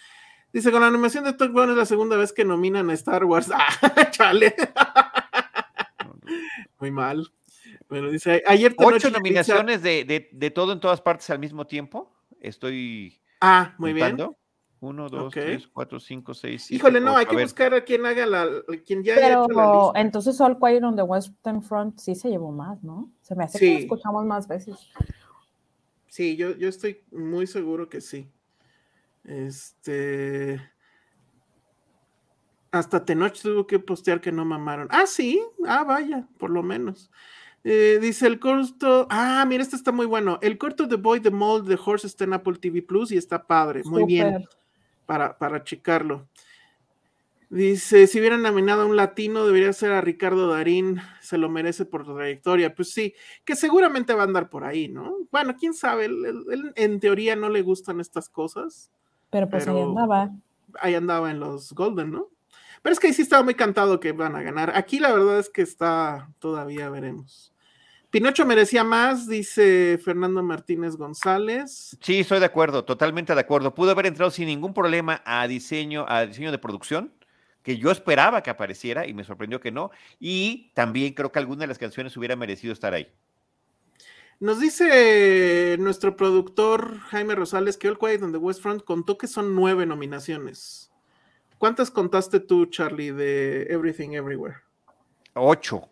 Dice, 0.52 0.70
con 0.70 0.80
la 0.80 0.86
animación 0.88 1.24
de 1.24 1.32
Top 1.32 1.52
Gun 1.52 1.70
es 1.70 1.76
la 1.76 1.86
segunda 1.86 2.16
vez 2.16 2.32
que 2.32 2.44
nominan 2.44 2.90
a 2.90 2.94
Star 2.94 3.24
Wars. 3.24 3.50
¡Ah, 3.54 4.10
chale! 4.10 4.54
muy 6.80 6.90
mal. 6.90 7.30
Bueno, 7.88 8.10
dice, 8.10 8.42
ayer 8.46 8.74
te 8.74 8.84
Ocho 8.84 9.10
nominaciones 9.10 9.82
de, 9.82 10.04
de- 10.04 10.28
de 10.32 10.50
todo 10.50 10.72
en 10.72 10.80
todas 10.80 11.00
partes 11.00 11.28
al 11.30 11.38
mismo 11.38 11.66
tiempo. 11.66 12.12
Estoy 12.40 13.20
Ah, 13.40 13.74
muy 13.78 13.92
bien. 13.92 14.16
Contando. 14.84 15.02
Uno, 15.04 15.08
dos, 15.08 15.24
Ok. 15.26 15.32
tres, 15.34 15.66
cuatro, 15.68 15.98
cinco, 16.00 16.34
seis, 16.34 16.62
siete, 16.64 16.76
Híjole, 16.76 17.00
no, 17.00 17.12
ocho. 17.12 17.18
hay 17.18 17.26
que 17.26 17.42
buscar 17.42 17.74
a 17.74 17.84
quien 17.84 18.04
haga 18.06 18.26
la, 18.26 18.46
quien 18.84 19.02
ya 19.02 19.14
haya 19.14 19.28
Pero 19.28 19.44
hecho 19.44 19.52
la 19.54 19.72
lista. 19.84 20.00
entonces 20.00 20.40
All 20.40 20.58
Quiet 20.58 20.82
on 20.84 20.96
the 20.96 21.02
Western 21.02 21.62
Front 21.62 21.98
sí 21.98 22.14
se 22.14 22.28
llevó 22.30 22.52
más, 22.52 22.82
¿no? 22.82 23.10
Se 23.22 23.34
me 23.34 23.44
hace 23.44 23.58
que 23.58 23.72
lo 23.72 23.78
escuchamos 23.80 24.24
más 24.24 24.46
veces. 24.48 24.76
Sí, 26.08 26.36
yo, 26.36 26.56
yo 26.56 26.68
estoy 26.68 27.02
muy 27.10 27.46
seguro 27.46 27.88
que 27.88 28.00
sí. 28.00 28.30
Este. 29.24 30.60
Hasta 32.70 33.04
Tenoch 33.04 33.40
tuvo 33.40 33.66
que 33.66 33.78
postear 33.78 34.20
que 34.20 34.32
no 34.32 34.44
mamaron. 34.44 34.88
Ah, 34.90 35.06
sí. 35.06 35.40
Ah, 35.66 35.84
vaya, 35.84 36.26
por 36.38 36.50
lo 36.50 36.62
menos. 36.62 37.10
Eh, 37.62 37.98
dice 38.00 38.26
el 38.26 38.38
corto. 38.38 39.06
Ah, 39.10 39.44
mira, 39.48 39.62
este 39.62 39.76
está 39.76 39.90
muy 39.90 40.06
bueno. 40.06 40.38
El 40.42 40.58
corto 40.58 40.86
de 40.86 40.96
Boy 40.96 41.20
the 41.20 41.30
Mold 41.30 41.66
de 41.66 41.78
Horse 41.82 42.06
está 42.06 42.24
en 42.24 42.34
Apple 42.34 42.58
TV 42.60 42.82
Plus 42.82 43.10
y 43.10 43.16
está 43.16 43.46
padre. 43.46 43.82
Muy 43.84 44.04
bien. 44.04 44.44
Para, 45.06 45.36
para 45.38 45.62
checarlo. 45.64 46.28
Dice, 47.50 48.06
si 48.06 48.18
hubieran 48.18 48.42
nominado 48.42 48.82
a 48.82 48.86
un 48.86 48.96
latino, 48.96 49.46
debería 49.46 49.72
ser 49.72 49.92
a 49.92 50.00
Ricardo 50.00 50.48
Darín, 50.48 51.00
se 51.20 51.38
lo 51.38 51.48
merece 51.48 51.84
por 51.84 52.04
su 52.04 52.14
trayectoria. 52.14 52.74
Pues 52.74 52.90
sí, 52.92 53.14
que 53.44 53.54
seguramente 53.54 54.14
va 54.14 54.22
a 54.22 54.26
andar 54.26 54.48
por 54.48 54.64
ahí, 54.64 54.88
¿no? 54.88 55.14
Bueno, 55.30 55.54
quién 55.56 55.72
sabe, 55.74 56.06
él, 56.06 56.24
él- 56.24 56.44
él 56.50 56.72
en 56.74 56.98
teoría 57.00 57.36
no 57.36 57.48
le 57.50 57.62
gustan 57.62 58.00
estas 58.00 58.28
cosas. 58.28 58.90
Pero 59.30 59.48
pues 59.48 59.68
ahí 59.68 59.74
Pero- 59.74 59.88
andaba. 59.90 60.30
Ahí 60.80 60.94
andaba 60.96 61.30
en 61.30 61.38
los 61.38 61.72
Golden, 61.72 62.10
¿no? 62.10 62.28
Pero 62.82 62.92
es 62.92 62.98
que 62.98 63.06
ahí 63.06 63.12
sí 63.14 63.22
estaba 63.22 63.44
muy 63.44 63.54
cantado 63.54 64.00
que 64.00 64.10
van 64.12 64.34
a 64.34 64.42
ganar. 64.42 64.72
Aquí 64.74 64.98
la 64.98 65.12
verdad 65.12 65.38
es 65.38 65.48
que 65.48 65.62
está, 65.62 66.28
todavía 66.40 66.90
veremos. 66.90 67.52
Pinocho 68.14 68.46
merecía 68.46 68.84
más, 68.84 69.26
dice 69.26 69.98
Fernando 69.98 70.40
Martínez 70.40 70.94
González. 70.94 71.98
Sí, 72.00 72.20
estoy 72.20 72.38
de 72.38 72.46
acuerdo, 72.46 72.84
totalmente 72.84 73.34
de 73.34 73.40
acuerdo. 73.40 73.74
Pudo 73.74 73.90
haber 73.90 74.06
entrado 74.06 74.30
sin 74.30 74.46
ningún 74.46 74.72
problema 74.72 75.20
a 75.24 75.48
diseño, 75.48 76.06
a 76.08 76.24
diseño 76.24 76.52
de 76.52 76.58
producción, 76.58 77.12
que 77.64 77.76
yo 77.76 77.90
esperaba 77.90 78.40
que 78.40 78.50
apareciera 78.50 79.08
y 79.08 79.14
me 79.14 79.24
sorprendió 79.24 79.58
que 79.58 79.72
no. 79.72 79.90
Y 80.20 80.70
también 80.74 81.12
creo 81.14 81.32
que 81.32 81.40
alguna 81.40 81.62
de 81.62 81.66
las 81.66 81.78
canciones 81.78 82.16
hubiera 82.16 82.36
merecido 82.36 82.72
estar 82.72 82.94
ahí. 82.94 83.08
Nos 84.38 84.60
dice 84.60 85.74
nuestro 85.80 86.14
productor 86.14 87.00
Jaime 87.08 87.34
Rosales 87.34 87.76
que 87.76 87.88
All 87.88 87.98
Quiet 87.98 88.22
on 88.22 88.30
the 88.30 88.38
West 88.38 88.62
Front 88.62 88.84
contó 88.84 89.18
que 89.18 89.26
son 89.26 89.56
nueve 89.56 89.86
nominaciones. 89.86 90.92
¿Cuántas 91.58 91.90
contaste 91.90 92.38
tú, 92.38 92.66
Charlie, 92.66 93.10
de 93.10 93.62
Everything 93.62 94.10
Everywhere? 94.10 94.58
Ocho. 95.32 95.88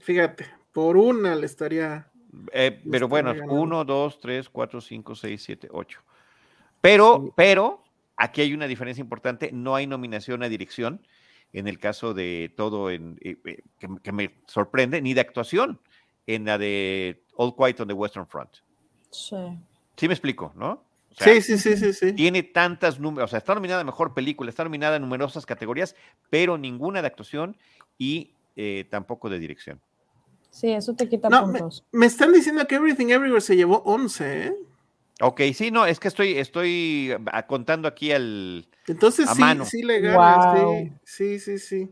Fíjate, 0.00 0.59
por 0.72 0.96
una 0.96 1.34
le 1.36 1.46
estaría. 1.46 2.06
Eh, 2.52 2.80
pero 2.90 3.08
bueno, 3.08 3.30
estaría 3.30 3.46
ganando. 3.46 3.62
uno, 3.62 3.84
dos, 3.84 4.20
tres, 4.20 4.48
cuatro, 4.48 4.80
cinco, 4.80 5.14
seis, 5.14 5.42
siete, 5.42 5.68
ocho. 5.70 6.00
Pero, 6.80 7.22
Sí. 7.24 7.32
pero, 7.36 7.82
aquí 8.16 8.40
hay 8.40 8.54
una 8.54 8.66
diferencia 8.66 9.02
importante, 9.02 9.50
no 9.52 9.74
hay 9.74 9.86
nominación 9.86 10.42
a 10.42 10.48
dirección, 10.48 11.06
en 11.52 11.66
el 11.66 11.78
caso 11.78 12.14
de 12.14 12.52
todo, 12.56 12.90
en, 12.90 13.18
eh, 13.20 13.36
eh, 13.44 13.62
que, 13.78 13.88
que 14.02 14.12
me 14.12 14.34
sorprende, 14.46 15.02
ni 15.02 15.14
de 15.14 15.20
actuación, 15.20 15.80
en 16.26 16.44
la 16.44 16.58
de 16.58 17.24
All 17.34 17.54
Quiet 17.56 17.80
on 17.80 17.88
the 17.88 17.94
Western 17.94 18.26
Front. 18.26 18.50
Sí. 19.10 19.36
Sí 19.96 20.06
me 20.06 20.14
explico, 20.14 20.52
¿no? 20.54 20.84
O 21.10 21.14
sea, 21.14 21.34
Sí, 21.34 21.42
sí, 21.42 21.58
sí, 21.58 21.76
sí, 21.76 21.92
sí. 21.92 22.12
Tiene 22.12 22.44
tantas 22.44 23.00
números, 23.00 23.28
o 23.28 23.30
sea, 23.30 23.38
está 23.38 23.54
nominada 23.54 23.80
a 23.80 23.84
Mejor 23.84 24.14
Película, 24.14 24.48
está 24.48 24.62
nominada 24.62 24.96
en 24.96 25.02
numerosas 25.02 25.44
categorías, 25.44 25.96
pero 26.30 26.56
ninguna 26.56 27.02
de 27.02 27.08
actuación 27.08 27.56
y 27.98 28.34
eh, 28.54 28.86
tampoco 28.88 29.28
de 29.28 29.40
dirección. 29.40 29.80
Sí, 30.50 30.70
eso 30.72 30.94
te 30.94 31.08
quita 31.08 31.28
No, 31.28 31.46
me, 31.46 31.58
puntos. 31.60 31.84
me 31.92 32.06
están 32.06 32.32
diciendo 32.32 32.66
que 32.66 32.74
Everything 32.76 33.06
Everywhere 33.08 33.40
se 33.40 33.56
llevó 33.56 33.82
11, 33.84 34.46
¿eh? 34.48 34.56
Ok, 35.22 35.40
sí, 35.54 35.70
no, 35.70 35.86
es 35.86 36.00
que 36.00 36.08
estoy, 36.08 36.38
estoy 36.38 37.14
ah, 37.32 37.46
contando 37.46 37.86
aquí 37.86 38.10
al... 38.10 38.66
Entonces 38.86 39.28
A 39.28 39.34
sí, 39.34 39.40
mano. 39.40 39.64
sí 39.64 39.82
le 39.82 40.00
ganas, 40.00 40.44
sí, 40.50 40.58
Guau. 40.58 40.98
sí, 41.04 41.38
sí, 41.38 41.58
sí. 41.58 41.90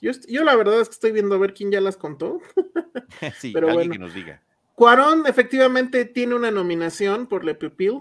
Yo, 0.00 0.12
yo 0.28 0.44
la 0.44 0.56
verdad 0.56 0.80
es 0.80 0.88
que 0.88 0.94
estoy 0.94 1.12
viendo 1.12 1.34
a 1.34 1.38
ver 1.38 1.54
quién 1.54 1.70
ya 1.70 1.80
las 1.80 1.96
contó. 1.96 2.40
sí, 3.38 3.52
Pero 3.52 3.68
alguien 3.68 3.88
bueno. 3.88 3.92
que 3.92 3.98
nos 3.98 4.14
diga. 4.14 4.42
Cuarón 4.74 5.24
efectivamente 5.26 6.04
tiene 6.04 6.34
una 6.34 6.50
nominación 6.50 7.26
por 7.26 7.44
Le 7.44 7.54
Pupil, 7.54 8.00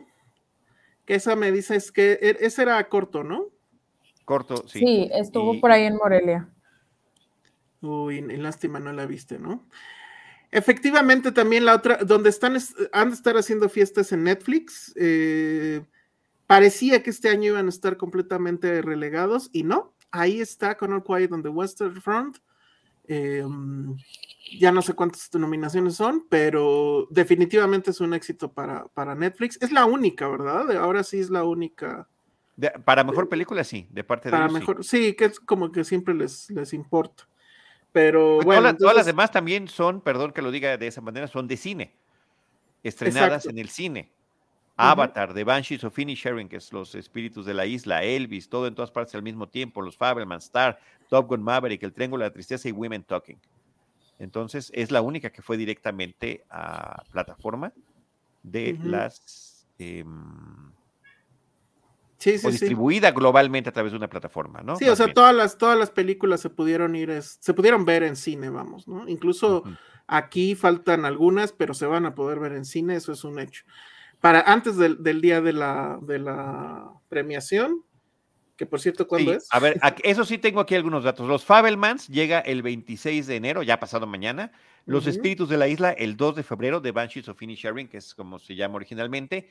que 1.06 1.16
esa 1.16 1.36
me 1.36 1.52
dice 1.52 1.76
es 1.76 1.92
que 1.92 2.14
e- 2.14 2.38
ese 2.40 2.64
era 2.64 2.84
corto, 2.90 3.24
¿no? 3.24 3.48
Corto, 4.26 4.68
sí. 4.68 4.80
Sí, 4.80 5.10
estuvo 5.14 5.54
Y- 5.54 5.60
por 5.60 5.72
ahí 5.72 5.84
en 5.84 5.98
Morelia. 5.98 6.50
Uy, 7.84 8.16
y 8.18 8.38
lástima 8.38 8.80
no 8.80 8.92
la 8.94 9.06
viste, 9.06 9.38
¿no? 9.38 9.68
Efectivamente 10.52 11.32
también 11.32 11.66
la 11.66 11.76
otra, 11.76 11.98
donde 11.98 12.30
están, 12.30 12.56
es- 12.56 12.76
han 12.92 13.10
de 13.10 13.16
estar 13.16 13.36
haciendo 13.38 13.70
fiestas 13.70 14.12
en 14.12 14.24
Netflix, 14.24 14.94
eh, 14.96 15.82
parecía 16.48 17.02
que 17.04 17.10
este 17.10 17.30
año 17.30 17.52
iban 17.52 17.66
a 17.66 17.70
estar 17.70 17.98
completamente 17.98 18.82
relegados 18.82 19.50
y 19.52 19.64
no, 19.64 19.94
ahí 20.12 20.40
está 20.42 20.78
con 20.78 20.94
All 20.94 21.04
Quiet 21.04 21.32
on 21.32 21.44
the 21.44 21.50
Western 21.50 22.00
Front. 22.02 22.38
Eh, 23.06 23.44
ya 24.60 24.72
no 24.72 24.82
sé 24.82 24.94
cuántas 24.94 25.30
nominaciones 25.34 25.96
son, 25.96 26.26
pero 26.30 27.08
definitivamente 27.10 27.92
es 27.92 28.00
un 28.00 28.14
éxito 28.14 28.54
para, 28.54 28.86
para 28.90 29.14
Netflix. 29.16 29.58
Es 29.62 29.72
la 29.74 29.84
única, 29.86 30.28
¿verdad? 30.30 30.72
Ahora 30.78 31.04
sí 31.04 31.20
es 31.20 31.30
la 31.30 31.44
única. 31.44 32.08
De- 32.56 32.70
para 32.86 33.04
mejor 33.04 33.28
película, 33.28 33.64
sí, 33.64 33.88
de 33.90 34.04
parte 34.06 34.30
de 34.30 34.32
Para 34.32 34.46
ellos, 34.46 34.54
sí. 34.54 34.60
mejor, 34.60 34.84
sí. 34.86 35.14
que 35.16 35.26
es 35.26 35.40
como 35.40 35.72
que 35.72 35.84
siempre 35.84 36.14
les, 36.14 36.50
les 36.52 36.74
importa. 36.74 37.28
Pero 37.94 38.40
bueno, 38.42 38.46
todas, 38.46 38.64
las- 38.64 38.78
todas 38.78 38.80
las 38.80 38.80
entonces- 38.80 39.06
demás 39.06 39.32
también 39.32 39.68
son, 39.70 40.02
perdón 40.02 40.34
que 40.34 40.42
lo 40.42 40.52
diga 40.52 40.76
de 40.78 40.88
esa 40.88 41.00
manera, 41.00 41.28
son 41.28 41.48
de 41.48 41.56
cine. 41.58 41.94
Estrenadas 42.84 43.46
Exacto. 43.46 43.50
en 43.52 43.58
el 43.60 43.70
cine. 43.70 44.12
Avatar, 44.76 45.34
The 45.36 45.44
Banshees 45.44 45.84
of 45.84 45.98
Inisherin, 46.00 46.50
que 46.50 46.56
es 46.58 46.74
Los 46.74 46.96
Espíritus 46.96 47.46
de 47.46 47.54
la 47.54 47.66
Isla, 47.68 48.04
Elvis, 48.04 48.50
todo 48.50 48.66
en 48.66 48.74
todas 48.74 48.90
partes 48.90 49.14
al 49.14 49.22
mismo 49.22 49.48
tiempo, 49.48 49.82
Los 49.84 49.96
Fabelman, 49.96 50.40
Star, 50.40 50.80
Top 51.10 51.28
Gun 51.28 51.44
Maverick, 51.44 51.84
El 51.84 51.94
Triángulo 51.94 52.24
de 52.24 52.30
la 52.30 52.34
Tristeza 52.34 52.68
y 52.68 52.72
Women 52.72 53.04
Talking. 53.04 53.38
Entonces, 54.18 54.72
es 54.74 54.90
la 54.90 55.02
única 55.02 55.30
que 55.32 55.44
fue 55.44 55.58
directamente 55.58 56.44
a 56.50 57.04
plataforma 57.12 57.72
de 58.42 58.76
las... 58.84 59.68
em, 59.78 60.72
sí, 62.32 62.48
o 62.48 62.50
sí. 62.50 62.52
distribuida 62.52 63.12
globalmente 63.12 63.70
a 63.70 63.74
través 63.74 63.92
de 63.92 63.98
una 63.98 64.10
plataforma, 64.10 64.62
¿no? 64.62 64.76
Sí, 64.76 64.88
o 64.88 64.96
sea, 64.96 65.08
bien. 65.08 65.14
todas 65.16 65.36
las, 65.36 65.58
todas 65.58 65.78
las 65.78 65.92
películas 65.92 66.42
se 66.42 66.50
pudieron 66.50 66.96
ir, 66.96 67.10
es- 67.10 67.38
se 67.40 67.54
pudieron 67.54 67.86
ver 67.86 68.04
en 68.04 68.16
cine, 68.16 68.50
vamos, 68.50 68.88
¿no? 68.88 69.08
Incluso 69.08 69.64
aquí 70.08 70.56
faltan 70.56 71.06
algunas, 71.06 71.52
pero 71.54 71.74
se 71.74 71.86
van 71.86 72.06
a 72.06 72.16
poder 72.16 72.40
ver 72.40 72.54
en 72.54 72.66
cine, 72.66 72.96
eso 72.96 73.12
es 73.12 73.24
un 73.24 73.40
hecho. 73.40 73.64
Para 74.20 74.42
antes 74.42 74.78
del, 74.78 75.04
del 75.04 75.22
día 75.22 75.42
de 75.42 75.54
la, 75.54 76.00
de 76.02 76.20
la 76.20 76.92
premiación, 77.10 77.84
que 78.56 78.66
por 78.66 78.80
cierto, 78.80 79.08
¿cuándo 79.08 79.32
Sí, 79.32 79.38
es? 79.38 79.48
A 79.52 79.60
ver, 79.60 79.80
eso 80.04 80.26
sí 80.26 80.38
tengo 80.38 80.60
aquí 80.62 80.76
algunos 80.76 81.04
datos. 81.04 81.28
Los 81.28 81.44
Fabelmans 81.44 82.08
llega 82.08 82.40
el 82.40 82.62
26 82.62 83.28
de 83.28 83.36
enero, 83.36 83.64
ya 83.64 83.80
pasado 83.80 84.06
mañana. 84.08 84.52
Los. 84.86 85.08
Espíritus 85.08 85.50
de 85.50 85.58
la 85.58 85.68
Isla 85.68 85.92
el 85.92 86.18
2 86.18 86.36
de 86.36 86.44
febrero, 86.44 86.80
de 86.82 86.92
Banshees 86.92 87.28
of 87.30 87.42
Inisherin, 87.42 87.88
que 87.88 87.98
es 87.98 88.14
como 88.14 88.38
se 88.38 88.56
llama 88.56 88.76
originalmente. 88.76 89.50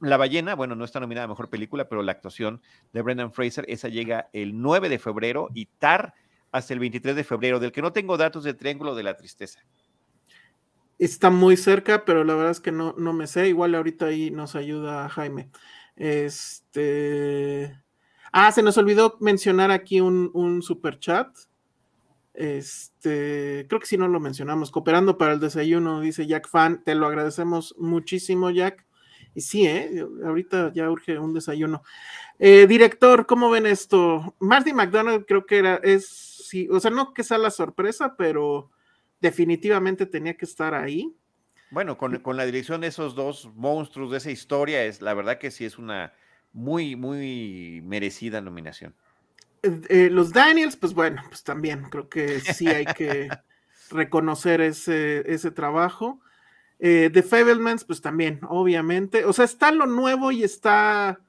La 0.00 0.16
ballena, 0.16 0.54
bueno, 0.54 0.74
no 0.74 0.84
está 0.84 1.00
nominada 1.00 1.24
a 1.24 1.28
Mejor 1.28 1.48
Película, 1.48 1.88
pero 1.88 2.02
la 2.02 2.12
actuación 2.12 2.60
de 2.92 3.02
Brendan 3.02 3.32
Fraser, 3.32 3.64
esa 3.68 3.88
llega 3.88 4.28
el 4.32 4.60
9 4.60 4.88
de 4.88 4.98
febrero 4.98 5.48
y 5.54 5.66
Tar 5.66 6.14
hasta 6.50 6.74
el 6.74 6.80
23 6.80 7.16
de 7.16 7.24
febrero, 7.24 7.58
del 7.58 7.72
que 7.72 7.82
no 7.82 7.92
tengo 7.92 8.16
datos 8.16 8.44
de 8.44 8.54
Triángulo 8.54 8.94
de 8.94 9.02
la 9.02 9.16
Tristeza. 9.16 9.60
Está 10.98 11.30
muy 11.30 11.56
cerca, 11.56 12.04
pero 12.04 12.22
la 12.22 12.34
verdad 12.34 12.52
es 12.52 12.60
que 12.60 12.70
no, 12.70 12.94
no 12.98 13.12
me 13.12 13.26
sé. 13.26 13.48
Igual 13.48 13.74
ahorita 13.74 14.06
ahí 14.06 14.30
nos 14.30 14.54
ayuda 14.54 15.08
Jaime. 15.08 15.50
Este. 15.96 17.76
Ah, 18.30 18.52
se 18.52 18.62
nos 18.62 18.76
olvidó 18.78 19.16
mencionar 19.20 19.70
aquí 19.70 20.00
un, 20.00 20.30
un 20.34 20.62
super 20.62 20.98
chat. 20.98 21.28
Este, 22.34 23.66
creo 23.68 23.80
que 23.80 23.86
si 23.86 23.98
no 23.98 24.08
lo 24.08 24.20
mencionamos, 24.20 24.70
cooperando 24.70 25.18
para 25.18 25.32
el 25.32 25.40
desayuno, 25.40 26.00
dice 26.00 26.26
Jack 26.26 26.48
Fan, 26.48 26.82
te 26.84 26.94
lo 26.94 27.06
agradecemos 27.06 27.74
muchísimo, 27.78 28.50
Jack. 28.50 28.86
Y 29.34 29.40
sí, 29.40 29.66
¿eh? 29.66 30.04
ahorita 30.24 30.72
ya 30.74 30.90
urge 30.90 31.18
un 31.18 31.34
desayuno. 31.34 31.82
Eh, 32.38 32.66
director, 32.66 33.26
¿cómo 33.26 33.50
ven 33.50 33.66
esto? 33.66 34.34
Marty 34.38 34.72
McDonald 34.72 35.24
creo 35.26 35.46
que 35.46 35.58
era, 35.58 35.76
es, 35.82 36.08
sí, 36.08 36.68
o 36.70 36.80
sea, 36.80 36.90
no 36.90 37.14
que 37.14 37.24
sea 37.24 37.38
la 37.38 37.50
sorpresa, 37.50 38.14
pero 38.16 38.70
definitivamente 39.20 40.06
tenía 40.06 40.36
que 40.36 40.44
estar 40.44 40.74
ahí. 40.74 41.14
Bueno, 41.70 41.96
con, 41.96 42.18
con, 42.18 42.36
la 42.36 42.44
dirección 42.44 42.82
de 42.82 42.88
esos 42.88 43.14
dos 43.14 43.48
monstruos 43.54 44.10
de 44.10 44.18
esa 44.18 44.30
historia, 44.30 44.84
es 44.84 45.00
la 45.00 45.14
verdad 45.14 45.38
que 45.38 45.50
sí 45.50 45.64
es 45.64 45.78
una 45.78 46.12
muy, 46.52 46.96
muy 46.96 47.80
merecida 47.84 48.40
nominación. 48.40 48.94
Eh, 49.62 49.80
eh, 49.88 50.08
los 50.10 50.32
Daniels, 50.32 50.76
pues 50.76 50.92
bueno, 50.92 51.22
pues 51.28 51.42
también 51.44 51.84
creo 51.84 52.08
que 52.08 52.40
sí 52.40 52.68
hay 52.68 52.84
que 52.84 53.28
reconocer 53.90 54.60
ese, 54.60 55.22
ese 55.32 55.50
trabajo. 55.50 56.20
Eh, 56.84 57.10
The 57.12 57.22
Fablemans, 57.22 57.84
pues 57.84 58.00
también, 58.00 58.40
obviamente. 58.48 59.24
O 59.24 59.32
sea, 59.32 59.44
está 59.44 59.70
lo 59.70 59.86
nuevo 59.86 60.32
y 60.32 60.42
está, 60.42 61.20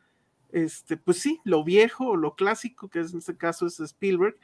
este, 0.51 0.97
pues 0.97 1.19
sí, 1.19 1.41
lo 1.43 1.63
viejo 1.63 2.15
lo 2.15 2.33
clásico, 2.33 2.89
que 2.89 3.01
es, 3.01 3.13
en 3.13 3.19
este 3.19 3.37
caso 3.37 3.67
es 3.67 3.79
Spielberg. 3.79 4.35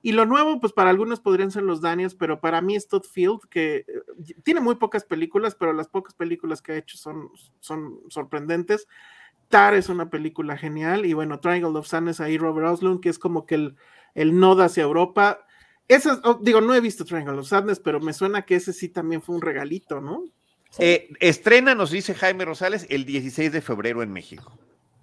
Y 0.00 0.12
lo 0.12 0.24
nuevo, 0.24 0.58
pues 0.58 0.72
para 0.72 0.88
algunos 0.88 1.20
podrían 1.20 1.50
ser 1.50 1.62
los 1.62 1.82
Daniels, 1.82 2.14
pero 2.14 2.40
para 2.40 2.62
mí 2.62 2.74
es 2.74 2.88
Todd 2.88 3.02
Field, 3.04 3.40
que 3.50 3.84
eh, 3.86 4.34
tiene 4.44 4.60
muy 4.60 4.76
pocas 4.76 5.04
películas, 5.04 5.54
pero 5.54 5.74
las 5.74 5.88
pocas 5.88 6.14
películas 6.14 6.62
que 6.62 6.72
ha 6.72 6.76
hecho 6.78 6.96
son, 6.96 7.28
son 7.60 8.00
sorprendentes. 8.08 8.88
Tar 9.48 9.74
es 9.74 9.90
una 9.90 10.08
película 10.08 10.56
genial, 10.56 11.04
y 11.04 11.12
bueno, 11.12 11.38
Triangle 11.38 11.78
of 11.78 11.86
Sadness 11.86 12.20
ahí, 12.20 12.38
Robert 12.38 12.68
Oslund, 12.68 13.00
que 13.00 13.10
es 13.10 13.18
como 13.18 13.44
que 13.44 13.56
el, 13.56 13.76
el 14.14 14.40
nodo 14.40 14.62
hacia 14.62 14.84
Europa. 14.84 15.46
Esa, 15.86 16.18
oh, 16.24 16.40
digo, 16.40 16.62
no 16.62 16.74
he 16.74 16.80
visto 16.80 17.04
Triangle 17.04 17.40
of 17.40 17.46
Sadness, 17.46 17.78
pero 17.78 18.00
me 18.00 18.14
suena 18.14 18.40
que 18.42 18.54
ese 18.54 18.72
sí 18.72 18.88
también 18.88 19.20
fue 19.20 19.34
un 19.34 19.42
regalito, 19.42 20.00
¿no? 20.00 20.24
Eh, 20.78 21.10
estrena, 21.20 21.74
nos 21.74 21.90
dice 21.90 22.14
Jaime 22.14 22.44
Rosales, 22.44 22.86
el 22.90 23.04
16 23.04 23.52
de 23.52 23.60
febrero 23.60 24.02
en 24.02 24.12
México. 24.12 24.58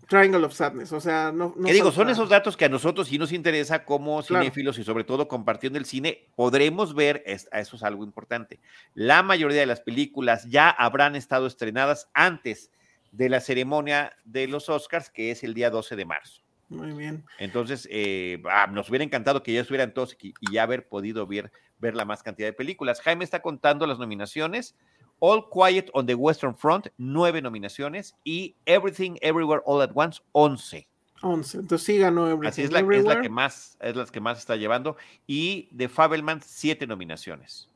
Triangle 0.07 0.45
of 0.45 0.53
Sadness, 0.53 0.91
o 0.91 0.99
sea, 0.99 1.32
no. 1.32 1.55
¿Qué 1.55 1.74
digo? 1.74 1.91
Son 1.91 2.09
esos 2.09 2.30
datos 2.30 2.57
que 2.57 2.66
a 2.66 2.70
nosotros 2.70 3.07
sí 3.07 3.18
nos 3.18 3.32
interesa 3.32 3.86
como 3.86 4.22
cinéfilos 4.22 4.78
y 4.78 4.84
sobre 4.84 5.03
todo 5.03 5.28
compartiendo 5.28 5.80
el 5.80 5.86
cine, 5.86 6.28
podremos 6.36 6.93
ver, 6.93 7.24
eso 7.26 7.47
es 7.51 7.84
algo 7.84 8.03
importante. 8.03 8.59
La 8.93 9.24
mayoría 9.24 9.61
de 9.61 9.66
las 9.66 9.82
películas 9.82 10.45
ya 10.49 10.70
habrán 10.70 11.16
estado 11.16 11.47
estrenadas 11.47 12.09
antes 12.14 12.70
de 13.11 13.30
la 13.30 13.39
ceremonia 13.39 14.16
de 14.26 14.47
los 14.47 14.70
Oscars, 14.70 15.09
que 15.09 15.32
es 15.32 15.43
el 15.43 15.53
día 15.53 15.70
12 15.70 15.95
de 15.95 16.05
marzo. 16.05 16.41
Muy 16.70 16.91
bien. 16.91 17.24
Entonces, 17.39 17.88
eh, 17.91 18.41
ah, 18.49 18.68
nos 18.68 18.89
hubiera 18.89 19.05
encantado 19.05 19.43
que 19.43 19.53
ya 19.53 19.61
estuvieran 19.61 19.93
todos 19.93 20.18
y, 20.22 20.34
y 20.41 20.53
ya 20.53 20.64
haber 20.64 20.88
podido 20.88 21.26
ver, 21.28 21.51
ver 21.80 21.95
la 21.95 22.05
más 22.05 22.24
cantidad 22.24 22.47
de 22.47 22.53
películas. 22.53 23.01
Jaime 23.01 23.24
está 23.24 23.41
contando 23.41 23.86
las 23.88 23.99
nominaciones. 23.99 24.76
All 25.20 25.49
Quiet 25.49 25.89
on 25.93 26.05
the 26.05 26.16
Western 26.16 26.55
Front, 26.55 26.88
nueve 26.97 27.41
nominaciones, 27.41 28.16
y 28.24 28.55
Everything 28.66 29.18
Everywhere 29.22 29.61
All 29.66 29.82
at 29.82 29.91
Once, 29.93 30.22
once. 30.32 30.88
Once, 31.22 31.57
entonces 31.57 31.86
sí 31.86 31.97
ganó 31.97 32.28
Everything 32.28 32.49
Así 32.49 32.61
es 32.64 32.72
la, 32.72 32.80
es 32.80 33.05
la 33.05 33.22
que 33.22 33.30
más, 33.30 33.78
es 33.80 33.95
la 33.95 34.05
que 34.05 34.20
más 34.20 34.39
está 34.39 34.55
llevando, 34.55 34.97
y 35.26 35.70
The 35.76 35.88
Fableman, 35.88 36.41
siete 36.43 36.86
nominaciones. 36.88 37.70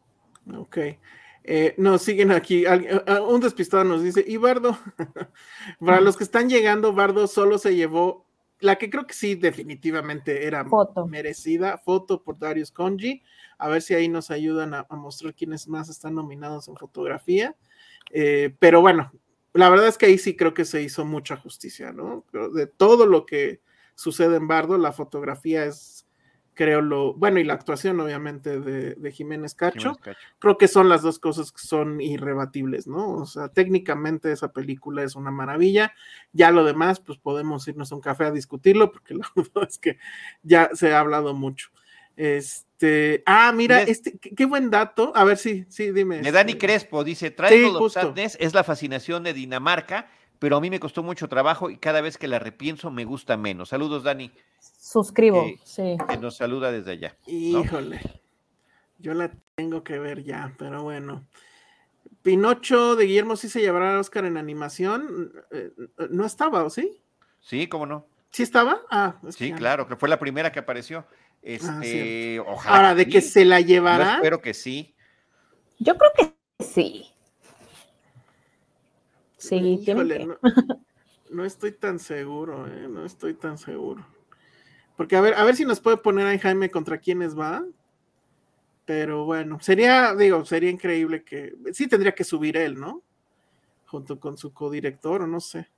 Ok. 0.55 0.77
Eh, 1.49 1.73
nos 1.77 2.01
siguen 2.01 2.31
aquí. 2.31 2.65
Un 2.65 3.39
despistado 3.39 3.85
nos 3.85 4.03
dice, 4.03 4.23
y 4.27 4.35
Bardo, 4.35 4.77
para 5.79 6.01
los 6.01 6.17
que 6.17 6.25
están 6.25 6.49
llegando, 6.49 6.91
Bardo 6.91 7.27
solo 7.27 7.57
se 7.57 7.75
llevó 7.75 8.27
la 8.59 8.77
que 8.77 8.89
creo 8.89 9.05
que 9.05 9.13
sí, 9.13 9.35
definitivamente 9.35 10.45
era 10.45 10.65
merecida, 11.07 11.77
foto 11.77 12.23
por 12.23 12.39
Darius 12.39 12.71
Conji 12.71 13.21
a 13.57 13.67
ver 13.69 13.81
si 13.81 13.93
ahí 13.93 14.07
nos 14.07 14.31
ayudan 14.31 14.73
a, 14.73 14.85
mostrar 14.91 15.33
quiénes 15.33 15.67
más 15.67 15.89
están 15.89 16.15
nominados 16.15 16.67
en 16.67 16.75
fotografía. 16.77 17.55
Eh, 18.11 18.55
pero 18.59 18.81
bueno, 18.81 19.11
la 19.53 19.69
verdad 19.69 19.87
es 19.87 19.97
que 19.97 20.05
ahí 20.05 20.17
sí 20.17 20.35
creo 20.35 20.53
que 20.53 20.65
se 20.65 20.81
hizo 20.81 21.05
mucha 21.05 21.35
justicia, 21.37 21.91
¿no? 21.91 22.25
de 22.53 22.67
todo 22.67 23.05
lo 23.05 23.25
que 23.25 23.61
sucede 23.95 24.37
en 24.37 24.47
Bardo, 24.47 24.77
la 24.77 24.91
fotografía 24.91 25.65
es, 25.65 26.07
creo, 26.53 26.81
lo, 26.81 27.13
bueno, 27.15 27.39
y 27.39 27.43
la 27.43 27.53
actuación 27.53 27.99
obviamente 27.99 28.59
de, 28.59 29.11
Jiménez, 29.11 29.55
Cacho, 29.55 29.97
creo 30.37 30.57
que 30.57 30.67
son 30.67 30.87
las 30.87 31.01
dos 31.01 31.17
cosas 31.17 31.51
que 31.51 31.65
son 31.65 31.99
irrebatibles, 31.99 32.85
¿no? 32.87 33.15
O 33.15 33.25
sea, 33.25 33.49
técnicamente 33.49 34.31
esa 34.31 34.53
película 34.53 35.03
es 35.03 35.15
una 35.15 35.31
maravilla, 35.31 35.93
ya 36.31 36.51
lo 36.51 36.63
demás, 36.63 36.99
pues 36.99 37.17
podemos 37.17 37.67
irnos 37.67 37.91
a 37.91 37.95
un 37.95 38.01
café 38.01 38.25
a 38.25 38.31
discutirlo, 38.31 38.91
porque 38.91 39.13
la 39.15 39.27
verdad 39.35 39.67
es 39.67 39.79
que 39.79 39.97
ya 40.43 40.69
se 40.73 40.93
ha 40.93 40.99
hablado 40.99 41.33
mucho. 41.33 41.69
Este, 42.17 43.21
ah, 43.27 43.53
mira, 43.55 43.83
este, 43.83 44.17
qué, 44.17 44.45
buen 44.45 44.71
dato. 44.71 45.13
A 45.15 45.23
ver, 45.23 45.37
sí, 45.37 45.65
sí, 45.69 45.91
dime. 45.91 46.19
Me 46.21 46.31
Dani 46.31 46.53
este. 46.53 46.65
Crespo 46.65 47.03
dice: 47.03 47.29
Triangle 47.29 47.77
of 47.77 47.93
Sadness 47.93 48.35
es 48.39 48.55
la 48.55 48.63
fascinación 48.63 49.23
de 49.23 49.33
Dinamarca, 49.33 50.09
pero 50.39 50.57
a 50.57 50.61
mí 50.61 50.71
me 50.71 50.79
costó 50.79 51.03
mucho 51.03 51.29
trabajo 51.29 51.69
y 51.69 51.77
cada 51.77 52.01
vez 52.01 52.17
que 52.17 52.27
la 52.27 52.39
repienso 52.39 52.89
me 52.89 53.05
gusta 53.05 53.37
menos. 53.37 53.69
Saludos, 53.69 54.03
Dani. 54.03 54.31
Suscribo, 54.59 55.45
sí. 55.63 55.95
Que 56.09 56.17
nos 56.17 56.35
saluda 56.37 56.71
desde 56.71 56.93
allá. 56.93 57.15
Híjole, 57.27 58.01
yo 58.97 59.13
la 59.13 59.31
tengo 59.55 59.83
que 59.83 59.99
ver 59.99 60.23
ya, 60.23 60.55
pero 60.57 60.81
bueno. 60.81 61.27
Pinocho 62.23 62.95
de 62.95 63.05
Guillermo 63.05 63.35
sí 63.35 63.47
se 63.47 63.61
llevará 63.61 63.95
a 63.95 63.99
Oscar 63.99 64.25
en 64.25 64.37
animación. 64.37 65.31
Eh, 65.51 65.71
¿No 66.09 66.25
estaba 66.25 66.63
o 66.63 66.69
sí? 66.71 66.99
Sí, 67.39 67.67
cómo 67.67 67.85
no. 67.85 68.07
¿Sí 68.31 68.43
estaba? 68.43 68.81
Ah, 68.89 69.15
sí, 69.29 69.53
claro, 69.53 69.87
que 69.87 69.95
fue 69.95 70.09
la 70.09 70.19
primera 70.19 70.51
que 70.51 70.59
apareció. 70.59 71.05
Ah, 71.43 71.79
este, 71.81 72.41
Ahora, 72.65 72.95
de 72.95 73.07
que 73.07 73.21
se 73.21 73.45
la 73.45 73.61
llevará. 73.61 74.15
espero 74.15 74.41
que 74.41 74.53
sí. 74.53 74.93
Yo 75.79 75.97
creo 75.97 76.11
que 76.15 76.63
sí. 76.63 77.05
Sí, 79.37 79.85
no, 81.29 81.45
estoy 81.45 81.71
tan 81.71 81.99
seguro, 81.99 82.67
¿eh? 82.67 82.87
no 82.89 83.05
estoy 83.05 83.33
tan 83.35 83.57
seguro. 83.57 84.05
Porque 84.95 85.15
a 85.15 85.21
ver, 85.21 85.35
a 85.35 85.43
ver 85.43 85.55
si 85.55 85.63
nos 85.63 85.79
puede 85.79 85.97
poner 85.97 86.25
ahí 86.25 86.39
Jaime 86.39 86.71
contra 86.71 86.97
quiénes 86.97 87.37
va. 87.37 87.63
Pero 88.85 89.25
bueno, 89.25 89.59
sería, 89.61 90.15
digo, 90.15 90.43
sería 90.45 90.69
increíble 90.69 91.23
que 91.23 91.53
sí 91.73 91.87
tendría 91.87 92.15
que 92.15 92.23
subir 92.23 92.57
él, 92.57 92.79
¿no? 92.79 93.03
Junto 93.85 94.19
con 94.19 94.37
su 94.37 94.53
codirector, 94.53 95.21
o 95.21 95.27
no 95.27 95.39
sé. 95.39 95.69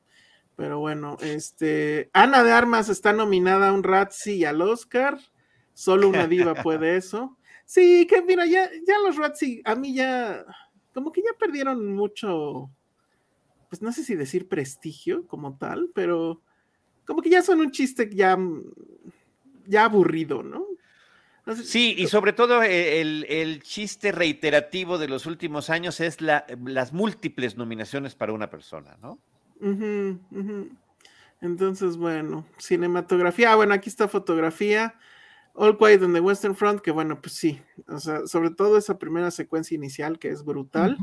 Pero 0.56 0.80
bueno, 0.80 1.18
este 1.22 2.10
Ana 2.14 2.44
de 2.44 2.52
Armas 2.52 2.88
está 2.88 3.12
nominada 3.12 3.70
a 3.70 3.74
un 3.74 3.84
Razzie 3.84 4.36
y 4.36 4.46
al 4.46 4.62
Oscar. 4.62 5.20
Solo 5.80 6.10
una 6.10 6.28
diva 6.28 6.56
puede 6.56 6.98
eso. 6.98 7.38
Sí, 7.64 8.06
que 8.06 8.22
mira, 8.22 8.46
ya, 8.46 8.70
ya 8.86 9.00
los 9.00 9.16
Razzie, 9.16 9.62
a 9.64 9.76
mí 9.76 9.94
ya, 9.94 10.46
como 10.94 11.10
que 11.14 11.22
ya 11.22 11.38
perdieron 11.40 11.96
mucho, 11.96 12.70
pues 13.70 13.82
no 13.82 13.94
sé 13.94 14.04
si 14.04 14.16
decir 14.16 14.50
prestigio 14.50 15.26
como 15.26 15.58
tal, 15.58 15.90
pero 15.96 16.42
como 17.06 17.22
que 17.22 17.30
ya 17.30 17.42
son 17.42 17.62
un 17.62 17.72
chiste 17.72 18.10
ya, 18.14 18.38
ya 19.68 19.86
aburrido, 19.86 20.44
¿no? 20.44 20.66
sí, 21.64 21.96
y 21.98 22.08
sobre 22.08 22.34
todo 22.34 22.62
eh, 22.62 23.00
el, 23.00 23.64
chiste 23.64 24.12
reiterativo 24.12 24.98
de 24.98 25.08
los 25.08 25.26
últimos 25.26 25.70
años 25.70 26.02
es 26.02 26.20
la, 26.20 26.46
las 26.66 26.92
múltiples 26.92 27.56
nominaciones 27.56 28.16
para 28.16 28.34
una 28.34 28.50
persona, 28.50 28.98
¿no? 29.02 29.18
Entonces, 31.42 31.96
bueno, 31.96 32.46
cinematografía. 32.58 33.54
Ah, 33.54 33.56
bueno, 33.56 33.74
aquí 33.74 33.90
está 33.90 34.08
fotografía. 34.08 34.96
All 35.62 35.78
Quiet 35.78 36.02
on 36.04 36.14
the 36.14 36.22
Western 36.22 36.56
Front, 36.56 36.80
que 36.80 36.90
bueno, 36.90 37.22
pues 37.22 37.34
sí, 37.34 37.62
o 37.90 38.00
sea, 38.00 38.26
sobre 38.26 38.50
todo 38.50 38.78
esa 38.78 38.98
primera 38.98 39.30
secuencia 39.30 39.76
inicial 39.76 40.18
que 40.18 40.30
es 40.30 40.46
brutal. 40.46 40.98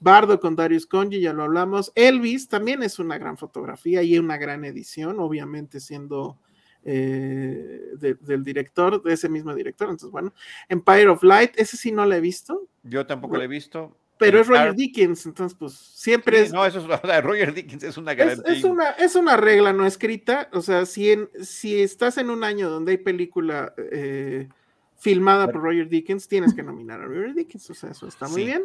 Bardo 0.00 0.40
con 0.40 0.56
Darius 0.56 0.84
Conji, 0.84 1.20
ya 1.20 1.32
lo 1.32 1.44
hablamos. 1.44 1.92
Elvis 1.94 2.48
también 2.48 2.82
es 2.82 2.98
una 2.98 3.18
gran 3.18 3.38
fotografía 3.38 4.02
y 4.02 4.18
una 4.18 4.36
gran 4.36 4.64
edición, 4.64 5.20
obviamente 5.20 5.78
siendo 5.78 6.38
eh, 6.82 7.92
del 8.20 8.42
director, 8.42 9.00
de 9.00 9.12
ese 9.12 9.28
mismo 9.28 9.54
director. 9.54 9.88
Entonces, 9.88 10.10
bueno, 10.10 10.34
Empire 10.68 11.08
of 11.08 11.22
Light, 11.22 11.52
ese 11.56 11.76
sí 11.76 11.92
no 11.92 12.04
lo 12.04 12.16
he 12.16 12.20
visto. 12.20 12.66
Yo 12.82 13.06
tampoco 13.06 13.36
lo 13.36 13.44
he 13.44 13.48
visto. 13.48 13.96
Pero 14.18 14.40
es 14.40 14.46
Roger 14.46 14.74
Dickens, 14.74 15.26
entonces 15.26 15.56
pues 15.58 15.72
siempre 15.74 16.40
es... 16.40 16.52
No, 16.52 16.64
eso 16.64 16.78
es 16.78 16.86
Roger 17.24 17.52
Dickens, 17.52 17.82
es 17.82 17.96
una 17.96 18.14
garantía. 18.14 18.54
Es, 18.54 18.64
una, 18.64 18.90
es 18.90 19.16
una 19.16 19.36
regla 19.36 19.72
no 19.72 19.86
escrita, 19.86 20.48
o 20.52 20.62
sea, 20.62 20.86
si, 20.86 21.10
en, 21.10 21.28
si 21.42 21.80
estás 21.80 22.16
en 22.18 22.30
un 22.30 22.44
año 22.44 22.70
donde 22.70 22.92
hay 22.92 22.98
película 22.98 23.74
eh, 23.76 24.48
filmada 24.96 25.50
por 25.50 25.62
Roger 25.62 25.88
Dickens, 25.88 26.28
tienes 26.28 26.54
que 26.54 26.62
nominar 26.62 27.00
a 27.00 27.06
Roger 27.06 27.34
Dickens, 27.34 27.68
o 27.70 27.74
sea, 27.74 27.90
eso 27.90 28.06
está 28.06 28.28
muy 28.28 28.44
bien. 28.44 28.64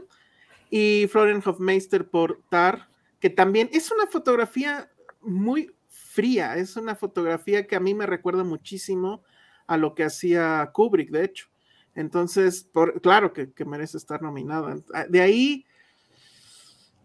Y 0.69 1.07
Florian 1.11 1.41
Hofmeister 1.43 2.07
por 2.07 2.41
Tar, 2.49 2.87
que 3.19 3.31
también 3.31 3.69
es 3.73 3.91
una 3.91 4.05
fotografía 4.05 4.91
muy 5.21 5.71
fría, 5.87 6.57
es 6.57 6.75
una 6.75 6.95
fotografía 6.95 7.65
que 7.65 7.75
a 7.75 7.79
mí 7.79 7.95
me 7.95 8.05
recuerda 8.05 8.43
muchísimo 8.43 9.23
a 9.65 9.77
lo 9.77 9.95
que 9.95 10.03
hacía 10.03 10.69
Kubrick, 10.73 11.09
de 11.09 11.25
hecho. 11.25 11.47
Entonces, 11.95 12.63
por, 12.63 13.01
claro 13.01 13.33
que, 13.33 13.51
merece 13.65 13.97
estar 13.97 14.21
nominada. 14.21 14.77
Ah, 14.93 15.05
de 15.07 15.21
ahí, 15.21 15.65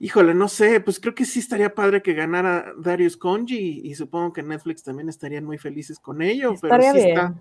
Híjole, 0.00 0.34
no 0.34 0.48
sé, 0.48 0.80
pues 0.80 0.98
creo 0.98 1.14
que 1.14 1.24
sí 1.24 1.38
estaría 1.38 1.74
padre 1.74 2.02
que 2.02 2.14
ganara 2.14 2.74
Darius 2.76 3.16
Conji 3.16 3.80
y, 3.84 3.94
supongo 3.94 4.32
que 4.32 4.42
Netflix 4.42 4.82
también 4.82 5.08
estarían 5.08 5.44
muy 5.44 5.56
felices 5.56 5.98
con 5.98 6.20
ello. 6.20 6.52
Estaría 6.52 6.76
pero 6.76 6.92
sí 6.92 6.98
bien. 6.98 7.08
Está, 7.10 7.34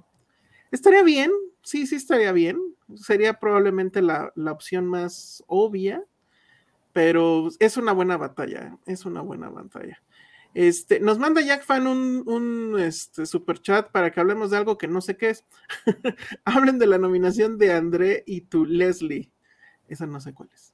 estaría 0.72 1.04
bien, 1.04 1.32
sí, 1.64 1.88
sí 1.88 1.96
estaría 1.96 2.32
bien. 2.32 2.58
Sería 2.96 3.34
probablemente 3.40 4.02
la, 4.02 4.32
opción 4.52 4.86
más 4.86 5.44
obvia, 5.48 6.04
pero 6.94 7.50
es 7.60 7.76
una 7.76 7.92
buena 7.92 8.18
batalla, 8.18 8.78
es 8.86 9.06
una 9.06 9.22
buena 9.22 9.50
batalla. 9.50 10.02
Este, 10.54 11.00
nos 11.00 11.18
manda 11.18 11.42
Jack 11.42 11.64
Fan 11.64 11.88
un, 11.88 12.24
un 12.28 12.80
este, 12.80 13.26
super 13.26 13.60
chat 13.60 13.90
para 13.90 14.12
que 14.12 14.20
hablemos 14.20 14.52
de 14.52 14.58
algo 14.58 14.78
que 14.78 14.88
no 14.88 15.02
sé 15.02 15.18
qué 15.18 15.32
es. 15.32 15.46
Hablen 16.46 16.80
de 16.80 16.88
la 16.88 16.98
nominación 16.98 17.58
de 17.58 17.74
André 17.74 18.24
y 18.28 18.42
tu 18.42 18.66
Leslie. 18.66 19.32
Esa 19.88 20.06
no 20.06 20.20
sé 20.20 20.34
cuál 20.34 20.50
es 20.54 20.74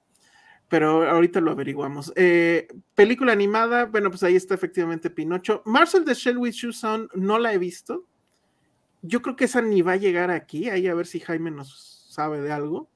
pero 0.69 1.09
ahorita 1.09 1.41
lo 1.41 1.51
averiguamos. 1.51 2.13
Eh, 2.15 2.67
película 2.95 3.33
animada, 3.33 3.85
bueno, 3.85 4.11
pues 4.11 4.23
ahí 4.23 4.35
está 4.35 4.53
efectivamente 4.53 5.09
Pinocho. 5.09 5.63
Marcel 5.65 6.05
de 6.05 6.13
Shell 6.13 6.37
with 6.37 6.51
Shoes 6.51 6.83
On, 6.83 7.09
no 7.15 7.39
la 7.39 7.53
he 7.53 7.57
visto. 7.57 8.05
Yo 9.01 9.21
creo 9.21 9.35
que 9.35 9.45
esa 9.45 9.61
ni 9.61 9.81
va 9.81 9.93
a 9.93 9.97
llegar 9.97 10.29
aquí, 10.29 10.69
ahí 10.69 10.87
a 10.87 10.93
ver 10.93 11.07
si 11.07 11.19
Jaime 11.19 11.51
nos 11.51 12.05
sabe 12.09 12.39
de 12.39 12.51
algo. 12.51 12.89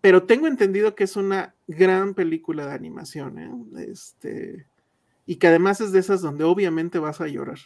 Pero 0.00 0.24
tengo 0.24 0.46
entendido 0.46 0.94
que 0.94 1.04
es 1.04 1.16
una 1.16 1.56
gran 1.66 2.14
película 2.14 2.66
de 2.66 2.74
animación, 2.74 3.38
¿eh? 3.38 3.90
Este, 3.90 4.66
y 5.28 5.36
que 5.36 5.46
además 5.46 5.82
es 5.82 5.92
de 5.92 5.98
esas 5.98 6.22
donde 6.22 6.44
obviamente 6.44 6.98
vas 6.98 7.20
a 7.20 7.28
llorar. 7.28 7.58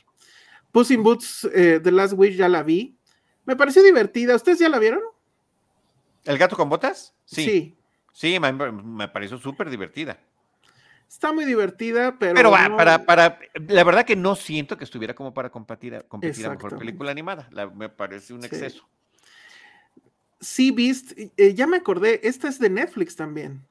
Puss 0.72 0.90
in 0.90 1.04
Boots, 1.04 1.48
eh, 1.54 1.78
The 1.80 1.92
Last 1.92 2.14
Wish, 2.16 2.34
ya 2.34 2.48
la 2.48 2.64
vi. 2.64 2.98
Me 3.44 3.54
pareció 3.54 3.84
divertida. 3.84 4.34
¿Ustedes 4.34 4.58
ya 4.58 4.68
la 4.68 4.80
vieron? 4.80 5.00
¿El 6.24 6.38
gato 6.38 6.56
con 6.56 6.68
botas? 6.68 7.14
Sí. 7.24 7.44
sí. 7.44 7.76
Sí, 8.12 8.40
me, 8.40 9.08
pareció 9.08 9.38
súper 9.38 9.70
divertida. 9.70 10.18
Está 11.08 11.32
muy 11.32 11.44
divertida, 11.44 12.18
pero. 12.18 12.34
Pero 12.34 12.50
para, 12.50 13.04
para. 13.04 13.38
La 13.68 13.84
verdad 13.84 14.04
que 14.04 14.16
no 14.16 14.34
siento 14.34 14.76
que 14.76 14.82
estuviera 14.82 15.14
como 15.14 15.32
para 15.32 15.50
competir, 15.50 15.94
a, 15.94 16.02
competir 16.02 16.46
a 16.46 16.50
mejor 16.50 16.76
película 16.76 17.12
animada. 17.12 17.48
me 17.76 17.88
parece 17.88 18.34
un 18.34 18.44
exceso. 18.44 18.88
Sí, 20.40 20.72
Beast, 20.72 21.12
eh, 21.36 21.54
ya 21.54 21.68
me 21.68 21.76
acordé, 21.76 22.26
esta 22.26 22.48
es 22.48 22.58
de 22.58 22.70
Netflix 22.70 23.14
también. 23.14 23.64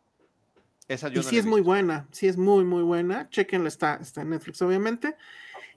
Esa 0.87 1.09
yo 1.09 1.21
y 1.21 1.23
sí 1.23 1.37
es 1.37 1.45
muy 1.45 1.61
buena, 1.61 2.07
sí 2.11 2.27
es 2.27 2.37
muy, 2.37 2.63
muy 2.63 2.83
buena. 2.83 3.29
Chequenla, 3.29 3.67
está, 3.67 3.95
está 3.95 4.21
en 4.21 4.31
Netflix, 4.31 4.61
obviamente. 4.61 5.15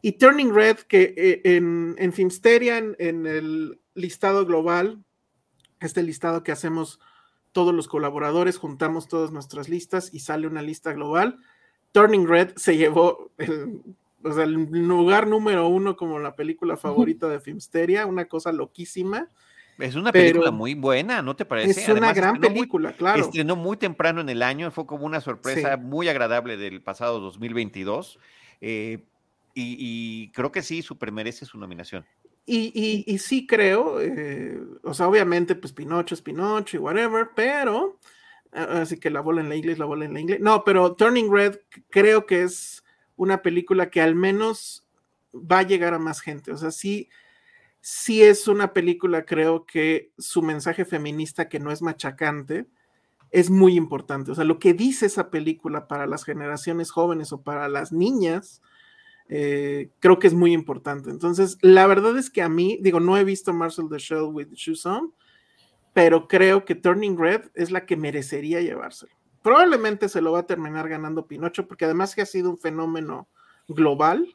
Y 0.03 0.13
Turning 0.13 0.55
Red, 0.55 0.79
que 0.79 1.15
eh, 1.17 1.41
en, 1.57 1.95
en 1.99 2.13
Filmsteria, 2.13 2.79
en 2.79 3.27
el 3.27 3.81
listado 3.95 4.45
global, 4.45 5.03
este 5.81 6.03
listado 6.03 6.43
que 6.43 6.53
hacemos 6.53 7.01
todos 7.53 7.73
los 7.73 7.87
colaboradores, 7.87 8.59
juntamos 8.59 9.07
todas 9.07 9.31
nuestras 9.31 9.69
listas 9.69 10.13
y 10.13 10.19
sale 10.19 10.47
una 10.47 10.61
lista 10.61 10.93
global. 10.93 11.39
Turning 11.93 12.27
Red 12.27 12.55
se 12.57 12.77
llevó 12.77 13.31
el, 13.39 13.83
lugar 14.73 15.29
número 15.29 15.69
uno 15.69 15.97
como 15.97 16.19
la 16.19 16.35
película 16.35 16.77
favorita 16.77 17.29
de 17.29 17.39
Filmsteria, 17.39 18.07
una 18.07 18.25
cosa 18.25 18.51
loquísima. 18.51 19.29
Es 19.79 19.95
una 19.95 20.13
película 20.13 20.51
muy 20.51 20.75
buena, 20.75 21.23
¿no 21.23 21.35
te 21.35 21.45
parece? 21.45 21.81
Es 21.81 21.89
una 21.89 22.13
gran 22.13 22.41
película, 22.41 22.93
claro. 22.93 23.23
Estrenó 23.23 23.57
muy 23.57 23.77
temprano 23.77 24.21
en 24.21 24.29
el 24.29 24.43
año, 24.43 24.71
fue 24.71 24.87
como 24.87 25.05
una 25.07 25.21
sorpresa 25.21 25.77
muy 25.77 26.09
agradable 26.09 26.57
del 26.57 26.83
pasado 26.83 27.21
2022. 27.21 28.19
Eh, 28.61 28.99
y, 29.55 29.77
y, 29.79 30.31
creo 30.33 30.51
que 30.51 30.63
sí, 30.63 30.83
super 30.83 31.13
merece 31.13 31.47
su 31.47 31.59
nominación. 31.59 32.05
Y, 32.47 33.19
sí 33.19 33.47
creo, 33.47 34.01
eh, 34.01 34.61
o 34.83 34.93
sea, 34.93 35.09
obviamente, 35.09 35.55
pues 35.55 35.73
Pinocho 35.73 36.15
es 36.15 36.21
Pinocho 36.21 36.77
y 36.77 36.81
whatever, 36.81 37.31
pero, 37.35 37.99
así 38.53 38.99
que 38.99 39.09
la 39.09 39.21
bola 39.21 39.41
en 39.41 39.49
la 39.49 39.57
inglés, 39.57 39.79
la 39.79 39.87
bola 39.87 40.05
en 40.05 40.13
la 40.13 40.21
inglés. 40.21 40.41
No, 40.41 40.63
pero 40.63 40.95
Turning 40.95 41.33
Red 41.33 41.61
creo 41.89 42.27
que 42.27 42.43
es 42.43 42.85
una 43.17 43.41
película 43.41 43.89
que 43.89 44.03
al 44.03 44.15
menos 44.15 44.87
va 45.35 45.61
a 45.61 45.63
llegar 45.63 45.95
a 45.95 45.99
más 45.99 46.21
gente. 46.21 46.53
O 46.53 46.59
sea, 46.59 46.71
sí, 46.71 47.09
sí 47.87 48.23
es 48.23 48.49
una 48.49 48.73
película, 48.73 49.27
creo 49.27 49.67
que 49.67 50.11
su 50.17 50.41
mensaje 50.41 50.87
feminista, 50.87 51.51
que 51.51 51.61
no 51.61 51.71
es 51.71 51.83
machacante, 51.83 52.67
es 53.31 53.51
muy 53.51 53.77
importante. 53.77 54.31
O 54.31 54.35
sea, 54.35 54.45
lo 54.45 54.59
que 54.59 54.73
dice 54.73 55.05
esa 55.05 55.29
película 55.29 55.87
para 55.87 56.07
las 56.07 56.25
generaciones 56.25 56.91
jóvenes 56.91 57.31
o 57.35 57.43
para 57.43 57.69
las 57.69 57.93
niñas, 57.93 58.63
eh, 59.29 59.91
creo 59.99 60.19
que 60.19 60.29
es 60.29 60.33
muy 60.33 60.55
importante. 60.55 61.11
Entonces, 61.11 61.59
la 61.61 61.87
verdad 61.87 62.17
es 62.17 62.31
que 62.31 62.41
a 62.41 62.49
mí, 62.49 62.79
digo, 62.81 63.01
no 63.01 63.19
he 63.19 63.25
visto 63.25 63.53
Marcel 63.53 63.91
the 63.91 63.99
Shell 63.99 64.31
with 64.33 64.49
Shoes 64.55 64.87
On, 64.87 65.13
pero 65.93 66.27
creo 66.27 66.65
que 66.65 66.75
Turning 66.75 67.19
Red 67.19 67.51
es 67.53 67.71
la 67.71 67.85
que 67.85 67.99
merecería 67.99 68.63
llevárselo. 68.63 69.13
Probablemente 69.43 70.09
se 70.09 70.23
lo 70.23 70.33
va 70.33 70.39
a 70.39 70.47
terminar 70.47 70.89
ganando 70.89 71.27
Pinocho, 71.27 71.69
porque 71.69 71.85
además 71.85 72.15
que 72.15 72.23
ha 72.23 72.27
sido 72.27 72.49
un 72.49 72.57
fenómeno 72.57 73.29
global 73.69 74.35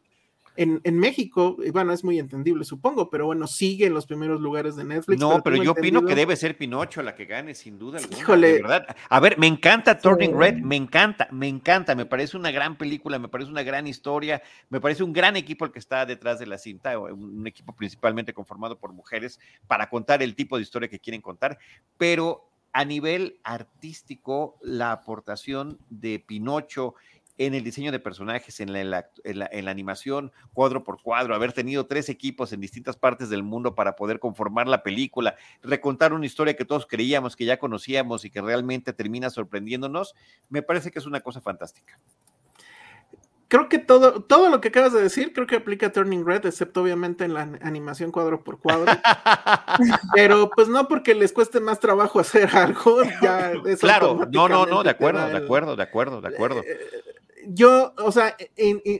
en, 0.62 1.00
México, 1.00 1.58
bueno, 1.72 1.94
es 1.94 2.04
muy 2.04 2.20
entendible, 2.20 2.66
supongo, 2.66 3.10
pero 3.10 3.26
bueno, 3.26 3.48
sigue 3.48 3.86
en 3.86 3.94
los 3.94 4.06
primeros 4.06 4.42
lugares 4.42 4.76
de 4.76 4.84
Netflix. 4.84 5.20
No, 5.20 5.42
pero, 5.42 5.56
yo 5.64 5.72
opino 5.72 6.06
que 6.06 6.16
debe 6.16 6.36
ser 6.36 6.58
Pinocho 6.58 7.02
la 7.02 7.16
que 7.16 7.26
gane, 7.26 7.56
sin 7.56 7.80
duda 7.80 8.00
alguna. 8.00 8.18
Híjole. 8.18 8.54
verdad. 8.62 8.86
A 9.08 9.20
ver, 9.22 9.38
me 9.38 9.48
encanta 9.48 9.98
Turning 9.98 10.38
Red, 10.38 10.56
me 10.56 10.76
encanta, 10.76 11.30
me 11.32 11.48
encanta, 11.48 11.96
me 11.96 12.06
parece 12.06 12.36
una 12.36 12.52
gran 12.52 12.78
película, 12.78 13.18
me 13.20 13.30
parece 13.30 13.50
una 13.50 13.64
gran 13.64 13.88
historia, 13.88 14.42
me 14.70 14.82
parece 14.82 15.04
un 15.04 15.14
gran 15.14 15.38
equipo 15.38 15.64
el 15.64 15.72
que 15.72 15.80
está 15.80 16.06
detrás 16.06 16.40
de 16.40 16.48
la 16.48 16.58
cinta, 16.58 17.00
un 17.00 17.48
equipo 17.48 17.74
principalmente 17.74 18.34
conformado 18.34 18.78
por 18.78 18.92
mujeres 18.92 19.40
para 19.66 19.90
contar 19.90 20.22
el 20.22 20.36
tipo 20.36 20.58
de 20.58 20.64
historia 20.64 20.90
que 20.90 21.00
quieren 21.00 21.22
contar, 21.22 21.58
pero 21.98 22.50
a 22.72 22.86
nivel 22.86 23.40
artístico, 23.44 24.58
la 24.62 24.92
aportación 24.92 25.80
de 25.90 26.20
Pinocho 26.20 26.96
en 27.40 27.56
el 27.56 27.64
diseño 27.64 27.94
de 27.94 28.00
personajes, 28.00 28.60
en 28.60 28.74
la, 28.92 29.10
animación, 29.52 30.32
cuadro 30.54 30.84
por 30.84 31.02
cuadro, 31.02 31.34
haber 31.34 31.54
tenido 31.54 31.88
tres 31.88 32.10
equipos 32.10 32.52
en 32.52 32.60
distintas 32.60 32.98
partes 32.98 33.30
del 33.30 33.44
mundo 33.44 33.76
para 33.76 33.96
poder 33.96 34.20
conformar 34.20 34.68
la 34.68 34.84
película, 34.84 35.38
recontar 35.64 36.12
una 36.12 36.26
historia 36.26 36.58
que 36.58 36.66
todos 36.66 36.86
creíamos 36.86 37.38
que 37.38 37.46
ya 37.46 37.58
conocíamos 37.58 38.26
y 38.26 38.30
que 38.30 38.42
realmente 38.42 38.92
termina 38.92 39.30
sorprendiéndonos, 39.30 40.16
me 40.50 40.62
parece 40.62 40.92
que 40.92 41.00
es 41.00 41.06
una 41.06 41.22
cosa 41.22 41.40
fantástica. 41.40 41.98
Creo 43.48 43.68
que 43.68 43.80
todo, 43.80 44.22
todo 44.22 44.50
lo 44.50 44.62
que 44.62 44.68
acabas 44.68 44.94
de 44.94 45.02
decir, 45.02 45.34
creo 45.34 45.48
que 45.48 45.56
aplica 45.56 45.88
a 45.88 45.92
Turning 45.92 46.24
Red, 46.24 46.46
excepto 46.46 46.84
obviamente 46.84 47.24
en 47.24 47.34
la 47.34 47.50
animación 47.62 48.12
cuadro 48.12 48.44
por 48.44 48.60
cuadro. 48.60 48.92
Pero 50.14 50.52
pues 50.52 50.68
no 50.68 50.88
porque 50.88 51.16
les 51.16 51.34
cueste 51.34 51.60
más 51.60 51.80
trabajo 51.80 52.20
hacer 52.20 52.56
algo. 52.56 53.02
Ya 53.24 53.54
claro, 53.80 54.28
no, 54.32 54.48
no, 54.50 54.68
no, 54.68 54.84
de 54.84 54.92
acuerdo, 54.92 55.26
de 55.26 55.38
acuerdo, 55.38 55.76
de 55.76 55.84
acuerdo, 55.84 56.22
de 56.22 56.28
acuerdo. 56.28 56.60
Eh, 56.60 56.78
yo, 57.52 57.94
o 57.98 58.12
sea, 58.12 58.36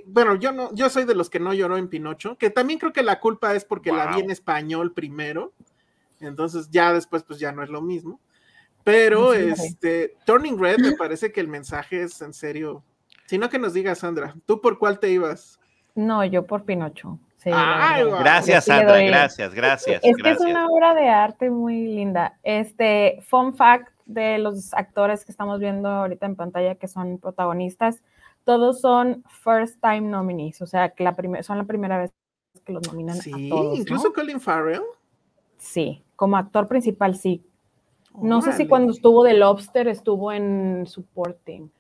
bueno, 0.08 0.36
yo 0.36 0.52
no, 0.52 0.74
yo 0.74 0.90
soy 0.90 1.06
de 1.06 1.16
los 1.16 1.30
que 1.30 1.40
no 1.40 1.54
lloró 1.54 1.78
en 1.78 1.88
Pinocho, 1.88 2.38
que 2.38 2.50
también 2.50 2.80
creo 2.80 2.92
que 2.92 3.04
la 3.04 3.20
culpa 3.20 3.54
es 3.54 3.64
porque 3.64 3.92
la 3.92 4.08
vi 4.08 4.22
en 4.22 4.32
español 4.32 4.94
primero, 4.94 5.54
entonces 6.20 6.70
ya 6.72 6.92
después 6.94 7.24
pues 7.24 7.40
ya 7.40 7.52
no 7.52 7.64
es 7.64 7.70
lo 7.70 7.82
mismo. 7.82 8.20
Pero 8.84 9.34
este 9.34 10.16
Turning 10.26 10.58
Red 10.58 10.80
me 10.80 10.94
parece 10.94 11.32
que 11.32 11.42
el 11.42 11.48
mensaje 11.48 12.02
es 12.04 12.22
en 12.22 12.34
serio. 12.34 12.84
Sino 13.28 13.50
que 13.50 13.60
nos 13.60 13.74
diga 13.74 13.94
Sandra, 13.94 14.34
¿tú 14.48 14.60
por 14.60 14.80
cuál 14.80 15.00
te 15.00 15.12
ibas? 15.12 15.60
No, 15.94 16.26
yo 16.26 16.48
por 16.48 16.64
Pinocho. 16.64 17.20
gracias, 17.46 18.66
Sandra, 18.66 19.00
gracias, 19.02 19.54
gracias. 19.54 20.02
Es 20.04 20.18
que 20.18 20.32
es 20.32 20.40
una 20.40 20.66
obra 20.66 20.96
de 20.96 21.08
arte 21.08 21.52
muy 21.52 21.86
linda. 21.86 22.40
Este, 22.42 23.20
fun 23.28 23.54
fact 23.54 23.90
de 24.08 24.40
los 24.40 24.74
actores 24.74 25.24
que 25.24 25.32
estamos 25.32 25.60
viendo 25.60 25.88
ahorita 25.88 26.26
en 26.26 26.36
pantalla 26.36 26.74
que 26.74 26.88
son 26.88 27.20
protagonistas, 27.20 28.02
todos 28.50 28.82
son 28.82 29.24
first 29.44 29.80
time 29.80 30.02
nominees, 30.02 30.60
o 30.64 30.66
sea, 30.66 30.90
que 30.90 31.04
la 31.04 31.16
son 31.44 31.60
la 31.60 31.66
primera 31.66 32.00
vez 32.00 32.12
que 32.66 32.74
los 32.74 32.82
nominan. 32.88 33.16
Sí, 33.16 33.32
a 33.32 33.50
todos, 33.50 33.78
incluso 33.78 34.12
Colin 34.12 34.42
Farrell. 34.42 34.82
Sí, 35.60 36.04
como 36.16 36.36
actor 36.36 36.68
principal, 36.68 37.16
sí. 37.16 37.44
No 38.20 38.42
sé 38.42 38.54
si 38.54 38.68
cuando 38.68 38.92
estuvo 38.92 39.24
de 39.24 39.36
Lobster 39.36 39.88
estuo 39.88 40.32
en 40.32 40.88
supporting. 40.88 41.72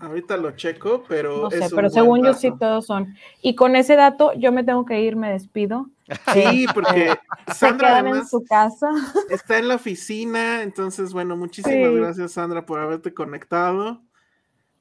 Ahorita 0.00 0.36
lo 0.36 0.50
checo, 0.56 1.04
pero. 1.08 1.42
No 1.42 1.50
sé, 1.52 1.68
pero 1.72 1.88
según 1.88 2.24
yo 2.24 2.34
sí 2.34 2.50
todos 2.58 2.86
son. 2.86 3.14
Y 3.40 3.54
con 3.54 3.76
ese 3.76 3.94
dato, 3.94 4.32
yo 4.32 4.50
me 4.50 4.64
tengo 4.64 4.84
que 4.84 5.00
ir, 5.00 5.14
me 5.14 5.30
despido. 5.30 5.90
Sí, 6.32 6.66
porque 6.74 7.14
Sandra 7.54 8.00
en 8.00 8.26
su 8.26 8.44
casa. 8.44 8.90
está 9.30 9.58
en 9.58 9.68
la 9.68 9.76
oficina, 9.76 10.62
entonces, 10.64 11.12
bueno, 11.12 11.36
muchísimas 11.36 11.92
gracias, 11.92 12.32
Sandra, 12.32 12.66
por 12.66 12.80
haberte 12.80 13.14
conectado. 13.14 14.02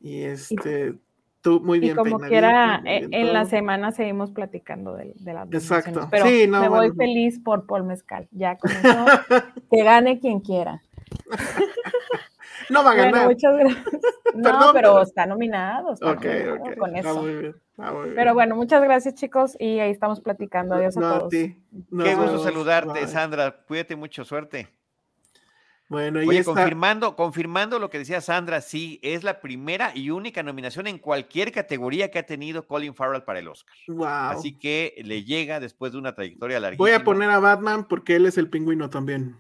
Y 0.04 0.24
este, 0.24 1.00
tú 1.44 1.60
muy 1.60 1.80
bien. 1.80 1.94
Y 1.94 1.96
como 1.96 2.18
quiera, 2.20 2.82
eh, 2.86 3.08
en 3.12 3.34
la 3.34 3.46
semana 3.46 3.92
seguimos 3.92 4.32
platicando 4.32 4.96
de, 4.96 5.14
de 5.16 5.34
las 5.34 5.52
Exacto. 5.52 6.08
Pero 6.10 6.26
sí, 6.26 6.48
me 6.48 6.70
voy 6.70 6.92
feliz 6.92 7.40
por 7.40 7.68
Paul 7.68 7.84
Mezcal. 7.84 8.28
Ya 8.32 8.58
con 8.58 8.72
eso, 8.72 9.06
que 9.72 9.84
gane 9.84 10.20
quien 10.20 10.40
quiera. 10.40 10.82
no 12.70 12.84
va 12.84 12.92
a 12.92 12.96
ganar. 12.96 13.28
muchas 13.28 13.56
gracias. 13.56 13.86
No, 14.36 14.72
pero, 14.74 15.00
está 15.04 15.28
nominado. 15.28 15.94
Está 15.94 16.16
Con 16.16 16.96
eso. 16.96 17.24
Pero 18.16 18.34
bueno, 18.34 18.56
muchas 18.56 18.82
gracias, 18.82 19.14
chicos. 19.14 19.56
Y 19.60 19.78
ahí 19.78 19.92
estamos 19.92 20.22
platicando. 20.22 20.74
Adiós 20.74 20.98
a 20.98 21.02
todos. 21.02 21.30
Qué 21.30 21.56
gusto 22.16 22.40
saludarte, 22.40 23.06
Sandra. 23.06 23.56
Cuídate 23.68 23.96
mucho, 23.96 24.26
suerte. 24.26 24.70
Bueno, 25.90 26.24
y 26.24 26.28
Oye, 26.28 26.44
confirmando, 26.44 27.16
confirmando 27.16 27.78
lo 27.78 27.90
que 27.90 28.00
decía 28.00 28.22
Sandra, 28.22 28.62
sí, 28.62 29.00
es 29.04 29.24
la 29.24 29.42
primera 29.42 29.92
y 29.94 30.10
única 30.10 30.42
nominación 30.42 30.88
en 30.88 30.98
cualquier 30.98 31.52
categoría 31.52 32.10
que 32.10 32.20
ha 32.20 32.26
tenido 32.26 32.66
Colin 32.66 32.96
Farrell 32.96 33.24
para 33.24 33.40
el 33.40 33.48
Oscar. 33.48 33.76
Wow. 33.88 34.06
Así 34.06 34.58
que 34.58 34.96
le 35.04 35.24
llega 35.24 35.60
después 35.60 35.92
de 35.92 35.98
una 36.00 36.16
trayectoria 36.16 36.60
larga. 36.60 36.78
Voy 36.78 36.92
a 36.92 37.04
poner 37.04 37.30
a 37.30 37.40
Batman 37.40 37.88
porque 37.88 38.16
él 38.16 38.26
es 38.26 38.38
el 38.38 38.50
pingüino 38.50 38.90
también. 38.90 39.38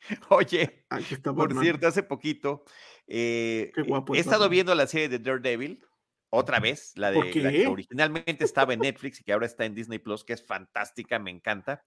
Oye, 0.30 0.84
por 1.22 1.60
cierto, 1.60 1.86
hace 1.86 2.02
poquito 2.02 2.64
eh, 3.06 3.72
he 4.14 4.18
estado 4.18 4.48
viendo 4.48 4.74
la 4.74 4.86
serie 4.86 5.08
de 5.08 5.18
Daredevil 5.18 5.84
otra 6.30 6.60
vez, 6.60 6.92
la 6.94 7.10
de 7.10 7.30
que 7.30 7.66
originalmente 7.66 8.44
estaba 8.44 8.72
en 8.72 8.80
Netflix 8.80 9.20
y 9.20 9.24
que 9.24 9.32
ahora 9.32 9.46
está 9.46 9.64
en 9.64 9.74
Disney 9.74 9.98
Plus, 9.98 10.24
que 10.24 10.32
es 10.32 10.46
fantástica, 10.46 11.18
me 11.18 11.32
encanta. 11.32 11.84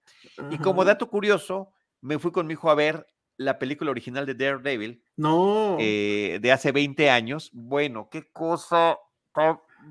Y 0.50 0.58
como 0.58 0.84
dato 0.84 1.08
curioso, 1.08 1.72
me 2.02 2.18
fui 2.18 2.30
con 2.30 2.46
mi 2.46 2.52
hijo 2.52 2.70
a 2.70 2.74
ver 2.74 3.06
la 3.36 3.58
película 3.58 3.90
original 3.90 4.26
de 4.26 4.34
Daredevil. 4.34 5.02
No. 5.16 5.76
Eh, 5.80 6.38
de 6.40 6.52
hace 6.52 6.72
20 6.72 7.10
años. 7.10 7.50
Bueno, 7.52 8.08
qué 8.10 8.30
cosa 8.32 8.98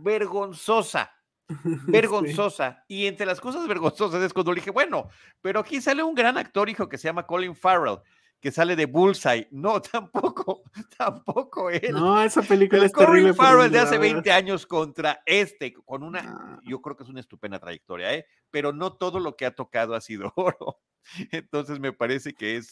vergonzosa. 0.03 1.11
Vergonzosa. 1.87 2.83
Y 2.87 3.05
entre 3.05 3.25
las 3.25 3.41
cosas 3.41 3.67
vergonzosas 3.67 4.23
es 4.23 4.33
cuando 4.33 4.53
le 4.53 4.61
dije, 4.61 4.71
bueno, 4.71 5.09
pero 5.41 5.59
aquí 5.59 5.81
sale 5.81 6.01
un 6.01 6.15
gran 6.15 6.37
actor, 6.37 6.69
hijo, 6.69 6.87
que 6.87 6.97
se 6.97 7.09
llama 7.09 7.27
Colin 7.27 7.55
Farrell 7.55 7.99
que 8.43 8.51
sale 8.51 8.75
de 8.75 8.87
Bullseye. 8.87 9.47
No, 9.51 9.81
tampoco, 9.93 10.63
tampoco 10.97 11.69
él. 11.69 11.93
No, 11.93 12.21
esa 12.21 12.41
película 12.41 12.85
es 12.85 12.91
terrible. 12.91 13.33
Farrell 13.33 13.71
de 13.71 13.79
hace 13.79 13.97
20 13.97 14.29
años 14.33 14.67
contra 14.67 15.23
este, 15.25 15.73
con 15.73 16.03
una, 16.03 16.59
yo 16.65 16.81
creo 16.81 16.97
que 16.97 17.03
es 17.03 17.09
una 17.09 17.21
estupenda 17.21 17.57
trayectoria, 17.57 18.13
¿eh? 18.13 18.25
pero 18.51 18.73
no 18.73 18.97
todo 18.97 19.21
lo 19.21 19.37
que 19.37 19.45
ha 19.45 19.55
tocado 19.55 19.95
ha 19.95 20.01
sido 20.01 20.33
oro. 20.35 20.81
Entonces 21.31 21.79
me 21.79 21.93
parece 21.93 22.33
que 22.33 22.57
es, 22.57 22.71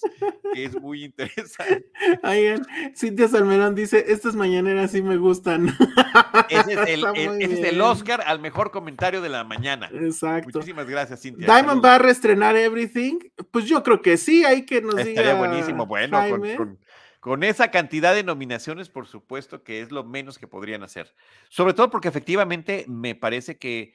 es 0.56 0.80
muy 0.80 1.04
interesante. 1.04 1.86
Oigan, 2.24 2.66
Cintia 2.96 3.28
Salmerón 3.28 3.76
dice, 3.76 4.06
estas 4.08 4.36
mañaneras 4.36 4.92
sí 4.92 5.02
me 5.02 5.18
gustan. 5.18 5.68
Ese 6.50 6.74
es, 6.74 7.60
el, 7.64 7.82
Oscar 7.82 8.24
al 8.26 8.40
mejor 8.40 8.72
comentario 8.72 9.22
de 9.22 9.30
la 9.30 9.44
mañana. 9.44 9.90
Exacto. 9.94 10.50
Muchísimas 10.54 10.88
gracias, 10.88 11.22
Cintia. 11.22 11.46
Diamond 11.46 11.84
va 11.84 11.96
a 11.96 12.00
reestrenar 12.00 12.56
Everything. 12.56 13.20
Pues 13.52 13.66
yo 13.66 13.84
creo 13.84 14.02
que 14.02 14.18
sí, 14.18 14.44
hay 14.44 14.66
que 14.66 14.82
nos 14.82 14.96
Estaría 14.98 15.36
buenísimo. 15.36 15.86
Bueno, 15.86 16.20
con, 17.20 17.44
esa 17.44 17.70
cantidad 17.70 18.16
de 18.16 18.24
nominaciones, 18.24 18.90
por 18.90 19.08
supuesto 19.08 19.64
que 19.64 19.82
es 19.82 19.92
lo 19.92 20.04
menos 20.04 20.40
que 20.40 20.48
podrían 20.48 20.84
hacer. 20.84 21.14
Sobre 21.50 21.74
todo 21.74 21.92
porque 21.92 22.08
efectivamente 22.08 22.86
me 22.88 23.14
parece 23.14 23.58
que 23.58 23.94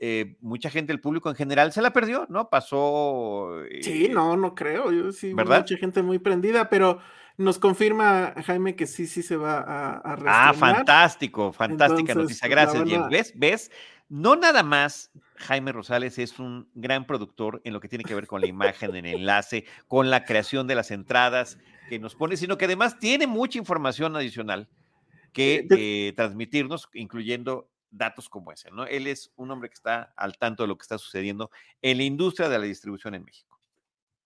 eh, 0.00 0.36
mucha 0.40 0.70
gente, 0.70 0.92
el 0.92 1.00
público 1.00 1.28
en 1.28 1.36
general, 1.36 1.72
se 1.72 1.82
la 1.82 1.92
perdió, 1.92 2.26
¿no? 2.28 2.50
Pasó. 2.50 3.62
sí, 3.80 4.06
eh, 4.06 4.08
no, 4.08 4.36
no 4.36 4.54
creo. 4.54 4.92
Yo 4.92 5.12
sí, 5.12 5.32
¿verdad? 5.32 5.60
mucha 5.60 5.76
gente 5.76 6.02
muy 6.02 6.18
prendida, 6.18 6.68
pero 6.68 7.00
nos 7.38 7.58
confirma 7.58 8.34
Jaime 8.44 8.76
que 8.76 8.86
sí, 8.86 9.06
sí 9.06 9.22
se 9.22 9.36
va 9.36 9.58
a, 9.58 9.96
a 9.96 10.16
Ah, 10.26 10.54
fantástico, 10.54 11.52
fantástica 11.52 12.14
noticia. 12.14 12.48
Gracias, 12.48 12.84
¿Ves? 13.10 13.32
¿Ves? 13.36 13.70
No 14.08 14.36
nada 14.36 14.62
más 14.62 15.10
Jaime 15.36 15.72
Rosales 15.72 16.18
es 16.18 16.38
un 16.38 16.68
gran 16.74 17.06
productor 17.06 17.60
en 17.64 17.72
lo 17.72 17.80
que 17.80 17.88
tiene 17.88 18.04
que 18.04 18.14
ver 18.14 18.26
con 18.26 18.40
la 18.40 18.46
imagen, 18.46 18.94
en 18.94 19.04
el 19.06 19.16
enlace, 19.20 19.64
con 19.88 20.10
la 20.10 20.24
creación 20.24 20.66
de 20.66 20.76
las 20.76 20.90
entradas 20.90 21.58
que 21.88 21.98
nos 21.98 22.14
pone, 22.14 22.36
sino 22.36 22.56
que 22.56 22.66
además 22.66 22.98
tiene 22.98 23.26
mucha 23.26 23.58
información 23.58 24.16
adicional 24.16 24.68
que 25.32 25.66
eh, 25.70 26.12
transmitirnos, 26.16 26.88
incluyendo 26.94 27.68
datos 27.96 28.28
como 28.28 28.52
ese, 28.52 28.70
¿no? 28.70 28.86
Él 28.86 29.06
es 29.06 29.32
un 29.36 29.50
hombre 29.50 29.68
que 29.68 29.74
está 29.74 30.12
al 30.16 30.38
tanto 30.38 30.62
de 30.62 30.68
lo 30.68 30.76
que 30.76 30.82
está 30.82 30.98
sucediendo 30.98 31.50
en 31.82 31.98
la 31.98 32.04
industria 32.04 32.48
de 32.48 32.58
la 32.58 32.64
distribución 32.64 33.14
en 33.14 33.24
México. 33.24 33.56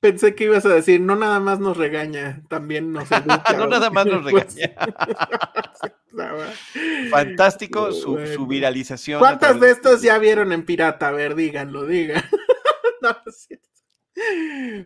Pensé 0.00 0.34
que 0.34 0.44
ibas 0.44 0.64
a 0.64 0.70
decir, 0.70 0.98
no 0.98 1.14
nada 1.14 1.40
más 1.40 1.60
nos 1.60 1.76
regaña, 1.76 2.42
también 2.48 2.90
nos 2.90 3.10
educa. 3.12 3.52
no 3.56 3.66
nada 3.66 3.90
más 3.90 4.06
nos 4.06 4.22
pues 4.30 4.54
regaña. 4.56 4.74
Fantástico 7.10 7.92
su, 7.92 8.18
su, 8.26 8.46
viralización. 8.46 9.18
¿Cuántas 9.18 9.60
de 9.60 9.70
estos 9.70 10.00
ya 10.00 10.18
vieron 10.18 10.52
en 10.52 10.64
pirata? 10.64 11.08
A 11.08 11.12
ver, 11.12 11.34
díganlo, 11.34 11.86
digan. 11.86 12.24
no, 13.02 13.16
es 13.26 13.46
cierto. 13.46 13.69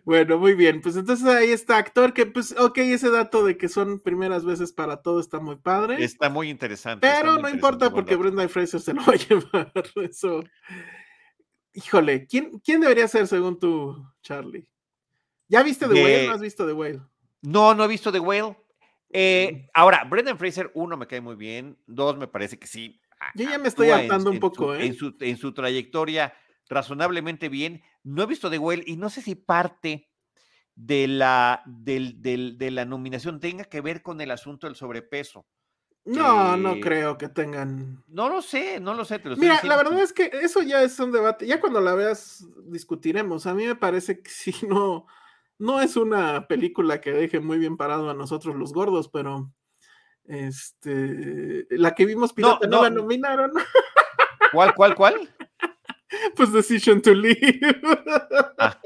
Bueno, 0.03 0.37
muy 0.37 0.53
bien. 0.53 0.81
Pues 0.81 0.95
entonces 0.95 1.25
ahí 1.27 1.49
está 1.49 1.77
actor 1.77 2.13
que, 2.13 2.25
pues, 2.25 2.55
ok, 2.57 2.77
ese 2.77 3.09
dato 3.09 3.45
de 3.45 3.57
que 3.57 3.67
son 3.67 3.99
primeras 3.99 4.45
veces 4.45 4.71
para 4.71 5.01
todo 5.01 5.19
está 5.19 5.39
muy 5.39 5.55
padre. 5.55 6.03
Está 6.03 6.29
muy 6.29 6.49
interesante. 6.49 7.07
Pero 7.07 7.37
no 7.37 7.49
importa 7.49 7.91
porque 7.91 8.15
Brenda 8.15 8.47
Fraser 8.47 8.79
se 8.79 8.93
lo 8.93 9.01
va 9.03 9.13
a 9.13 9.15
llevar. 9.27 9.71
Eso. 9.95 10.43
Híjole, 11.73 12.25
¿quién, 12.27 12.59
¿quién 12.63 12.81
debería 12.81 13.07
ser 13.07 13.27
según 13.27 13.59
tú, 13.59 14.07
Charlie? 14.21 14.69
¿Ya 15.47 15.61
viste 15.63 15.87
The 15.87 15.93
Whale? 15.93 16.27
¿No 16.27 16.33
has 16.33 16.41
visto 16.41 16.65
The 16.65 16.73
Whale? 16.73 17.01
No, 17.41 17.75
no 17.75 17.83
he 17.83 17.87
visto 17.87 18.11
The 18.11 18.19
Whale. 18.19 18.57
Eh, 19.09 19.69
ahora, 19.73 20.03
Brendan 20.03 20.37
Fraser, 20.37 20.71
uno, 20.73 20.97
me 20.97 21.07
cae 21.07 21.21
muy 21.21 21.35
bien. 21.35 21.77
Dos, 21.85 22.17
me 22.17 22.27
parece 22.27 22.57
que 22.57 22.67
sí. 22.67 22.99
Yo 23.33 23.49
ya 23.49 23.57
me 23.57 23.67
estoy 23.67 23.89
hartando 23.89 24.29
un 24.29 24.39
poco, 24.39 24.75
¿eh? 24.75 24.85
En 24.85 24.93
su, 24.93 25.15
en 25.19 25.37
su 25.37 25.53
trayectoria 25.53 26.33
razonablemente 26.69 27.49
bien. 27.49 27.83
No 28.03 28.23
he 28.23 28.27
visto 28.27 28.49
The 28.49 28.57
Well 28.57 28.83
y 28.85 28.97
no 28.97 29.09
sé 29.09 29.21
si 29.21 29.35
parte 29.35 30.09
de 30.75 31.07
la, 31.07 31.63
de 31.65 32.69
la 32.71 32.85
nominación 32.85 33.39
tenga 33.39 33.65
que 33.65 33.81
ver 33.81 34.01
con 34.01 34.19
el 34.21 34.31
asunto 34.31 34.67
del 34.67 34.75
sobrepeso. 34.75 35.45
No, 36.05 36.55
no 36.55 36.79
creo 36.79 37.17
que 37.17 37.29
tengan. 37.29 38.03
No 38.07 38.29
lo 38.29 38.43
sé, 38.43 38.79
no 38.79 38.93
lo 38.93 39.05
sé. 39.05 39.19
Mira, 39.37 39.59
la 39.63 39.75
verdad 39.75 39.99
es 39.99 40.13
que 40.13 40.29
eso 40.43 40.61
ya 40.61 40.83
es 40.83 40.99
un 40.99 41.11
debate. 41.11 41.47
Ya 41.47 41.59
cuando 41.59 41.81
la 41.81 41.95
veas 41.95 42.45
discutiremos. 42.65 43.47
A 43.47 43.55
mí 43.55 43.65
me 43.65 43.75
parece 43.75 44.21
que 44.21 44.29
si 44.29 44.53
no, 44.67 45.07
no 45.57 45.81
es 45.81 45.95
una 45.95 46.47
película 46.47 47.01
que 47.01 47.11
deje 47.11 47.39
muy 47.39 47.57
bien 47.57 47.75
parado 47.75 48.09
a 48.11 48.13
nosotros 48.13 48.55
los 48.55 48.71
gordos, 48.71 49.09
pero 49.09 49.51
este, 50.25 51.65
la 51.71 51.95
que 51.95 52.05
vimos 52.05 52.33
pirata 52.33 52.67
no, 52.67 52.77
no 52.77 52.83
la 52.83 52.89
nominaron. 52.91 53.51
¿Cuál, 54.51 54.75
cuál, 54.75 54.93
cuál? 54.93 55.34
pues 56.35 56.51
Decision 56.51 57.01
to 57.01 57.13
Leave. 57.13 57.59
Ah. 58.57 58.79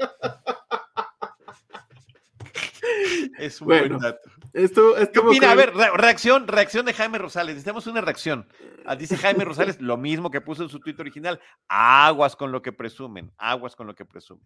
Es 3.38 3.60
un 3.60 3.68
bueno, 3.68 3.98
buen 3.98 4.00
dato. 4.00 4.30
Esto, 4.52 4.94
A 4.96 5.54
ver, 5.54 5.72
reacción, 5.74 6.48
reacción 6.48 6.84
de 6.84 6.92
Jaime 6.92 7.18
Rosales. 7.18 7.54
Necesitamos 7.54 7.86
una 7.86 8.00
reacción. 8.00 8.46
Ah, 8.84 8.96
dice 8.96 9.16
Jaime 9.16 9.44
Rosales 9.44 9.80
lo 9.80 9.96
mismo 9.96 10.30
que 10.30 10.40
puso 10.40 10.62
en 10.62 10.68
su 10.68 10.80
tweet 10.80 10.96
original. 10.98 11.40
Aguas 11.68 12.36
con 12.36 12.50
lo 12.50 12.60
que 12.60 12.72
presumen, 12.72 13.32
aguas 13.38 13.76
con 13.76 13.86
lo 13.86 13.94
que 13.94 14.04
presumen. 14.04 14.44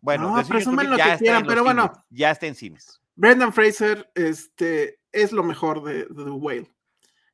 Bueno, 0.00 0.36
no, 0.36 0.46
presumen 0.46 0.90
lo 0.90 0.96
que 0.96 1.16
quieran, 1.18 1.46
pero 1.46 1.64
bueno. 1.64 1.92
Ya 2.10 2.30
está 2.30 2.46
en 2.46 2.54
cines. 2.54 3.00
Brendan 3.14 3.52
Fraser 3.52 4.10
este, 4.14 5.00
es 5.12 5.32
lo 5.32 5.42
mejor 5.42 5.82
de, 5.82 6.04
The 6.06 6.30
Whale. 6.30 6.70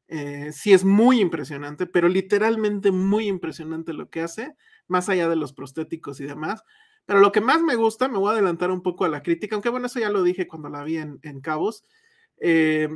Eh, 0.08 0.50
sí 0.52 0.72
es 0.72 0.84
muy 0.84 1.20
impresionante, 1.20 1.86
pero 1.86 2.08
literalmente 2.08 2.90
muy 2.90 3.26
impresionante 3.28 3.92
lo 3.92 4.08
que 4.08 4.22
hace, 4.22 4.54
más 4.86 5.08
allá 5.08 5.28
de 5.28 5.36
los 5.36 5.52
prostéticos 5.52 6.20
y 6.20 6.24
demás. 6.24 6.64
Pero 7.04 7.20
lo 7.20 7.32
que 7.32 7.40
más 7.40 7.62
me 7.62 7.76
gusta, 7.76 8.08
me 8.08 8.18
voy 8.18 8.30
a 8.30 8.32
adelantar 8.32 8.70
un 8.70 8.82
poco 8.82 9.04
a 9.04 9.08
la 9.08 9.22
crítica, 9.22 9.54
aunque 9.54 9.68
bueno, 9.68 9.86
eso 9.86 10.00
ya 10.00 10.10
lo 10.10 10.22
dije 10.22 10.46
cuando 10.46 10.68
la 10.68 10.82
vi 10.82 10.96
en, 10.96 11.40
Cabos. 11.42 11.84
Eh, 12.40 12.88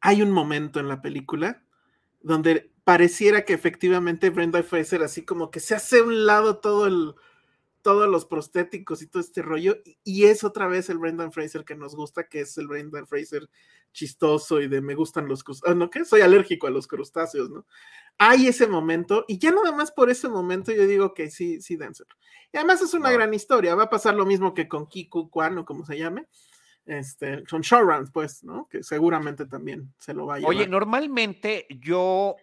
hay 0.00 0.22
un 0.22 0.30
momento 0.30 0.80
en 0.80 0.88
la 0.88 1.00
película 1.00 1.62
donde 2.20 2.72
pareciera 2.84 3.44
que 3.44 3.52
efectivamente 3.52 4.30
Brenda 4.30 4.62
Fraser 4.62 5.02
así 5.02 5.24
como 5.24 5.50
que 5.50 5.60
se 5.60 5.74
hace 5.74 6.02
un 6.02 6.26
lado 6.26 6.58
todo 6.58 6.86
el, 6.86 7.14
todos 7.82 8.08
los 8.08 8.24
prostéticos 8.24 9.02
y 9.02 9.06
todo 9.06 9.20
este 9.20 9.42
rollo, 9.42 9.76
y 10.04 10.24
es 10.24 10.44
otra 10.44 10.68
vez 10.68 10.88
el 10.88 10.98
Brendan 10.98 11.32
Fraser 11.32 11.64
que 11.64 11.74
nos 11.74 11.94
gusta, 11.94 12.28
que 12.28 12.40
es 12.40 12.56
el 12.58 12.68
Brendan 12.68 13.06
Fraser 13.06 13.48
chistoso 13.92 14.60
y 14.60 14.68
de 14.68 14.80
me 14.80 14.94
gustan 14.94 15.28
los 15.28 15.44
crustáceos, 15.44 15.76
ah, 15.76 15.78
no, 15.78 15.90
que 15.90 16.04
soy 16.04 16.22
alérgico 16.22 16.66
a 16.66 16.70
los 16.70 16.86
crustáceos, 16.86 17.50
¿no? 17.50 17.66
Hay 18.18 18.46
ese 18.46 18.66
momento, 18.66 19.24
y 19.28 19.38
ya 19.38 19.50
nada 19.50 19.72
más 19.72 19.90
por 19.90 20.10
ese 20.10 20.28
momento 20.28 20.72
yo 20.72 20.86
digo 20.86 21.12
que 21.12 21.30
sí, 21.30 21.60
sí, 21.60 21.76
Dancer. 21.76 22.06
Y 22.52 22.56
además 22.56 22.80
es 22.82 22.94
una 22.94 23.10
gran 23.10 23.34
historia, 23.34 23.74
va 23.74 23.84
a 23.84 23.90
pasar 23.90 24.14
lo 24.14 24.24
mismo 24.24 24.54
que 24.54 24.68
con 24.68 24.86
Kiku 24.86 25.28
Kwan 25.28 25.58
o 25.58 25.64
como 25.64 25.84
se 25.84 25.98
llame, 25.98 26.26
este, 26.84 27.44
con 27.48 27.62
Showruns, 27.62 28.10
pues, 28.12 28.42
¿no? 28.44 28.68
Que 28.68 28.82
seguramente 28.82 29.46
también 29.46 29.92
se 29.98 30.14
lo 30.14 30.26
va 30.26 30.34
a 30.34 30.38
llevar. 30.38 30.54
Oye, 30.54 30.66
normalmente 30.66 31.66
yo 31.80 32.36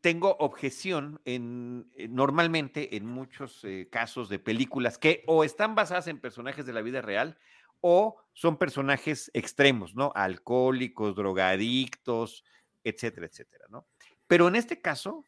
tengo 0.00 0.36
objeción 0.38 1.20
en, 1.24 1.90
eh, 1.94 2.08
normalmente 2.08 2.96
en 2.96 3.06
muchos 3.06 3.62
eh, 3.64 3.88
casos 3.90 4.28
de 4.28 4.38
películas 4.38 4.98
que 4.98 5.24
o 5.26 5.44
están 5.44 5.74
basadas 5.74 6.06
en 6.06 6.20
personajes 6.20 6.66
de 6.66 6.72
la 6.72 6.82
vida 6.82 7.02
real 7.02 7.38
o 7.80 8.16
son 8.32 8.56
personajes 8.56 9.30
extremos, 9.34 9.94
¿no? 9.94 10.12
Alcohólicos, 10.14 11.14
drogadictos, 11.14 12.44
etcétera, 12.82 13.26
etcétera, 13.26 13.66
¿no? 13.68 13.86
Pero 14.26 14.48
en 14.48 14.56
este 14.56 14.80
caso, 14.80 15.24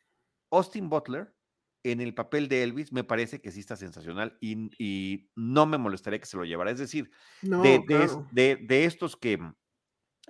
Austin 0.50 0.88
Butler 0.88 1.34
en 1.82 2.00
el 2.00 2.14
papel 2.14 2.48
de 2.48 2.62
Elvis 2.62 2.92
me 2.92 3.04
parece 3.04 3.40
que 3.40 3.50
sí 3.50 3.60
está 3.60 3.76
sensacional 3.76 4.36
y, 4.40 5.28
no 5.34 5.66
me 5.66 5.78
molestaría 5.78 6.18
que 6.18 6.26
se 6.26 6.36
lo 6.36 6.44
llevara. 6.44 6.70
Es 6.70 6.78
decir, 6.78 7.10
de, 7.42 8.28
de, 8.32 8.84
estos 8.84 9.16
que 9.16 9.38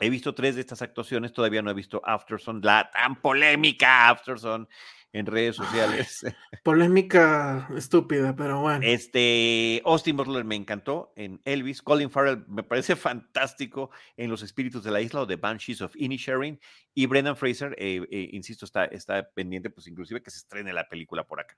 He 0.01 0.11
visto 0.11 0.35
tres 0.35 0.55
de 0.55 0.63
estas 0.63 0.83
actuaciones, 0.83 1.33
todavía 1.33 1.63
no 1.63 1.71
he 1.71 1.75
visto 1.75 2.01
Afterson, 2.05 2.61
la 2.63 2.91
tan 2.91 3.21
polémica 3.21 4.09
Afterson 4.09 4.69
en 5.13 5.27
redes 5.27 5.57
sociales. 5.57 6.25
Polémica 6.65 7.69
estúpida, 7.77 8.35
pero 8.37 8.61
bueno. 8.61 8.81
Este, 8.85 9.83
Austin 9.85 10.17
Butler 10.17 10.45
me 10.45 10.55
encantó 10.55 11.13
en 11.17 11.41
Elvis, 11.45 11.83
Colin 11.83 12.11
Farrell 12.11 12.45
me 12.49 12.63
parece 12.63 12.97
fantástico 12.97 13.91
en 14.17 14.31
Los 14.31 14.43
Espíritus 14.43 14.85
de 14.85 14.91
la 14.91 15.01
Isla 15.01 15.23
o 15.23 15.27
The 15.27 15.37
Banshees 15.37 15.81
of 15.81 15.97
Inisherin 15.97 16.61
y 16.95 17.07
Brendan 17.07 17.37
Fraser, 17.37 17.75
eh, 17.79 18.07
eh, 18.11 18.31
insisto, 18.33 18.65
está, 18.65 18.85
está 18.87 19.29
pendiente, 19.31 19.71
pues 19.71 19.87
inclusive 19.89 20.23
que 20.23 20.31
se 20.31 20.39
estrene 20.39 20.73
la 20.73 20.89
película 20.89 21.25
por 21.25 21.41
acá. 21.41 21.57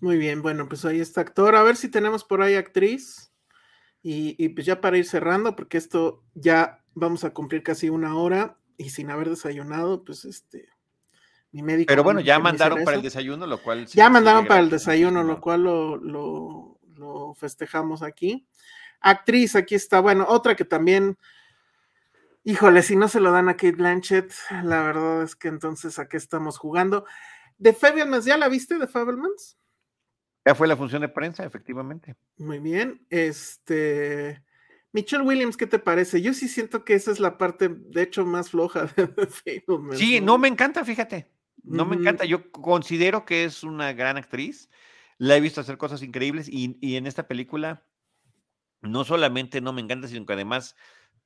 Muy 0.00 0.16
bien, 0.16 0.42
bueno, 0.42 0.68
pues 0.68 0.84
ahí 0.84 1.00
está 1.00 1.20
actor. 1.20 1.56
A 1.56 1.62
ver 1.62 1.76
si 1.76 1.88
tenemos 1.88 2.24
por 2.24 2.40
ahí 2.40 2.54
actriz. 2.54 3.32
Y, 4.00 4.36
y 4.42 4.50
pues 4.50 4.64
ya 4.64 4.80
para 4.80 4.96
ir 4.96 5.04
cerrando, 5.04 5.56
porque 5.56 5.76
esto 5.76 6.22
ya 6.34 6.84
vamos 6.98 7.24
a 7.24 7.30
cumplir 7.30 7.62
casi 7.62 7.88
una 7.88 8.16
hora 8.16 8.58
y 8.76 8.90
sin 8.90 9.10
haber 9.10 9.28
desayunado, 9.28 10.04
pues 10.04 10.24
este, 10.24 10.68
mi 11.52 11.62
médico. 11.62 11.88
Pero 11.88 12.04
bueno, 12.04 12.20
ya 12.20 12.38
mandaron 12.38 12.84
para 12.84 12.96
el 12.96 13.02
desayuno, 13.02 13.46
lo 13.46 13.62
cual. 13.62 13.86
ya 13.86 14.08
mandaron 14.10 14.46
para 14.46 14.60
el 14.60 14.70
desayuno, 14.70 15.22
lo 15.22 15.40
cual 15.40 15.64
lo, 15.64 15.96
lo, 15.96 16.78
lo, 16.96 17.34
festejamos 17.34 18.02
aquí. 18.02 18.46
Actriz, 19.00 19.54
aquí 19.56 19.74
está, 19.74 20.00
bueno, 20.00 20.26
otra 20.28 20.56
que 20.56 20.64
también, 20.64 21.18
híjole, 22.44 22.82
si 22.82 22.96
no 22.96 23.08
se 23.08 23.20
lo 23.20 23.30
dan 23.30 23.48
a 23.48 23.54
Kate 23.54 23.72
Blanchett, 23.72 24.32
la 24.64 24.82
verdad 24.82 25.22
es 25.22 25.36
que 25.36 25.48
entonces 25.48 25.98
a 25.98 26.08
qué 26.08 26.16
estamos 26.16 26.58
jugando. 26.58 27.04
¿De 27.58 27.72
Fablemans, 27.72 28.24
ya 28.24 28.36
la 28.36 28.48
viste 28.48 28.78
de 28.78 28.86
Fablemans? 28.86 29.56
Ya 30.44 30.54
fue 30.54 30.66
la 30.68 30.76
función 30.76 31.02
de 31.02 31.08
prensa, 31.08 31.44
efectivamente. 31.44 32.16
Muy 32.38 32.58
bien, 32.58 33.04
este. 33.10 34.42
Michelle 34.92 35.22
Williams, 35.22 35.56
¿qué 35.56 35.66
te 35.66 35.78
parece? 35.78 36.22
Yo 36.22 36.32
sí 36.32 36.48
siento 36.48 36.84
que 36.84 36.94
esa 36.94 37.10
es 37.10 37.20
la 37.20 37.36
parte, 37.36 37.68
de 37.68 38.02
hecho, 38.02 38.24
más 38.24 38.50
floja 38.50 38.86
de 38.96 39.06
Fablemans. 39.06 39.98
Sí, 39.98 40.20
no 40.20 40.38
me 40.38 40.48
encanta, 40.48 40.84
fíjate. 40.84 41.30
No 41.62 41.84
me 41.84 41.96
encanta. 41.96 42.24
Yo 42.24 42.50
considero 42.50 43.24
que 43.24 43.44
es 43.44 43.62
una 43.62 43.92
gran 43.92 44.16
actriz. 44.16 44.70
La 45.18 45.36
he 45.36 45.40
visto 45.40 45.60
hacer 45.60 45.76
cosas 45.76 46.02
increíbles 46.02 46.48
y, 46.48 46.78
y, 46.80 46.96
en 46.96 47.06
esta 47.06 47.26
película 47.26 47.84
no 48.80 49.04
solamente 49.04 49.60
no 49.60 49.72
me 49.72 49.82
encanta, 49.82 50.08
sino 50.08 50.24
que 50.24 50.32
además 50.32 50.76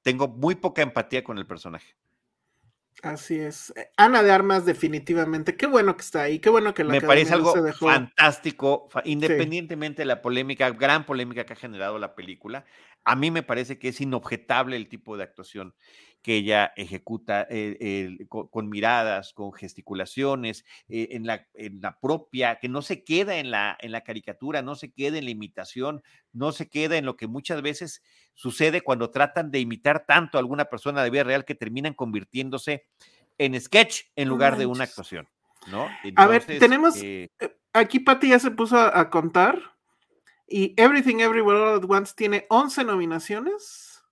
tengo 0.01 0.29
muy 0.29 0.55
poca 0.55 0.83
empatía 0.83 1.23
con 1.23 1.39
el 1.39 1.47
personaje. 1.47 1.95
Así 3.03 3.39
es. 3.39 3.73
Eh, 3.77 3.91
Ana 3.97 4.23
de 4.23 4.31
Armas, 4.31 4.65
definitivamente. 4.65 5.57
Qué 5.57 5.67
bueno 5.67 5.97
que 5.97 6.03
está 6.03 6.23
ahí. 6.23 6.39
Qué 6.39 6.51
bueno 6.51 6.75
que 6.75 6.85
la 6.85 6.93
Me 6.93 7.01
parece 7.01 7.35
algo 7.35 7.55
fantástico, 7.73 8.89
independientemente 9.05 10.03
de 10.03 10.07
la 10.07 10.21
polémica, 10.23 10.71
gran 10.71 11.05
polémica 11.07 11.45
que 11.45 11.55
ha 11.55 11.57
generado 11.57 11.99
la 11.99 12.15
película. 12.15 12.65
A 13.05 13.17
mí 13.17 13.31
me 13.31 13.43
parece 13.43 13.79
que 13.79 13.89
es 13.89 14.01
inobjetable 14.01 14.77
el 14.77 14.89
tipo 14.89 15.17
de 15.17 15.25
actuación 15.25 15.75
que 16.23 16.37
ella 16.37 16.73
ejecuta 16.77 17.47
eh, 17.51 18.27
con, 18.29 18.69
miradas, 18.69 19.33
con 19.35 19.53
gesticulaciones, 19.53 20.65
eh, 20.89 21.09
en, 21.11 21.27
la, 21.27 21.49
en, 21.55 21.81
la, 21.81 21.99
propia, 21.99 22.59
que 22.61 22.69
no 22.69 22.81
se 22.81 23.03
queda 23.03 23.39
en 23.39 23.51
la, 23.51 23.77
en 23.81 23.91
la 23.91 24.03
caricatura, 24.03 24.63
no 24.63 24.77
se 24.77 24.93
queda 24.93 25.19
en 25.19 25.25
la 25.25 25.33
imitación, 25.33 26.03
no 26.33 26.53
se 26.53 26.69
queda 26.69 26.97
en 26.97 27.07
lo 27.07 27.17
que 27.17 27.27
muchas 27.27 27.61
veces 27.61 28.03
sucede 28.35 28.83
cuando 28.83 29.11
tratan 29.11 29.51
de 29.51 29.59
imitar 29.59 30.07
tanto 30.07 30.39
a 30.39 30.41
alguna 30.41 30.67
persona 30.67 31.03
de 31.03 31.11
vida 31.11 31.25
real 31.25 31.45
que 31.45 31.57
terminan 31.57 31.95
convirtiéndose 31.95 32.87
en 33.39 33.61
sketch 33.61 34.03
en 34.15 34.29
lugar 34.29 34.57
de 34.57 34.67
una 34.67 34.85
actuación. 34.85 35.29
¿no? 35.67 35.89
a 36.17 36.27
ver, 36.27 36.45
tenemos, 36.45 36.97
eh, 37.03 37.31
aquí 37.73 37.99
Pati 37.99 38.31
ya 38.31 38.39
se 38.39 38.51
puso 38.53 38.79
a 38.79 39.11
contar 39.11 39.61
y 40.53 40.75
Everything 40.77 41.21
Everywhere 41.21 41.59
All 41.59 41.79
at 41.79 41.85
Once 41.89 42.15
tiene 42.15 42.47
11 42.51 42.85
nominaciones. 42.85 44.05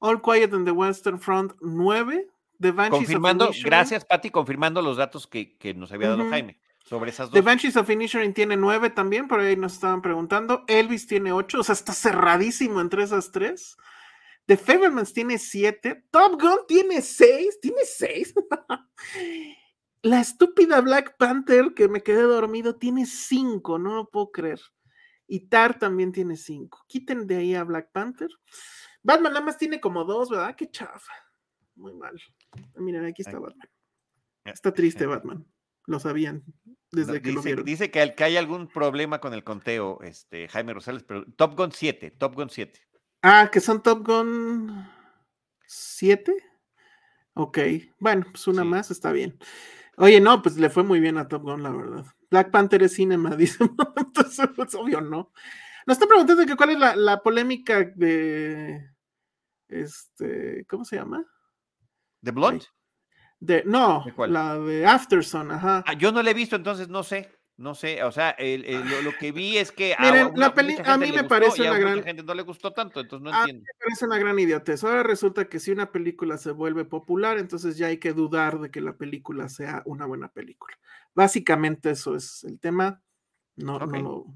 All 0.00 0.20
Quiet 0.20 0.52
in 0.52 0.64
the 0.64 0.72
Western 0.72 1.20
Front 1.20 1.52
9. 1.60 2.26
The 2.58 2.72
Banshees 2.72 3.00
confirmando, 3.00 3.48
of 3.48 3.56
gracias 3.62 4.04
Patti, 4.04 4.30
confirmando 4.30 4.82
los 4.82 4.96
datos 4.96 5.26
que, 5.26 5.56
que 5.58 5.74
nos 5.74 5.92
había 5.92 6.10
dado 6.10 6.28
Jaime 6.30 6.58
sobre 6.84 7.10
esas 7.10 7.28
dos. 7.28 7.34
The 7.34 7.40
Banshees 7.40 7.76
of 7.76 7.90
Inisherin 7.90 8.32
tiene 8.32 8.56
9 8.56 8.90
también, 8.90 9.28
por 9.28 9.40
ahí 9.40 9.56
nos 9.56 9.74
estaban 9.74 10.00
preguntando. 10.00 10.64
Elvis 10.68 11.06
tiene 11.06 11.32
8, 11.32 11.60
o 11.60 11.62
sea, 11.62 11.74
está 11.74 11.92
cerradísimo 11.92 12.80
entre 12.80 13.02
esas 13.02 13.30
tres. 13.30 13.76
The 14.46 14.56
Favormans 14.56 15.12
tiene 15.12 15.38
7. 15.38 16.04
Top 16.10 16.40
Gun 16.40 16.60
tiene 16.66 17.02
6. 17.02 17.60
Tiene 17.60 17.84
6. 17.84 18.34
La 20.02 20.20
estúpida 20.20 20.80
Black 20.80 21.16
Panther 21.16 21.74
que 21.74 21.88
me 21.88 22.02
quedé 22.02 22.22
dormido 22.22 22.74
tiene 22.74 23.06
5, 23.06 23.78
no 23.78 23.94
lo 23.94 24.10
puedo 24.10 24.32
creer. 24.32 24.60
Y 25.32 25.48
Tar 25.48 25.78
también 25.78 26.12
tiene 26.12 26.36
cinco. 26.36 26.84
Quiten 26.86 27.26
de 27.26 27.36
ahí 27.36 27.54
a 27.54 27.64
Black 27.64 27.90
Panther. 27.90 28.28
Batman 29.02 29.32
nada 29.32 29.46
más 29.46 29.56
tiene 29.56 29.80
como 29.80 30.04
dos, 30.04 30.28
¿verdad? 30.28 30.54
Qué 30.54 30.70
chafa. 30.70 31.14
Muy 31.74 31.94
mal. 31.94 32.20
Miren, 32.74 33.06
aquí 33.06 33.22
está 33.22 33.38
Batman. 33.38 33.66
Está 34.44 34.74
triste 34.74 35.06
Batman. 35.06 35.46
Lo 35.86 35.98
sabían 35.98 36.44
desde 36.90 37.22
que 37.22 37.30
dice, 37.30 37.32
lo 37.32 37.42
vieron. 37.42 37.64
Dice 37.64 37.90
que, 37.90 38.14
hay 38.22 38.36
algún 38.36 38.68
problema 38.68 39.22
con 39.22 39.32
el 39.32 39.42
conteo, 39.42 40.02
este, 40.02 40.48
Jaime 40.48 40.74
Rosales, 40.74 41.02
pero 41.02 41.24
Top 41.24 41.56
Gun 41.56 41.72
7, 41.72 42.10
Top 42.10 42.34
Gun 42.34 42.50
7. 42.50 42.86
Ah, 43.22 43.48
que 43.50 43.60
son 43.60 43.82
Top 43.82 44.06
Gun 44.06 44.86
7. 45.66 46.36
Ok, 47.32 47.58
bueno, 48.00 48.26
pues 48.30 48.46
una 48.48 48.64
más 48.64 48.90
está 48.90 49.12
bien. 49.12 49.38
Oye, 49.96 50.20
no, 50.20 50.42
pues 50.42 50.58
le 50.58 50.68
fue 50.68 50.82
muy 50.82 51.00
bien 51.00 51.16
a 51.16 51.26
Top 51.26 51.44
Gun, 51.44 51.62
la 51.62 51.70
verdad. 51.70 52.04
Black 52.32 52.50
Panther 52.50 52.82
es 52.82 52.94
cinema, 52.94 53.36
dice. 53.36 53.62
Entonces, 53.96 54.48
es 54.58 54.74
obvio, 54.74 55.00
¿no? 55.00 55.30
Nos 55.86 55.96
está 55.96 56.06
preguntando 56.06 56.46
que 56.46 56.56
cuál 56.56 56.70
es 56.70 56.96
la, 56.96 57.22
polémica 57.22 57.84
de. 57.94 58.90
Este. 59.68 60.64
¿Cómo 60.66 60.84
se 60.84 60.96
llama? 60.96 61.24
¿De 62.20 62.30
Blonde? 62.30 62.64
De, 63.38 63.62
no, 63.66 64.04
la 64.28 64.58
de 64.58 64.86
Afterson, 64.86 65.50
ajá. 65.50 65.84
Ah, 65.86 65.94
yo 65.94 66.12
no 66.12 66.22
la 66.22 66.30
he 66.30 66.34
visto, 66.34 66.56
entonces 66.56 66.88
no 66.88 67.02
sé. 67.02 67.30
No 67.56 67.74
sé, 67.74 68.02
o 68.02 68.10
sea, 68.10 68.34
lo, 68.38 69.12
que 69.18 69.30
vi 69.30 69.58
es 69.58 69.70
que 69.72 69.94
Miren, 70.00 70.32
la 70.36 70.54
peli 70.54 70.76
a 70.84 70.96
mí 70.96 71.12
me 71.12 71.24
parece 71.24 71.62
una 71.62 71.78
gran 71.78 72.02
gente 72.02 72.22
no 72.22 72.34
le 72.34 72.42
gustó 72.42 72.72
tanto, 72.72 73.00
entonces 73.00 73.22
no 73.22 73.38
entiendo. 73.38 73.62
me 73.62 73.84
parece 73.84 74.06
una 74.06 74.18
gran 74.18 74.38
idiotez. 74.38 74.82
Ahora 74.82 75.02
resulta 75.02 75.44
que 75.44 75.60
si 75.60 75.70
una 75.70 75.92
película 75.92 76.38
se 76.38 76.50
vuelve 76.50 76.84
popular, 76.84 77.38
entonces 77.38 77.76
ya 77.76 77.88
hay 77.88 77.98
que 77.98 78.14
dudar 78.14 78.58
de 78.58 78.70
que 78.70 78.80
la 78.80 78.96
película 78.96 79.48
sea 79.48 79.82
una 79.84 80.06
buena 80.06 80.28
película. 80.28 80.76
Básicamente 81.14 81.90
eso 81.90 82.16
es 82.16 82.42
el 82.44 82.58
tema. 82.58 83.02
No, 83.56 83.78
no 83.78 84.00
lo... 84.00 84.26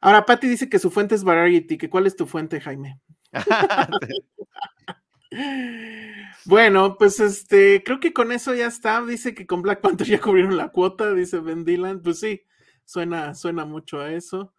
Ahora, 0.00 0.26
Patty 0.26 0.46
dice 0.46 0.68
que 0.68 0.78
su 0.78 0.90
fuente 0.90 1.14
es 1.14 1.24
Variety, 1.24 1.78
que 1.78 1.88
cuál 1.88 2.06
es 2.06 2.16
tu 2.16 2.26
fuente, 2.26 2.60
Jaime. 2.60 3.00
Bueno, 6.46 6.96
pues 6.96 7.18
este, 7.18 7.82
creo 7.84 7.98
que 7.98 8.12
con 8.12 8.30
eso 8.30 8.54
ya 8.54 8.66
está. 8.66 9.02
Dice 9.04 9.34
que 9.34 9.46
con 9.46 9.62
Black 9.62 9.80
Panther 9.80 10.06
ya 10.06 10.20
cubrieron 10.20 10.56
la 10.56 10.68
cuota, 10.68 11.12
dice 11.12 11.40
Ben 11.40 11.64
Dylan. 11.64 12.02
Pues 12.02 12.20
sí, 12.20 12.42
suena, 12.84 13.34
suena 13.34 13.64
mucho 13.64 14.00
a 14.00 14.12
eso. 14.12 14.54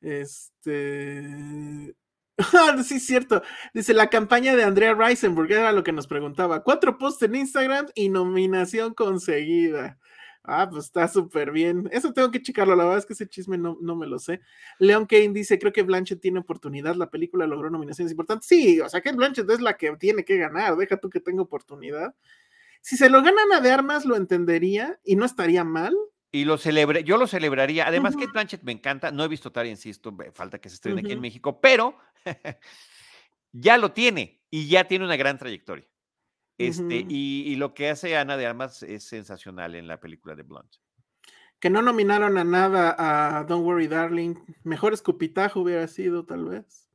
Este. 0.00 1.94
sí, 2.84 2.94
es 2.96 3.06
cierto. 3.06 3.42
Dice 3.74 3.94
la 3.94 4.08
campaña 4.08 4.54
de 4.54 4.64
Andrea 4.64 4.94
Reisenberg, 4.94 5.50
era 5.50 5.72
lo 5.72 5.82
que 5.82 5.92
nos 5.92 6.06
preguntaba. 6.06 6.62
Cuatro 6.62 6.98
posts 6.98 7.22
en 7.22 7.34
Instagram 7.36 7.86
y 7.94 8.08
nominación 8.08 8.94
conseguida. 8.94 9.98
Ah, 10.42 10.68
pues 10.70 10.86
está 10.86 11.06
súper 11.06 11.50
bien. 11.50 11.88
Eso 11.92 12.12
tengo 12.12 12.30
que 12.30 12.40
checarlo. 12.40 12.74
La 12.74 12.84
verdad 12.84 12.98
es 12.98 13.06
que 13.06 13.12
ese 13.12 13.28
chisme 13.28 13.58
no, 13.58 13.76
no 13.80 13.94
me 13.94 14.06
lo 14.06 14.18
sé. 14.18 14.40
Leon 14.78 15.06
Kane 15.06 15.32
dice: 15.32 15.58
Creo 15.58 15.72
que 15.72 15.82
Blanchett 15.82 16.20
tiene 16.20 16.40
oportunidad. 16.40 16.94
La 16.94 17.10
película 17.10 17.46
logró 17.46 17.68
nominaciones 17.68 18.12
importantes. 18.12 18.48
Sí, 18.48 18.80
o 18.80 18.88
sea 18.88 19.00
que 19.00 19.12
Blanchett 19.12 19.48
es 19.50 19.60
la 19.60 19.76
que 19.76 19.94
tiene 19.96 20.24
que 20.24 20.38
ganar. 20.38 20.76
Deja 20.76 20.96
tú 20.96 21.10
que 21.10 21.20
tenga 21.20 21.42
oportunidad. 21.42 22.14
Si 22.80 22.96
se 22.96 23.10
lo 23.10 23.22
ganan 23.22 23.52
a 23.52 23.60
de 23.60 23.70
armas, 23.70 24.06
lo 24.06 24.16
entendería 24.16 24.98
y 25.04 25.16
no 25.16 25.26
estaría 25.26 25.64
mal. 25.64 25.94
Y 26.32 26.44
lo 26.44 26.56
celebré, 26.56 27.04
yo 27.04 27.18
lo 27.18 27.26
celebraría. 27.26 27.86
Además, 27.86 28.16
que 28.16 28.26
Blanchett 28.26 28.62
me 28.62 28.72
encanta. 28.72 29.10
No 29.10 29.24
he 29.24 29.28
visto 29.28 29.52
Tar, 29.52 29.66
insisto, 29.66 30.16
falta 30.32 30.58
que 30.58 30.68
se 30.68 30.76
estrene 30.76 31.00
aquí 31.00 31.12
en 31.12 31.20
México, 31.20 31.60
pero 31.60 31.98
ya 33.52 33.76
lo 33.76 33.92
tiene 33.92 34.40
y 34.48 34.68
ya 34.68 34.84
tiene 34.84 35.04
una 35.04 35.16
gran 35.16 35.38
trayectoria. 35.38 35.89
Este, 36.60 37.06
y, 37.08 37.56
lo 37.56 37.72
que 37.72 37.88
hace 37.88 38.18
Ana 38.18 38.36
de 38.36 38.44
Armas 38.44 38.82
es 38.82 39.04
sensacional 39.04 39.74
en 39.74 39.88
la 39.88 39.98
película 39.98 40.34
de 40.34 40.42
Blunt. 40.42 40.76
Que 41.58 41.70
no 41.70 41.80
nominaron 41.80 42.36
a 42.36 42.44
nada 42.44 43.38
a 43.38 43.44
Don't 43.44 43.64
Worry 43.64 43.86
Darling. 43.86 44.34
Mejor 44.62 44.92
escupitajo 44.92 45.60
hubiera 45.60 45.88
sido, 45.88 46.26
tal 46.26 46.44
vez. 46.44 46.86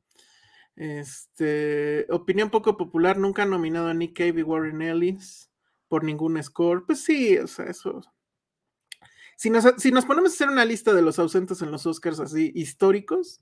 Este, 0.76 2.06
opinión 2.10 2.50
poco 2.50 2.76
popular, 2.76 3.18
nunca 3.18 3.42
han 3.42 3.50
nominado 3.50 3.88
a 3.88 3.94
Nick 3.94 4.16
Cave 4.16 4.40
y 4.40 4.42
Warren 4.44 4.82
Ellis 4.82 5.50
por 5.88 6.04
ningún 6.04 6.40
score. 6.40 6.86
Pues 6.86 7.02
sí, 7.02 7.36
o 7.36 7.48
sea, 7.48 7.64
eso. 7.66 8.00
Si 9.36 9.50
nos, 9.50 9.64
si 9.78 9.90
nos 9.90 10.06
ponemos 10.06 10.30
a 10.30 10.34
hacer 10.34 10.48
una 10.48 10.64
lista 10.64 10.94
de 10.94 11.02
los 11.02 11.18
ausentes 11.18 11.60
en 11.60 11.72
los 11.72 11.86
Oscars 11.86 12.20
así 12.20 12.52
históricos, 12.54 13.40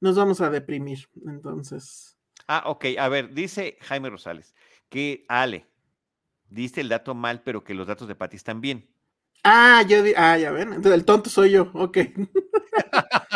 nos 0.00 0.16
vamos 0.16 0.40
a 0.40 0.48
deprimir. 0.48 1.06
Entonces. 1.26 2.16
Ah, 2.46 2.62
ok. 2.64 2.86
A 2.98 3.10
ver, 3.10 3.34
dice 3.34 3.76
Jaime 3.82 4.08
Rosales 4.08 4.54
que 4.90 5.24
Ale, 5.28 5.66
diste 6.50 6.82
el 6.82 6.90
dato 6.90 7.14
mal, 7.14 7.40
pero 7.42 7.64
que 7.64 7.72
los 7.72 7.86
datos 7.86 8.06
de 8.06 8.14
Patti 8.14 8.36
están 8.36 8.60
bien. 8.60 8.90
Ah, 9.42 9.82
yo 9.88 10.02
di, 10.02 10.12
ah, 10.14 10.36
ya 10.36 10.50
ven, 10.50 10.68
entonces 10.68 10.92
el 10.92 11.06
tonto 11.06 11.30
soy 11.30 11.52
yo, 11.52 11.70
ok. 11.72 11.98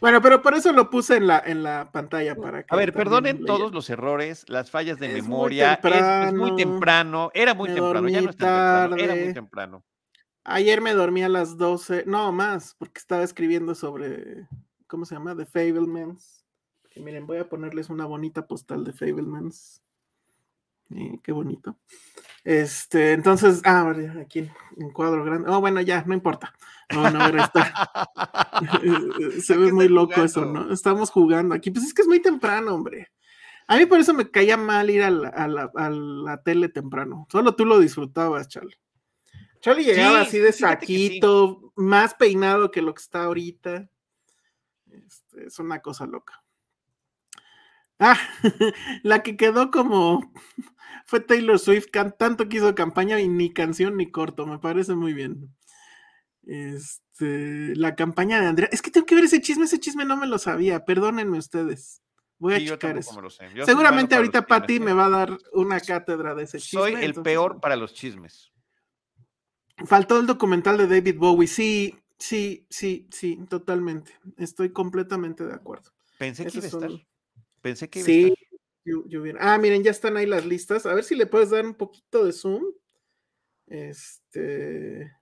Bueno, 0.00 0.20
pero 0.22 0.42
por 0.42 0.54
eso 0.54 0.72
lo 0.72 0.90
puse 0.90 1.16
en 1.16 1.26
la, 1.26 1.42
en 1.44 1.62
la 1.62 1.90
pantalla 1.90 2.34
para 2.34 2.62
que. 2.62 2.74
A 2.74 2.76
ver, 2.76 2.92
perdonen 2.92 3.44
todos 3.44 3.72
los 3.72 3.90
errores, 3.90 4.44
las 4.48 4.70
fallas 4.70 4.98
de 4.98 5.06
Es 5.06 5.12
muy 5.12 5.22
memoria. 5.22 5.80
Es, 5.82 6.28
es 6.28 6.34
muy 6.34 6.54
temprano. 6.56 7.30
Era 7.34 7.54
muy 7.54 7.68
temprano, 7.68 8.08
ya 8.08 8.20
no 8.20 8.30
es 8.30 8.36
tan 8.36 8.90
temprano. 8.90 8.96
Era 8.96 9.24
muy 9.24 9.34
temprano. 9.34 9.84
Ayer 10.44 10.80
me 10.80 10.94
dormí 10.94 11.22
a 11.22 11.28
las 11.28 11.56
12, 11.56 12.04
no 12.06 12.30
más, 12.30 12.76
porque 12.78 13.00
estaba 13.00 13.24
escribiendo 13.24 13.74
sobre, 13.74 14.46
¿cómo 14.86 15.04
se 15.04 15.16
llama? 15.16 15.36
The 15.36 15.46
Fablemans. 15.46 16.44
Que 16.90 17.00
miren, 17.00 17.26
voy 17.26 17.38
a 17.38 17.48
ponerles 17.48 17.90
una 17.90 18.06
bonita 18.06 18.46
postal 18.46 18.84
de 18.84 18.92
Fablemans. 18.92 19.82
Eh, 20.94 21.18
qué 21.22 21.32
bonito. 21.32 21.76
Este, 22.44 23.12
entonces, 23.12 23.60
ah, 23.64 23.92
aquí 24.20 24.38
en, 24.40 24.52
en 24.76 24.90
cuadro 24.92 25.24
grande. 25.24 25.50
Oh, 25.50 25.60
bueno, 25.60 25.80
ya, 25.80 26.04
no 26.06 26.14
importa. 26.14 26.54
No, 26.94 27.10
no, 27.10 27.20
ahora 27.20 27.44
está. 27.44 27.90
Se 29.42 29.54
¿A 29.54 29.56
ve 29.56 29.72
muy 29.72 29.88
loco 29.88 30.22
eso? 30.22 30.44
¿no? 30.44 30.72
Estamos 30.72 31.10
jugando 31.10 31.54
aquí. 31.54 31.70
Pues 31.72 31.84
es 31.86 31.92
que 31.94 32.02
es 32.02 32.08
muy 32.08 32.20
temprano, 32.20 32.74
hombre. 32.74 33.10
A 33.66 33.76
mí 33.76 33.86
por 33.86 33.98
eso 33.98 34.14
me 34.14 34.30
caía 34.30 34.56
mal 34.56 34.88
ir 34.90 35.02
a 35.02 35.10
la, 35.10 35.28
a 35.28 35.48
la- 35.48 35.72
a 35.74 35.90
la 35.90 36.40
tele 36.44 36.68
temprano. 36.68 37.26
Solo 37.32 37.56
tú 37.56 37.64
lo 37.64 37.80
disfrutabas, 37.80 38.46
Charlie. 38.48 38.78
Charlie 39.60 39.82
llegaba 39.84 40.20
Sí, 40.20 40.28
así 40.28 40.38
de 40.38 40.52
sí. 40.52 40.60
saquito, 40.60 41.72
más 41.74 42.14
peinado 42.14 42.70
que 42.70 42.80
lo 42.82 42.94
que 42.94 43.02
está 43.02 43.24
ahorita. 43.24 43.88
Este, 44.92 45.46
es 45.46 45.58
una 45.58 45.80
cosa 45.80 46.06
loca. 46.06 46.44
Ah, 47.98 48.16
la 49.02 49.24
que 49.24 49.36
quedó 49.36 49.72
como 49.72 50.32
fue 51.06 51.20
Taylor 51.20 51.58
Swift, 51.58 51.86
tanto 52.18 52.48
que 52.48 52.58
hizo 52.58 52.74
campaña 52.74 53.20
y 53.20 53.28
ni 53.28 53.52
canción 53.52 53.96
ni 53.96 54.10
corto, 54.10 54.46
me 54.46 54.58
parece 54.58 54.94
muy 54.94 55.14
bien. 55.14 55.54
Este, 56.44 57.74
la 57.76 57.94
campaña 57.94 58.40
de 58.40 58.46
Andrea, 58.46 58.68
es 58.72 58.82
que 58.82 58.90
tengo 58.90 59.06
que 59.06 59.14
ver 59.14 59.24
ese 59.24 59.40
chisme, 59.40 59.64
ese 59.64 59.80
chisme 59.80 60.04
no 60.04 60.16
me 60.16 60.26
lo 60.26 60.38
sabía, 60.38 60.84
perdónenme 60.84 61.38
ustedes. 61.38 62.02
Voy 62.38 62.54
a 62.54 62.58
Sí, 62.58 62.66
checar 62.66 62.98
eso. 62.98 63.18
Seguramente 63.64 64.14
ahorita 64.14 64.46
Patty 64.46 64.74
chismes, 64.74 64.84
me 64.86 64.90
¿eh? 64.90 64.94
va 64.94 65.06
a 65.06 65.10
dar 65.10 65.38
una 65.52 65.80
cátedra 65.80 66.34
de 66.34 66.44
ese 66.44 66.58
chisme. 66.58 66.80
Soy 66.80 66.92
el 66.94 67.02
entonces, 67.04 67.24
peor 67.24 67.60
para 67.60 67.76
los 67.76 67.94
chismes. 67.94 68.52
Faltó 69.86 70.20
el 70.20 70.26
documental 70.26 70.76
de 70.76 70.86
David 70.86 71.16
Bowie. 71.18 71.48
Sí, 71.48 71.98
sí, 72.18 72.66
sí, 72.68 73.08
sí, 73.10 73.38
totalmente. 73.48 74.12
Estoy 74.36 74.70
completamente 74.70 75.44
de 75.46 75.54
acuerdo. 75.54 75.90
Pensé 76.18 76.44
que 76.46 76.58
iba 76.58 76.64
a 76.64 76.66
estar. 76.68 76.90
son- 76.90 77.06
Pensé 77.62 77.88
que 77.90 77.98
iba 78.00 78.04
a 78.04 78.06
Sí, 78.06 78.22
estar. 78.24 78.45
Ah, 79.40 79.58
miren, 79.58 79.82
ya 79.82 79.90
están 79.90 80.16
ahí 80.16 80.26
las 80.26 80.46
listas. 80.46 80.86
A 80.86 80.94
ver 80.94 81.04
si 81.04 81.14
le 81.14 81.26
puedes 81.26 81.50
dar 81.50 81.64
un 81.64 81.74
poquito 81.74 82.24
de 82.24 82.32
zoom. 82.32 82.62
Este. 83.66 85.12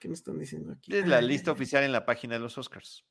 ¿Qué 0.00 0.08
me 0.08 0.14
están 0.14 0.38
diciendo 0.38 0.72
aquí? 0.72 0.96
Es 0.96 1.06
la 1.06 1.20
lista 1.20 1.50
oficial 1.50 1.84
en 1.84 1.92
la 1.92 2.06
página 2.06 2.34
de 2.34 2.40
los 2.40 2.56
Oscars. 2.56 3.04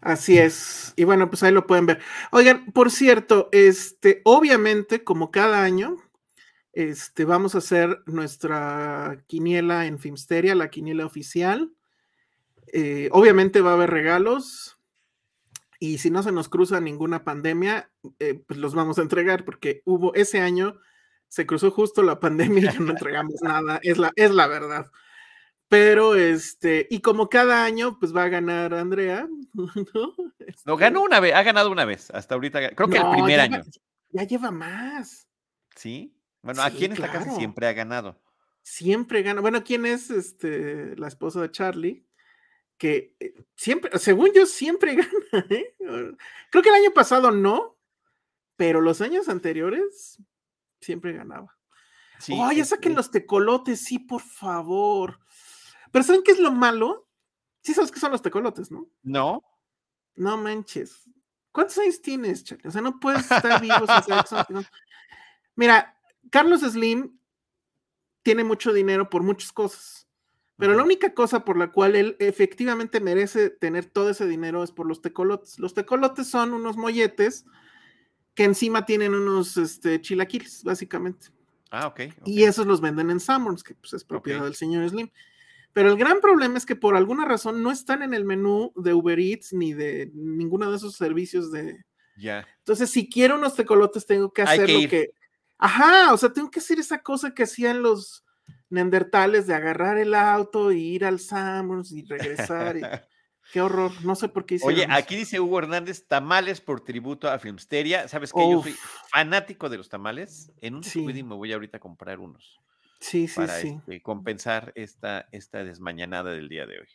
Así 0.00 0.38
es. 0.38 0.92
Y 0.96 1.04
bueno, 1.04 1.28
pues 1.30 1.42
ahí 1.42 1.52
lo 1.52 1.66
pueden 1.66 1.86
ver. 1.86 2.00
Oigan, 2.32 2.66
por 2.72 2.90
cierto, 2.90 3.48
este, 3.52 4.20
obviamente, 4.24 5.04
como 5.04 5.30
cada 5.30 5.62
año, 5.62 5.96
este, 6.72 7.24
vamos 7.24 7.54
a 7.54 7.58
hacer 7.58 8.02
nuestra 8.06 9.22
quiniela 9.26 9.86
en 9.86 9.98
Filmsteria, 9.98 10.54
la 10.54 10.70
quiniela 10.70 11.06
oficial. 11.06 11.72
Eh, 12.72 13.08
obviamente 13.12 13.60
va 13.60 13.70
a 13.70 13.74
haber 13.74 13.90
regalos. 13.90 14.75
Y 15.78 15.98
si 15.98 16.10
no 16.10 16.22
se 16.22 16.32
nos 16.32 16.48
cruza 16.48 16.80
ninguna 16.80 17.24
pandemia, 17.24 17.90
eh, 18.18 18.42
pues 18.46 18.58
los 18.58 18.74
vamos 18.74 18.98
a 18.98 19.02
entregar, 19.02 19.44
porque 19.44 19.82
hubo 19.84 20.14
ese 20.14 20.40
año, 20.40 20.80
se 21.28 21.46
cruzó 21.46 21.70
justo 21.70 22.02
la 22.02 22.20
pandemia 22.20 22.58
y 22.58 22.64
ya 22.64 22.80
no 22.80 22.90
entregamos 22.90 23.34
nada. 23.42 23.78
Es 23.82 23.98
la, 23.98 24.12
es 24.16 24.30
la 24.30 24.46
verdad. 24.46 24.90
Pero 25.68 26.14
este, 26.14 26.86
y 26.90 27.00
como 27.00 27.28
cada 27.28 27.64
año, 27.64 27.98
pues 27.98 28.14
va 28.14 28.24
a 28.24 28.28
ganar 28.28 28.72
Andrea, 28.72 29.28
¿no? 29.54 30.14
No, 30.64 30.76
ganó 30.76 31.02
una 31.02 31.18
vez, 31.20 31.34
ha 31.34 31.42
ganado 31.42 31.70
una 31.70 31.84
vez, 31.84 32.10
hasta 32.10 32.34
ahorita. 32.34 32.74
Creo 32.74 32.88
que 32.88 32.98
el 32.98 33.10
primer 33.10 33.40
año. 33.40 33.62
Ya 34.10 34.22
lleva 34.22 34.50
más. 34.50 35.28
¿Sí? 35.74 36.16
Bueno, 36.42 36.62
Sí, 36.62 36.68
aquí 36.68 36.84
en 36.84 36.92
esta 36.92 37.10
casa 37.10 37.34
siempre 37.34 37.66
ha 37.66 37.72
ganado. 37.72 38.20
Siempre 38.62 39.22
gana. 39.22 39.40
Bueno, 39.40 39.62
¿quién 39.62 39.86
es 39.86 40.10
este, 40.10 40.96
la 40.96 41.08
esposa 41.08 41.40
de 41.40 41.50
Charlie? 41.50 42.06
Que 42.78 43.16
eh, 43.20 43.34
siempre, 43.54 43.98
según 43.98 44.30
yo, 44.34 44.44
siempre 44.46 44.94
gana. 45.32 45.46
¿eh? 45.50 45.74
Creo 46.50 46.62
que 46.62 46.68
el 46.68 46.74
año 46.74 46.90
pasado 46.92 47.30
no, 47.30 47.76
pero 48.56 48.80
los 48.80 49.00
años 49.00 49.28
anteriores 49.28 50.18
siempre 50.80 51.12
ganaba. 51.14 51.56
Sí, 52.18 52.32
oh, 52.38 52.50
ya 52.52 52.64
saquen 52.64 52.92
es- 52.92 52.96
los 52.96 53.10
tecolotes, 53.10 53.80
sí, 53.80 53.98
por 53.98 54.22
favor. 54.22 55.18
Pero 55.92 56.02
¿saben 56.02 56.22
qué 56.22 56.32
es 56.32 56.38
lo 56.38 56.52
malo? 56.52 57.08
Sí 57.62 57.74
sabes 57.74 57.90
qué 57.90 57.98
son 58.00 58.12
los 58.12 58.22
tecolotes, 58.22 58.70
¿no? 58.70 58.88
No, 59.02 59.42
No 60.14 60.36
manches. 60.36 61.02
¿Cuántos 61.52 61.78
años 61.78 62.00
tienes, 62.02 62.44
Charlie? 62.44 62.68
O 62.68 62.70
sea, 62.70 62.80
no 62.82 63.00
puedes 63.00 63.22
estar 63.30 63.60
vivo 63.60 63.78
sin 63.78 63.86
saber 64.02 64.22
que 64.22 64.28
son 64.28 64.38
tecolotes. 64.44 64.70
Mira, 65.54 65.98
Carlos 66.30 66.60
Slim 66.60 67.18
tiene 68.22 68.44
mucho 68.44 68.72
dinero 68.72 69.08
por 69.08 69.22
muchas 69.22 69.52
cosas. 69.52 70.05
Pero 70.58 70.74
la 70.74 70.82
única 70.82 71.12
cosa 71.12 71.44
por 71.44 71.58
la 71.58 71.70
cual 71.70 71.96
él 71.96 72.16
efectivamente 72.18 73.00
merece 73.00 73.50
tener 73.50 73.84
todo 73.84 74.10
ese 74.10 74.26
dinero 74.26 74.62
es 74.62 74.72
por 74.72 74.86
los 74.86 75.02
tecolotes. 75.02 75.58
Los 75.58 75.74
tecolotes 75.74 76.28
son 76.28 76.54
unos 76.54 76.76
molletes 76.76 77.44
que 78.34 78.44
encima 78.44 78.86
tienen 78.86 79.14
unos 79.14 79.56
este, 79.56 80.00
chilaquiles, 80.00 80.64
básicamente. 80.64 81.28
Ah, 81.70 81.88
ok. 81.88 82.00
Y 82.24 82.44
esos 82.44 82.66
los 82.66 82.80
venden 82.80 83.10
en 83.10 83.20
Sanborns, 83.20 83.62
que 83.62 83.74
pues, 83.74 83.92
es 83.92 84.04
propiedad 84.04 84.44
del 84.44 84.54
señor 84.54 84.88
Slim. 84.88 85.10
Pero 85.74 85.90
el 85.90 85.98
gran 85.98 86.20
problema 86.20 86.56
es 86.56 86.64
que 86.64 86.76
por 86.76 86.96
alguna 86.96 87.26
razón 87.26 87.62
no 87.62 87.70
están 87.70 88.02
en 88.02 88.14
el 88.14 88.24
menú 88.24 88.72
de 88.76 88.94
Uber 88.94 89.18
Eats 89.18 89.52
ni 89.52 89.74
de 89.74 90.10
ninguno 90.14 90.70
de 90.70 90.76
esos 90.76 90.96
servicios 90.96 91.52
de... 91.52 91.84
Ya. 92.16 92.46
Entonces, 92.60 92.88
si 92.88 93.10
quiero 93.10 93.36
unos 93.36 93.54
tecolotes, 93.54 94.06
tengo 94.06 94.32
que 94.32 94.40
hacer 94.40 94.64
que 94.64 94.72
lo 94.72 94.78
ir. 94.78 94.88
que... 94.88 95.10
Ajá, 95.58 96.14
o 96.14 96.16
sea, 96.16 96.32
tengo 96.32 96.50
que 96.50 96.60
hacer 96.60 96.78
esa 96.78 97.02
cosa 97.02 97.34
que 97.34 97.42
hacían 97.42 97.82
los 97.82 98.24
neandertales 98.70 99.46
de 99.46 99.54
agarrar 99.54 99.98
el 99.98 100.14
auto 100.14 100.72
y 100.72 100.80
ir 100.82 101.04
al 101.04 101.20
Sanborns 101.20 101.92
y 101.92 102.02
regresar. 102.04 102.76
y- 102.76 102.80
Qué 103.52 103.60
horror, 103.60 103.92
no 104.04 104.16
sé 104.16 104.28
por 104.28 104.44
qué 104.44 104.56
hicieron 104.56 104.74
Oye, 104.74 104.86
aquí 104.90 105.14
dice 105.14 105.38
Hugo 105.38 105.60
Hernández, 105.60 106.08
tamales 106.08 106.60
por 106.60 106.80
tributo 106.80 107.30
a 107.30 107.38
Filmsteria. 107.38 108.08
¿Sabes 108.08 108.32
qué? 108.32 108.40
Yo 108.50 108.60
soy 108.60 108.74
fanático 109.08 109.68
de 109.68 109.76
los 109.76 109.88
tamales. 109.88 110.50
En 110.60 110.74
un 110.74 110.82
Sí. 110.82 111.04
me 111.06 111.22
voy 111.22 111.52
ahorita 111.52 111.76
a 111.76 111.80
comprar 111.80 112.18
unos 112.18 112.60
Sí, 112.98 113.28
sí, 113.28 113.36
para 113.36 113.60
sí. 113.60 113.76
este, 113.78 114.02
compensar 114.02 114.72
esta, 114.74 115.28
esta 115.30 115.62
desmañanada 115.62 116.32
del 116.32 116.48
día 116.48 116.66
de 116.66 116.80
hoy. 116.80 116.88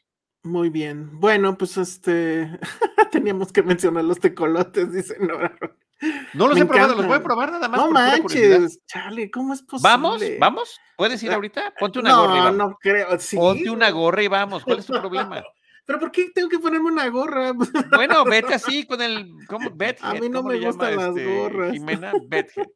Muy 0.44 0.70
bien. 0.70 1.20
Bueno, 1.22 1.58
pues 1.58 1.78
este 1.78 2.50
teníamos 3.14 3.54
que 3.54 3.64
mencionar 3.64 4.04
los 4.04 4.20
tecolotes, 4.20 4.92
dice 4.92 5.16
Nora. 5.20 5.58
No 6.34 6.48
los 6.48 6.56
Me 6.58 6.62
he 6.62 6.66
probado, 6.66 6.96
los 6.96 7.06
voy 7.06 7.16
a 7.18 7.24
probar 7.24 7.52
nada 7.52 7.68
más. 7.68 7.78
No 7.80 7.86
por 7.86 7.94
manches, 7.94 8.80
Charlie, 8.88 9.30
¿cómo 9.30 9.54
es 9.54 9.62
posible? 9.62 9.90
¿Vamos? 9.90 10.22
¿Vamos? 10.40 10.80
¿Puedes 10.98 11.22
ir 11.24 11.32
Ah, 11.32 11.36
ahorita? 11.36 11.74
Ponte 11.80 12.00
una 12.00 12.10
no, 12.10 12.22
gorra 12.24 12.36
y 12.38 12.40
vamos. 12.40 12.58
no 12.58 12.78
creo. 12.80 13.20
Sí. 13.20 13.36
Ponte 13.38 13.70
una 13.70 13.90
gorra 13.92 14.24
y 14.24 14.28
vamos. 14.28 14.64
¿Cuál 14.64 14.80
es 14.80 14.86
tu 14.86 14.94
problema? 14.94 15.42
Pero 15.86 16.00
¿por 16.00 16.12
qué 16.12 16.30
tengo 16.34 16.50
que 16.50 16.60
ponerme 16.60 16.90
una 16.90 17.08
gorra? 17.10 17.54
Bueno, 17.96 18.24
vete 18.26 18.54
así 18.54 18.86
con 18.86 19.02
el. 19.02 19.34
¿Cómo? 19.48 19.70
Bedhead, 19.72 19.98
A 20.02 20.14
mí 20.14 20.30
no 20.30 20.42
¿cómo 20.42 20.50
me 20.54 20.60
gustan 20.60 20.96
las 20.96 21.10
este, 21.10 21.38
gorras. 21.38 21.72
Jimena, 21.72 22.14
Bedhead. 22.28 22.68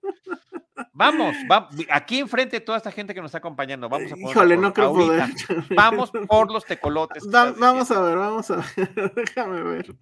Vamos, 0.92 1.36
vamos. 1.48 1.76
Aquí 1.90 2.20
enfrente 2.20 2.58
de 2.58 2.62
toda 2.62 2.78
esta 2.78 2.92
gente 2.92 3.14
que 3.14 3.22
nos 3.22 3.30
está 3.30 3.38
acompañando. 3.38 3.88
Vamos 3.88 4.12
a 4.12 4.16
poner 4.16 4.30
Híjole, 4.30 4.58
no 4.58 4.74
creo 4.74 4.94
poder. 4.94 5.30
Vamos 5.76 6.12
por 6.28 6.52
los 6.52 6.66
tecolotes. 6.66 7.24
Va- 7.28 7.52
vamos 7.52 7.92
a 7.92 8.02
ver, 8.02 8.18
vamos 8.18 8.52
a 8.52 8.58
ver. 8.58 9.14
Déjame 9.16 9.62
ver. 9.62 9.96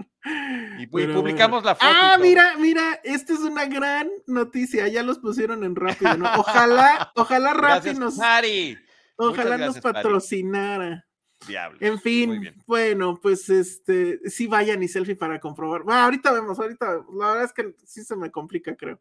Y, 0.80 0.88
Pero 0.88 1.16
publicamos 1.16 1.64
la 1.64 1.76
foto. 1.76 1.86
Ah, 1.88 2.18
mira, 2.20 2.56
mira, 2.58 3.00
esta 3.04 3.34
es 3.34 3.40
una 3.40 3.66
gran 3.66 4.10
noticia. 4.26 4.88
Ya 4.88 5.04
los 5.04 5.20
pusieron 5.20 5.64
en 5.64 5.76
rápido, 5.76 6.16
¿no? 6.18 6.32
Ojalá, 6.38 7.12
ojalá 7.16 7.54
Rappi 7.54 7.68
Gracias, 7.68 8.00
nos, 8.00 8.18
Mari. 8.18 8.78
ojalá 9.18 9.58
nos 9.58 9.84
Mari. 9.84 11.04
Diablos. 11.48 11.82
En 11.82 12.00
fin, 12.00 12.54
bueno, 12.66 13.20
pues 13.22 13.50
este, 13.50 14.20
sí 14.30 14.48
vayan 14.48 14.82
y 14.84 14.88
selfie 14.88 15.16
para 15.16 15.40
comprobar. 15.40 15.88
Va, 15.88 16.04
ahorita 16.06 16.32
vemos, 16.32 16.60
ahorita, 16.60 17.06
la 17.14 17.28
verdad 17.28 17.44
es 17.44 17.54
que 17.54 17.76
sí 17.86 18.04
se 18.04 18.16
me 18.16 18.32
complica, 18.32 18.76
creo. 18.76 19.00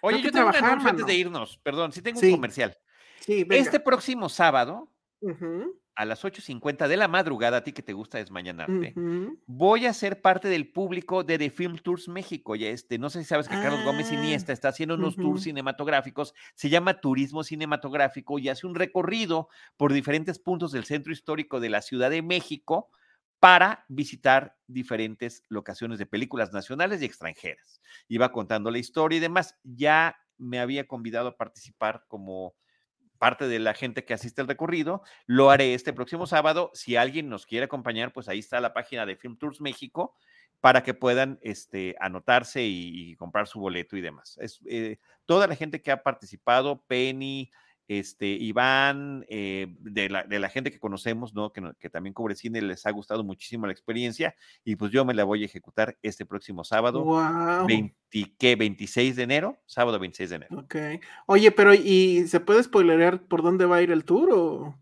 Oye, 0.00 0.22
yo 0.22 0.30
tengo 0.30 0.50
trabajar, 0.50 0.86
antes 0.86 1.06
de 1.06 1.14
irnos. 1.14 1.58
Perdón, 1.58 1.92
sí 1.92 2.02
tengo 2.02 2.20
Sí, 2.20 2.26
un 2.28 2.36
comercial. 2.36 2.76
Sí, 3.20 3.44
venga. 3.44 3.62
Este 3.62 3.80
próximo 3.80 4.28
sábado, 4.28 4.88
Ujú, 5.20 5.80
a 5.98 6.04
las 6.04 6.24
8.50 6.24 6.86
de 6.86 6.96
la 6.96 7.08
madrugada, 7.08 7.56
a 7.56 7.64
ti 7.64 7.72
que 7.72 7.82
te 7.82 7.92
gusta 7.92 8.18
desmañanarte, 8.18 8.94
voy 9.46 9.84
a 9.84 9.92
ser 9.92 10.22
parte 10.22 10.46
del 10.46 10.70
público 10.70 11.24
de 11.24 11.38
The 11.38 11.50
Film 11.50 11.76
Tours 11.76 12.06
México. 12.06 12.54
Ya 12.54 12.68
este, 12.68 12.98
no 12.98 13.10
sé 13.10 13.18
si 13.18 13.24
sabes 13.24 13.48
que 13.48 13.56
Carlos 13.56 13.84
Gómez 13.84 14.12
Ah, 14.12 14.14
Iniesta 14.14 14.52
está 14.52 14.68
haciendo 14.68 14.94
unos 14.94 15.16
tours 15.16 15.42
cinematográficos, 15.42 16.34
se 16.54 16.68
llama 16.68 17.00
Turismo 17.00 17.42
Cinematográfico 17.42 18.38
y 18.38 18.48
hace 18.48 18.68
un 18.68 18.76
recorrido 18.76 19.48
por 19.76 19.92
diferentes 19.92 20.38
puntos 20.38 20.70
del 20.70 20.84
centro 20.84 21.12
histórico 21.12 21.58
de 21.58 21.70
la 21.70 21.82
Ciudad 21.82 22.10
de 22.10 22.22
México 22.22 22.90
para 23.40 23.84
visitar 23.88 24.56
diferentes 24.68 25.44
locaciones 25.48 25.98
de 25.98 26.06
películas 26.06 26.52
nacionales 26.52 27.02
y 27.02 27.06
extranjeras. 27.06 27.80
Iba 28.06 28.30
contando 28.30 28.70
la 28.70 28.78
historia 28.78 29.16
y 29.16 29.20
demás. 29.20 29.56
Ya 29.64 30.16
me 30.36 30.60
había 30.60 30.86
convidado 30.86 31.26
a 31.26 31.36
participar 31.36 32.04
como 32.06 32.54
parte 33.18 33.48
de 33.48 33.58
la 33.58 33.74
gente 33.74 34.04
que 34.04 34.14
asiste 34.14 34.40
al 34.40 34.48
recorrido. 34.48 35.02
Lo 35.26 35.50
haré 35.50 35.74
este 35.74 35.92
próximo 35.92 36.26
sábado. 36.26 36.70
Si 36.74 36.96
alguien 36.96 37.28
nos 37.28 37.46
quiere 37.46 37.66
acompañar, 37.66 38.12
pues 38.12 38.28
ahí 38.28 38.38
está 38.38 38.60
la 38.60 38.72
página 38.72 39.06
de 39.06 39.16
Film 39.16 39.36
Tours 39.36 39.60
México 39.60 40.14
para 40.60 40.82
que 40.82 40.94
puedan 40.94 41.38
este, 41.42 41.94
anotarse 42.00 42.64
y, 42.64 43.14
comprar 43.16 43.46
su 43.46 43.60
boleto 43.60 43.96
y 43.96 44.00
demás. 44.00 44.36
Es, 44.40 44.60
eh, 44.68 44.98
toda 45.24 45.46
la 45.46 45.54
gente 45.54 45.82
que 45.82 45.92
ha 45.92 46.02
participado, 46.02 46.82
Penny, 46.86 47.50
este, 47.88 48.26
Iván, 48.26 49.24
eh, 49.28 49.66
de, 49.80 50.10
la, 50.10 50.22
de, 50.24 50.38
la, 50.38 50.50
gente 50.50 50.70
que 50.70 50.78
conocemos, 50.78 51.34
¿no? 51.34 51.52
Que, 51.52 51.72
que, 51.80 51.88
también 51.88 52.12
cubre 52.12 52.36
cine, 52.36 52.60
les 52.60 52.84
ha 52.84 52.90
gustado 52.90 53.24
muchísimo 53.24 53.66
la 53.66 53.72
experiencia 53.72 54.36
y 54.62 54.76
pues 54.76 54.92
yo 54.92 55.06
me 55.06 55.14
la 55.14 55.24
voy 55.24 55.42
a 55.42 55.46
ejecutar 55.46 55.96
este 56.02 56.26
próximo 56.26 56.64
sábado, 56.64 57.02
wow. 57.02 57.66
20, 57.66 57.96
¿qué? 58.38 58.56
26 58.56 59.16
de 59.16 59.22
enero, 59.22 59.58
sábado 59.64 59.98
26 59.98 60.30
de 60.30 60.36
enero. 60.36 60.58
Ok. 60.58 60.76
Oye, 61.26 61.50
pero 61.50 61.72
¿y 61.72 62.28
se 62.28 62.40
puede 62.40 62.62
spoilerear 62.62 63.22
por 63.26 63.42
dónde 63.42 63.64
va 63.64 63.76
a 63.76 63.82
ir 63.82 63.90
el 63.90 64.04
tour 64.04 64.30
o...? 64.32 64.78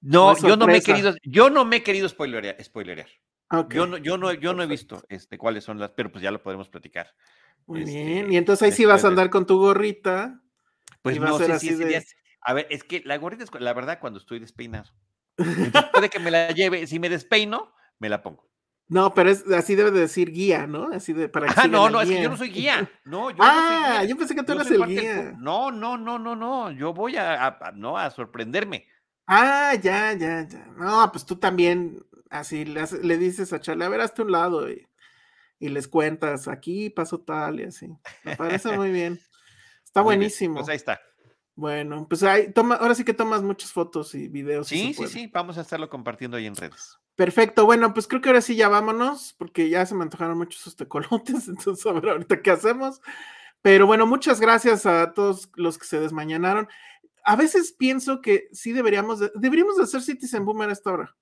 No, 0.00 0.32
¿O 0.32 0.36
yo 0.36 0.56
no 0.56 0.66
me 0.66 0.76
he 0.76 0.82
querido, 0.82 1.14
yo 1.24 1.50
no 1.50 1.64
me 1.64 1.76
he 1.76 1.82
querido 1.82 2.08
spoilerear. 2.08 2.62
spoilerear. 2.62 3.08
Okay. 3.50 3.78
Yo 3.78 3.86
no, 3.86 3.96
yo 3.96 4.18
no, 4.18 4.32
yo 4.32 4.52
no 4.52 4.62
he 4.62 4.66
visto 4.66 5.02
este, 5.08 5.38
cuáles 5.38 5.64
son 5.64 5.78
las, 5.78 5.90
pero 5.92 6.12
pues 6.12 6.22
ya 6.22 6.30
lo 6.30 6.42
podemos 6.42 6.68
platicar. 6.68 7.08
Muy 7.66 7.80
este, 7.80 8.04
bien, 8.04 8.32
y 8.32 8.36
entonces 8.36 8.66
ahí 8.66 8.72
sí 8.72 8.84
vas 8.84 9.04
a 9.04 9.08
andar 9.08 9.30
con 9.30 9.46
tu 9.46 9.58
gorrita. 9.58 10.43
Pues 11.04 11.20
no 11.20 11.38
sé 11.38 11.58
si 11.58 11.74
de... 11.74 11.84
día, 11.84 12.02
A 12.40 12.54
ver, 12.54 12.66
es 12.70 12.82
que 12.82 13.02
la 13.04 13.18
gorrita 13.18 13.44
es 13.44 13.50
la 13.60 13.74
verdad 13.74 13.98
cuando 14.00 14.18
estoy 14.18 14.38
despeinado. 14.40 14.90
Entonces, 15.36 15.84
puede 15.92 16.08
que 16.08 16.18
me 16.18 16.30
la 16.30 16.50
lleve, 16.50 16.86
si 16.86 16.98
me 16.98 17.10
despeino, 17.10 17.74
me 17.98 18.08
la 18.08 18.22
pongo. 18.22 18.48
No, 18.88 19.12
pero 19.14 19.30
es, 19.30 19.46
así 19.50 19.74
debe 19.74 19.90
de 19.90 20.00
decir 20.00 20.30
guía, 20.30 20.66
¿no? 20.66 20.88
Así 20.92 21.12
de 21.12 21.28
para 21.28 21.48
que 21.48 21.54
Ah, 21.56 21.68
no, 21.68 21.90
no, 21.90 22.00
guía. 22.00 22.02
es 22.02 22.10
que 22.10 22.22
yo 22.22 22.30
no 22.30 22.36
soy 22.36 22.50
guía. 22.50 22.90
No, 23.04 23.30
yo 23.30 23.36
ah, 23.40 23.54
no 23.54 23.68
soy 23.68 23.76
guía. 23.98 24.04
yo 24.04 24.16
pensé 24.16 24.34
que 24.34 24.42
tú 24.42 24.52
yo 24.52 24.60
eras 24.60 24.70
el 24.70 24.86
guía. 24.86 25.34
No, 25.38 25.70
no, 25.70 25.98
no, 25.98 26.18
no, 26.18 26.34
no. 26.34 26.70
Yo 26.70 26.94
voy 26.94 27.16
a, 27.16 27.34
a, 27.46 27.58
a, 27.60 27.72
no, 27.72 27.98
a 27.98 28.10
sorprenderme. 28.10 28.86
Ah, 29.26 29.74
ya, 29.74 30.12
ya, 30.14 30.46
ya. 30.48 30.66
No, 30.76 31.10
pues 31.12 31.24
tú 31.26 31.36
también, 31.36 32.02
así 32.30 32.64
le, 32.64 32.82
le 33.02 33.18
dices 33.18 33.52
a 33.52 33.60
Charlie, 33.60 33.84
a 33.84 33.88
ver, 33.88 34.00
hazte 34.00 34.22
un 34.22 34.32
lado 34.32 34.70
y, 34.70 34.86
y, 35.58 35.68
les 35.68 35.88
cuentas, 35.88 36.48
aquí 36.48 36.90
pasó 36.90 37.20
tal 37.20 37.60
y 37.60 37.64
así. 37.64 37.88
Me 38.22 38.36
parece 38.36 38.76
muy 38.76 38.90
bien. 38.90 39.18
Está 39.94 40.02
muy 40.02 40.16
buenísimo. 40.16 40.54
Bien. 40.54 40.64
Pues 40.64 40.68
ahí 40.70 40.76
está. 40.76 41.00
Bueno, 41.54 42.08
pues 42.08 42.24
ahí, 42.24 42.52
toma, 42.52 42.74
ahora 42.74 42.96
sí 42.96 43.04
que 43.04 43.14
tomas 43.14 43.44
muchas 43.44 43.70
fotos 43.70 44.12
y 44.16 44.26
videos. 44.26 44.66
Sí, 44.66 44.92
sí, 44.92 45.06
sí, 45.06 45.30
vamos 45.32 45.56
a 45.56 45.60
estarlo 45.60 45.88
compartiendo 45.88 46.36
ahí 46.36 46.46
en 46.46 46.56
redes. 46.56 46.98
Perfecto, 47.14 47.64
bueno, 47.64 47.94
pues 47.94 48.08
creo 48.08 48.20
que 48.20 48.28
ahora 48.28 48.40
sí 48.40 48.56
ya 48.56 48.68
vámonos, 48.68 49.36
porque 49.38 49.68
ya 49.68 49.86
se 49.86 49.94
me 49.94 50.02
antojaron 50.02 50.36
muchos 50.36 50.62
esos 50.62 50.74
tecolotes, 50.74 51.46
entonces 51.48 51.86
a 51.86 51.92
ver 51.92 52.08
ahorita 52.08 52.42
qué 52.42 52.50
hacemos. 52.50 53.00
Pero 53.62 53.86
bueno, 53.86 54.04
muchas 54.04 54.40
gracias 54.40 54.84
a 54.84 55.12
todos 55.12 55.48
los 55.54 55.78
que 55.78 55.86
se 55.86 56.00
desmañanaron. 56.00 56.66
A 57.24 57.36
veces 57.36 57.70
pienso 57.70 58.20
que 58.20 58.48
sí 58.50 58.72
deberíamos, 58.72 59.20
de, 59.20 59.30
deberíamos 59.36 59.76
de 59.76 59.84
hacer 59.84 60.02
Citizen 60.02 60.44
Boomer 60.44 60.70
a 60.70 60.72
esta 60.72 60.90
hora. 60.90 61.16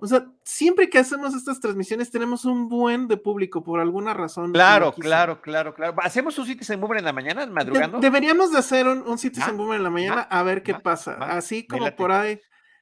O 0.00 0.06
sea, 0.06 0.26
siempre 0.42 0.90
que 0.90 0.98
hacemos 0.98 1.34
estas 1.34 1.60
transmisiones 1.60 2.10
tenemos 2.10 2.44
un 2.44 2.68
buen 2.68 3.08
de 3.08 3.16
público 3.16 3.62
por 3.62 3.80
alguna 3.80 4.12
razón. 4.12 4.52
Claro, 4.52 4.92
claro, 4.92 5.40
claro, 5.40 5.74
claro. 5.74 5.94
¿Hacemos 6.02 6.36
un 6.38 6.46
Citizen 6.46 6.80
Boomer 6.80 6.98
en 6.98 7.04
la 7.04 7.12
mañana, 7.12 7.46
madrugando? 7.46 7.98
De, 7.98 8.06
deberíamos 8.06 8.52
de 8.52 8.58
hacer 8.58 8.86
un, 8.86 9.06
un 9.06 9.18
Citizen 9.18 9.54
¿Ah? 9.54 9.56
Boomer 9.56 9.76
en 9.76 9.84
la 9.84 9.90
mañana 9.90 10.28
¿Ah? 10.30 10.40
a 10.40 10.42
ver 10.42 10.62
qué 10.62 10.72
¿Ah? 10.72 10.80
pasa. 10.80 11.14
Así 11.14 11.66
como 11.66 11.94
por 11.94 12.12
ahí 12.12 12.40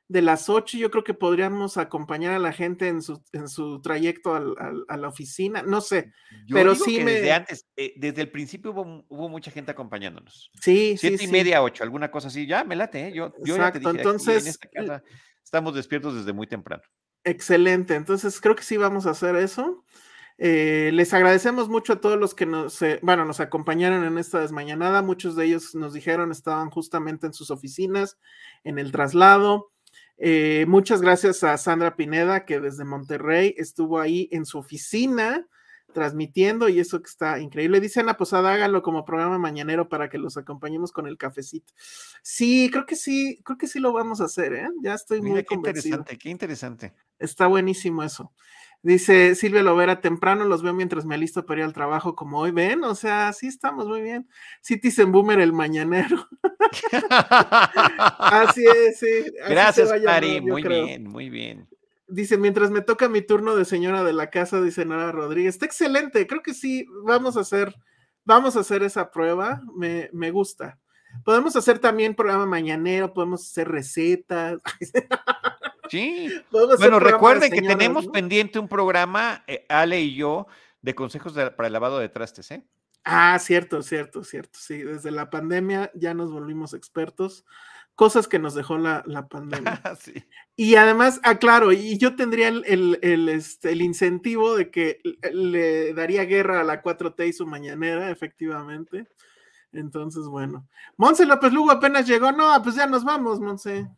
de 0.08 0.20
las 0.20 0.48
8 0.48 0.76
yo 0.76 0.90
creo 0.90 1.04
que 1.04 1.14
podríamos 1.14 1.78
acompañar 1.78 2.34
a 2.34 2.38
la 2.38 2.52
gente 2.52 2.88
en 2.88 3.00
su, 3.00 3.22
en 3.32 3.48
su 3.48 3.80
trayecto 3.80 4.34
al, 4.34 4.54
al, 4.58 4.84
a 4.88 4.96
la 4.98 5.08
oficina, 5.08 5.62
no 5.62 5.80
sé, 5.80 6.12
yo 6.46 6.54
pero 6.54 6.74
digo 6.74 6.84
sí 6.84 6.98
que 6.98 7.04
me... 7.04 7.12
Desde 7.12 7.32
antes, 7.32 7.66
eh, 7.76 7.94
desde 7.96 8.20
el 8.20 8.30
principio 8.30 8.72
hubo, 8.72 9.06
hubo, 9.08 9.28
mucha 9.30 9.50
gente 9.50 9.70
acompañándonos. 9.70 10.50
Sí, 10.60 10.96
Siete 10.98 11.16
sí, 11.16 11.24
y 11.24 11.26
sí. 11.28 11.32
media, 11.32 11.62
ocho, 11.62 11.82
alguna 11.82 12.10
cosa 12.10 12.28
así, 12.28 12.46
ya 12.46 12.62
me 12.62 12.76
late, 12.76 13.08
¿eh? 13.08 13.12
yo, 13.14 13.32
yo 13.42 13.54
Exacto, 13.54 13.78
ya 13.78 13.84
te 13.84 13.88
dije, 13.88 14.02
entonces... 14.02 14.42
en 14.42 14.50
esta 14.50 14.68
casa 14.68 15.02
estamos 15.42 15.74
despiertos 15.74 16.14
desde 16.14 16.32
muy 16.32 16.46
temprano. 16.46 16.82
Excelente, 17.24 17.94
entonces 17.94 18.40
creo 18.40 18.56
que 18.56 18.64
sí 18.64 18.76
vamos 18.76 19.06
a 19.06 19.10
hacer 19.10 19.36
eso. 19.36 19.84
Eh, 20.38 20.90
les 20.92 21.14
agradecemos 21.14 21.68
mucho 21.68 21.92
a 21.92 22.00
todos 22.00 22.18
los 22.18 22.34
que 22.34 22.46
nos, 22.46 22.82
eh, 22.82 22.98
bueno, 23.02 23.24
nos 23.24 23.38
acompañaron 23.38 24.04
en 24.04 24.18
esta 24.18 24.40
desmañanada. 24.40 25.02
Muchos 25.02 25.36
de 25.36 25.44
ellos 25.44 25.74
nos 25.76 25.92
dijeron 25.92 26.32
estaban 26.32 26.70
justamente 26.70 27.26
en 27.28 27.34
sus 27.34 27.52
oficinas, 27.52 28.18
en 28.64 28.80
el 28.80 28.90
traslado. 28.90 29.70
Eh, 30.18 30.64
muchas 30.66 31.00
gracias 31.00 31.44
a 31.44 31.56
Sandra 31.58 31.94
Pineda, 31.94 32.44
que 32.44 32.58
desde 32.58 32.84
Monterrey 32.84 33.54
estuvo 33.56 34.00
ahí 34.00 34.28
en 34.32 34.44
su 34.44 34.58
oficina 34.58 35.46
transmitiendo 35.92 36.68
y 36.68 36.80
eso 36.80 37.00
que 37.02 37.08
está 37.08 37.38
increíble. 37.40 37.80
Dice 37.80 38.00
Ana 38.00 38.16
Posada, 38.16 38.52
háganlo 38.52 38.82
como 38.82 39.04
programa 39.04 39.38
mañanero 39.38 39.88
para 39.88 40.08
que 40.08 40.18
los 40.18 40.36
acompañemos 40.36 40.92
con 40.92 41.06
el 41.06 41.16
cafecito. 41.18 41.72
Sí, 42.22 42.70
creo 42.72 42.86
que 42.86 42.96
sí, 42.96 43.40
creo 43.44 43.58
que 43.58 43.66
sí 43.66 43.78
lo 43.78 43.92
vamos 43.92 44.20
a 44.20 44.24
hacer, 44.24 44.52
¿eh? 44.54 44.68
Ya 44.82 44.94
estoy 44.94 45.20
Mira, 45.20 45.34
muy 45.34 45.42
qué 45.42 45.54
convencido. 45.54 45.96
interesante, 45.96 46.18
qué 46.18 46.30
interesante. 46.30 46.94
Está 47.18 47.46
buenísimo 47.46 48.02
eso. 48.02 48.32
Dice 48.84 49.36
Silvia 49.36 49.62
Lovera, 49.62 50.00
temprano 50.00 50.44
los 50.44 50.62
veo 50.64 50.74
mientras 50.74 51.04
me 51.06 51.14
alisto 51.14 51.46
para 51.46 51.60
ir 51.60 51.64
al 51.66 51.72
trabajo 51.72 52.16
como 52.16 52.40
hoy. 52.40 52.50
Ven, 52.50 52.82
o 52.82 52.96
sea, 52.96 53.32
sí 53.32 53.46
estamos 53.46 53.86
muy 53.86 54.02
bien. 54.02 54.28
Citizen 54.60 55.12
Boomer, 55.12 55.38
el 55.38 55.52
mañanero. 55.52 56.28
Así 58.18 58.64
es, 58.66 58.98
sí. 58.98 59.06
Así 59.44 59.50
Gracias, 59.52 59.92
Pari. 60.04 60.40
Muy 60.40 60.62
creo. 60.62 60.84
bien, 60.86 61.04
muy 61.04 61.30
bien. 61.30 61.68
Dice, 62.12 62.36
mientras 62.36 62.70
me 62.70 62.80
toca 62.82 63.08
mi 63.08 63.22
turno 63.22 63.56
de 63.56 63.64
señora 63.64 64.04
de 64.04 64.12
la 64.12 64.30
casa, 64.30 64.60
dice 64.60 64.84
Nora 64.84 65.12
Rodríguez. 65.12 65.54
Está 65.54 65.66
excelente, 65.66 66.26
creo 66.26 66.42
que 66.42 66.54
sí, 66.54 66.86
vamos 67.04 67.36
a 67.36 67.40
hacer, 67.40 67.74
vamos 68.24 68.56
a 68.56 68.60
hacer 68.60 68.82
esa 68.82 69.10
prueba, 69.10 69.62
me, 69.74 70.10
me 70.12 70.30
gusta. 70.30 70.78
Podemos 71.24 71.56
hacer 71.56 71.78
también 71.78 72.14
programa 72.14 72.46
mañanero, 72.46 73.12
podemos 73.12 73.42
hacer 73.48 73.68
recetas. 73.68 74.58
Sí. 75.88 76.30
Podemos 76.50 76.78
Bueno, 76.78 76.98
recuerden 76.98 77.50
que 77.50 77.56
señoras, 77.56 77.76
tenemos 77.76 78.06
¿no? 78.06 78.12
pendiente 78.12 78.58
un 78.58 78.66
programa, 78.66 79.44
eh, 79.46 79.66
Ale 79.68 80.00
y 80.00 80.14
yo, 80.14 80.46
de 80.80 80.94
consejos 80.94 81.34
de- 81.34 81.50
para 81.50 81.66
el 81.66 81.72
lavado 81.74 81.98
de 81.98 82.08
trastes, 82.08 82.50
¿eh? 82.50 82.66
Ah, 83.04 83.38
cierto, 83.38 83.82
cierto, 83.82 84.24
cierto. 84.24 84.58
Sí, 84.58 84.78
desde 84.82 85.10
la 85.10 85.28
pandemia 85.28 85.90
ya 85.94 86.14
nos 86.14 86.32
volvimos 86.32 86.72
expertos. 86.72 87.44
Cosas 87.94 88.26
que 88.26 88.38
nos 88.38 88.54
dejó 88.54 88.78
la, 88.78 89.02
la 89.06 89.28
pandemia. 89.28 89.80
sí. 90.00 90.14
Y 90.56 90.76
además, 90.76 91.20
ah, 91.24 91.38
claro, 91.38 91.72
y 91.72 91.98
yo 91.98 92.16
tendría 92.16 92.48
el, 92.48 92.64
el, 92.66 92.98
el, 93.02 93.28
este, 93.28 93.72
el 93.72 93.82
incentivo 93.82 94.56
de 94.56 94.70
que 94.70 95.00
le 95.32 95.92
daría 95.94 96.24
guerra 96.24 96.60
a 96.60 96.64
la 96.64 96.82
4T 96.82 97.28
y 97.28 97.32
su 97.32 97.46
mañanera, 97.46 98.10
efectivamente. 98.10 99.06
Entonces, 99.72 100.24
bueno. 100.26 100.68
Monse 100.96 101.26
López 101.26 101.52
Lugo 101.52 101.70
apenas 101.70 102.06
llegó. 102.06 102.32
No, 102.32 102.62
pues 102.62 102.76
ya 102.76 102.86
nos 102.86 103.04
vamos, 103.04 103.40
Monse. 103.40 103.88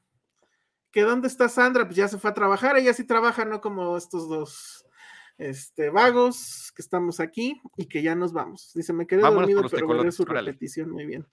¿Que 0.90 1.02
dónde 1.02 1.28
está 1.28 1.48
Sandra? 1.48 1.84
Pues 1.84 1.96
ya 1.96 2.08
se 2.08 2.18
fue 2.18 2.30
a 2.30 2.34
trabajar. 2.34 2.76
Ella 2.76 2.94
sí 2.94 3.04
trabaja, 3.04 3.44
no 3.44 3.60
como 3.60 3.96
estos 3.96 4.28
dos 4.28 4.84
este, 5.38 5.90
vagos 5.90 6.72
que 6.74 6.82
estamos 6.82 7.20
aquí 7.20 7.60
y 7.76 7.86
que 7.86 8.02
ya 8.02 8.14
nos 8.14 8.32
vamos. 8.32 8.70
Dice, 8.74 8.92
me 8.92 9.06
quedé 9.06 9.22
Vámonos 9.22 9.48
dormido, 9.50 9.68
pero 9.70 9.86
veré 9.88 10.12
su 10.12 10.22
órale. 10.22 10.50
repetición. 10.52 10.90
Muy 10.90 11.06
bien. 11.06 11.26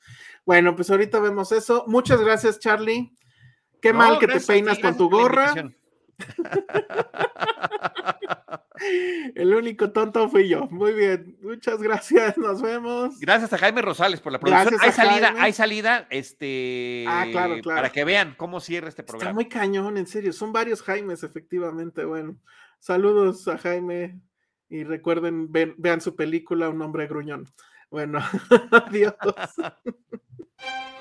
Bueno, 0.46 0.76
pues 0.76 0.90
ahorita 0.90 1.20
vemos 1.20 1.52
eso. 1.52 1.84
Muchas 1.88 2.20
gracias, 2.22 2.60
Charlie. 2.60 3.14
Qué 3.82 3.92
No, 3.94 4.00
mal 4.00 4.20
que 4.20 4.28
te 4.28 4.40
ti, 4.40 4.46
peinas 4.48 4.80
con 4.80 4.96
tu 4.98 5.10
gorra. 5.10 5.54
El 9.36 9.54
único 9.54 9.92
tonto 9.92 10.28
fui 10.30 10.48
yo. 10.50 10.66
Muy 10.72 10.94
bien, 10.94 11.38
muchas 11.42 11.82
gracias. 11.82 12.38
Nos 12.38 12.62
vemos. 12.62 13.20
Gracias 13.20 13.54
a 13.54 13.58
Jaime 13.60 13.82
Rosales 13.82 14.20
por 14.20 14.32
la 14.32 14.40
producción. 14.40 14.70
Gracias 14.76 15.00
Hay 15.00 15.06
salida, 15.08 15.28
Jaime. 15.28 15.42
hay 15.42 15.54
salida, 15.54 16.08
este, 16.10 17.06
Ah, 17.08 17.26
claro, 17.32 17.56
claro. 17.62 17.78
para 17.78 17.92
que 17.92 18.04
vean 18.04 18.34
cómo 18.38 18.60
cierra 18.60 18.90
este 18.90 19.04
Está 19.04 19.12
programa. 19.12 19.34
muy 19.36 19.46
cañón, 19.48 19.98
en 19.98 20.08
serio. 20.08 20.34
Son 20.34 20.52
varios 20.52 20.82
Jaimes, 20.82 21.24
efectivamente. 21.24 22.06
Bueno, 22.06 22.38
saludos 22.82 23.48
a 23.48 23.58
Jaime 23.58 24.20
y 24.68 24.84
recuerden, 24.84 25.50
vean 25.52 26.02
su 26.02 26.16
película 26.16 26.68
Un 26.68 26.82
hombre 26.82 27.08
gruñón. 27.08 27.46
Bueno, 27.90 28.20
adiós. 28.72 29.16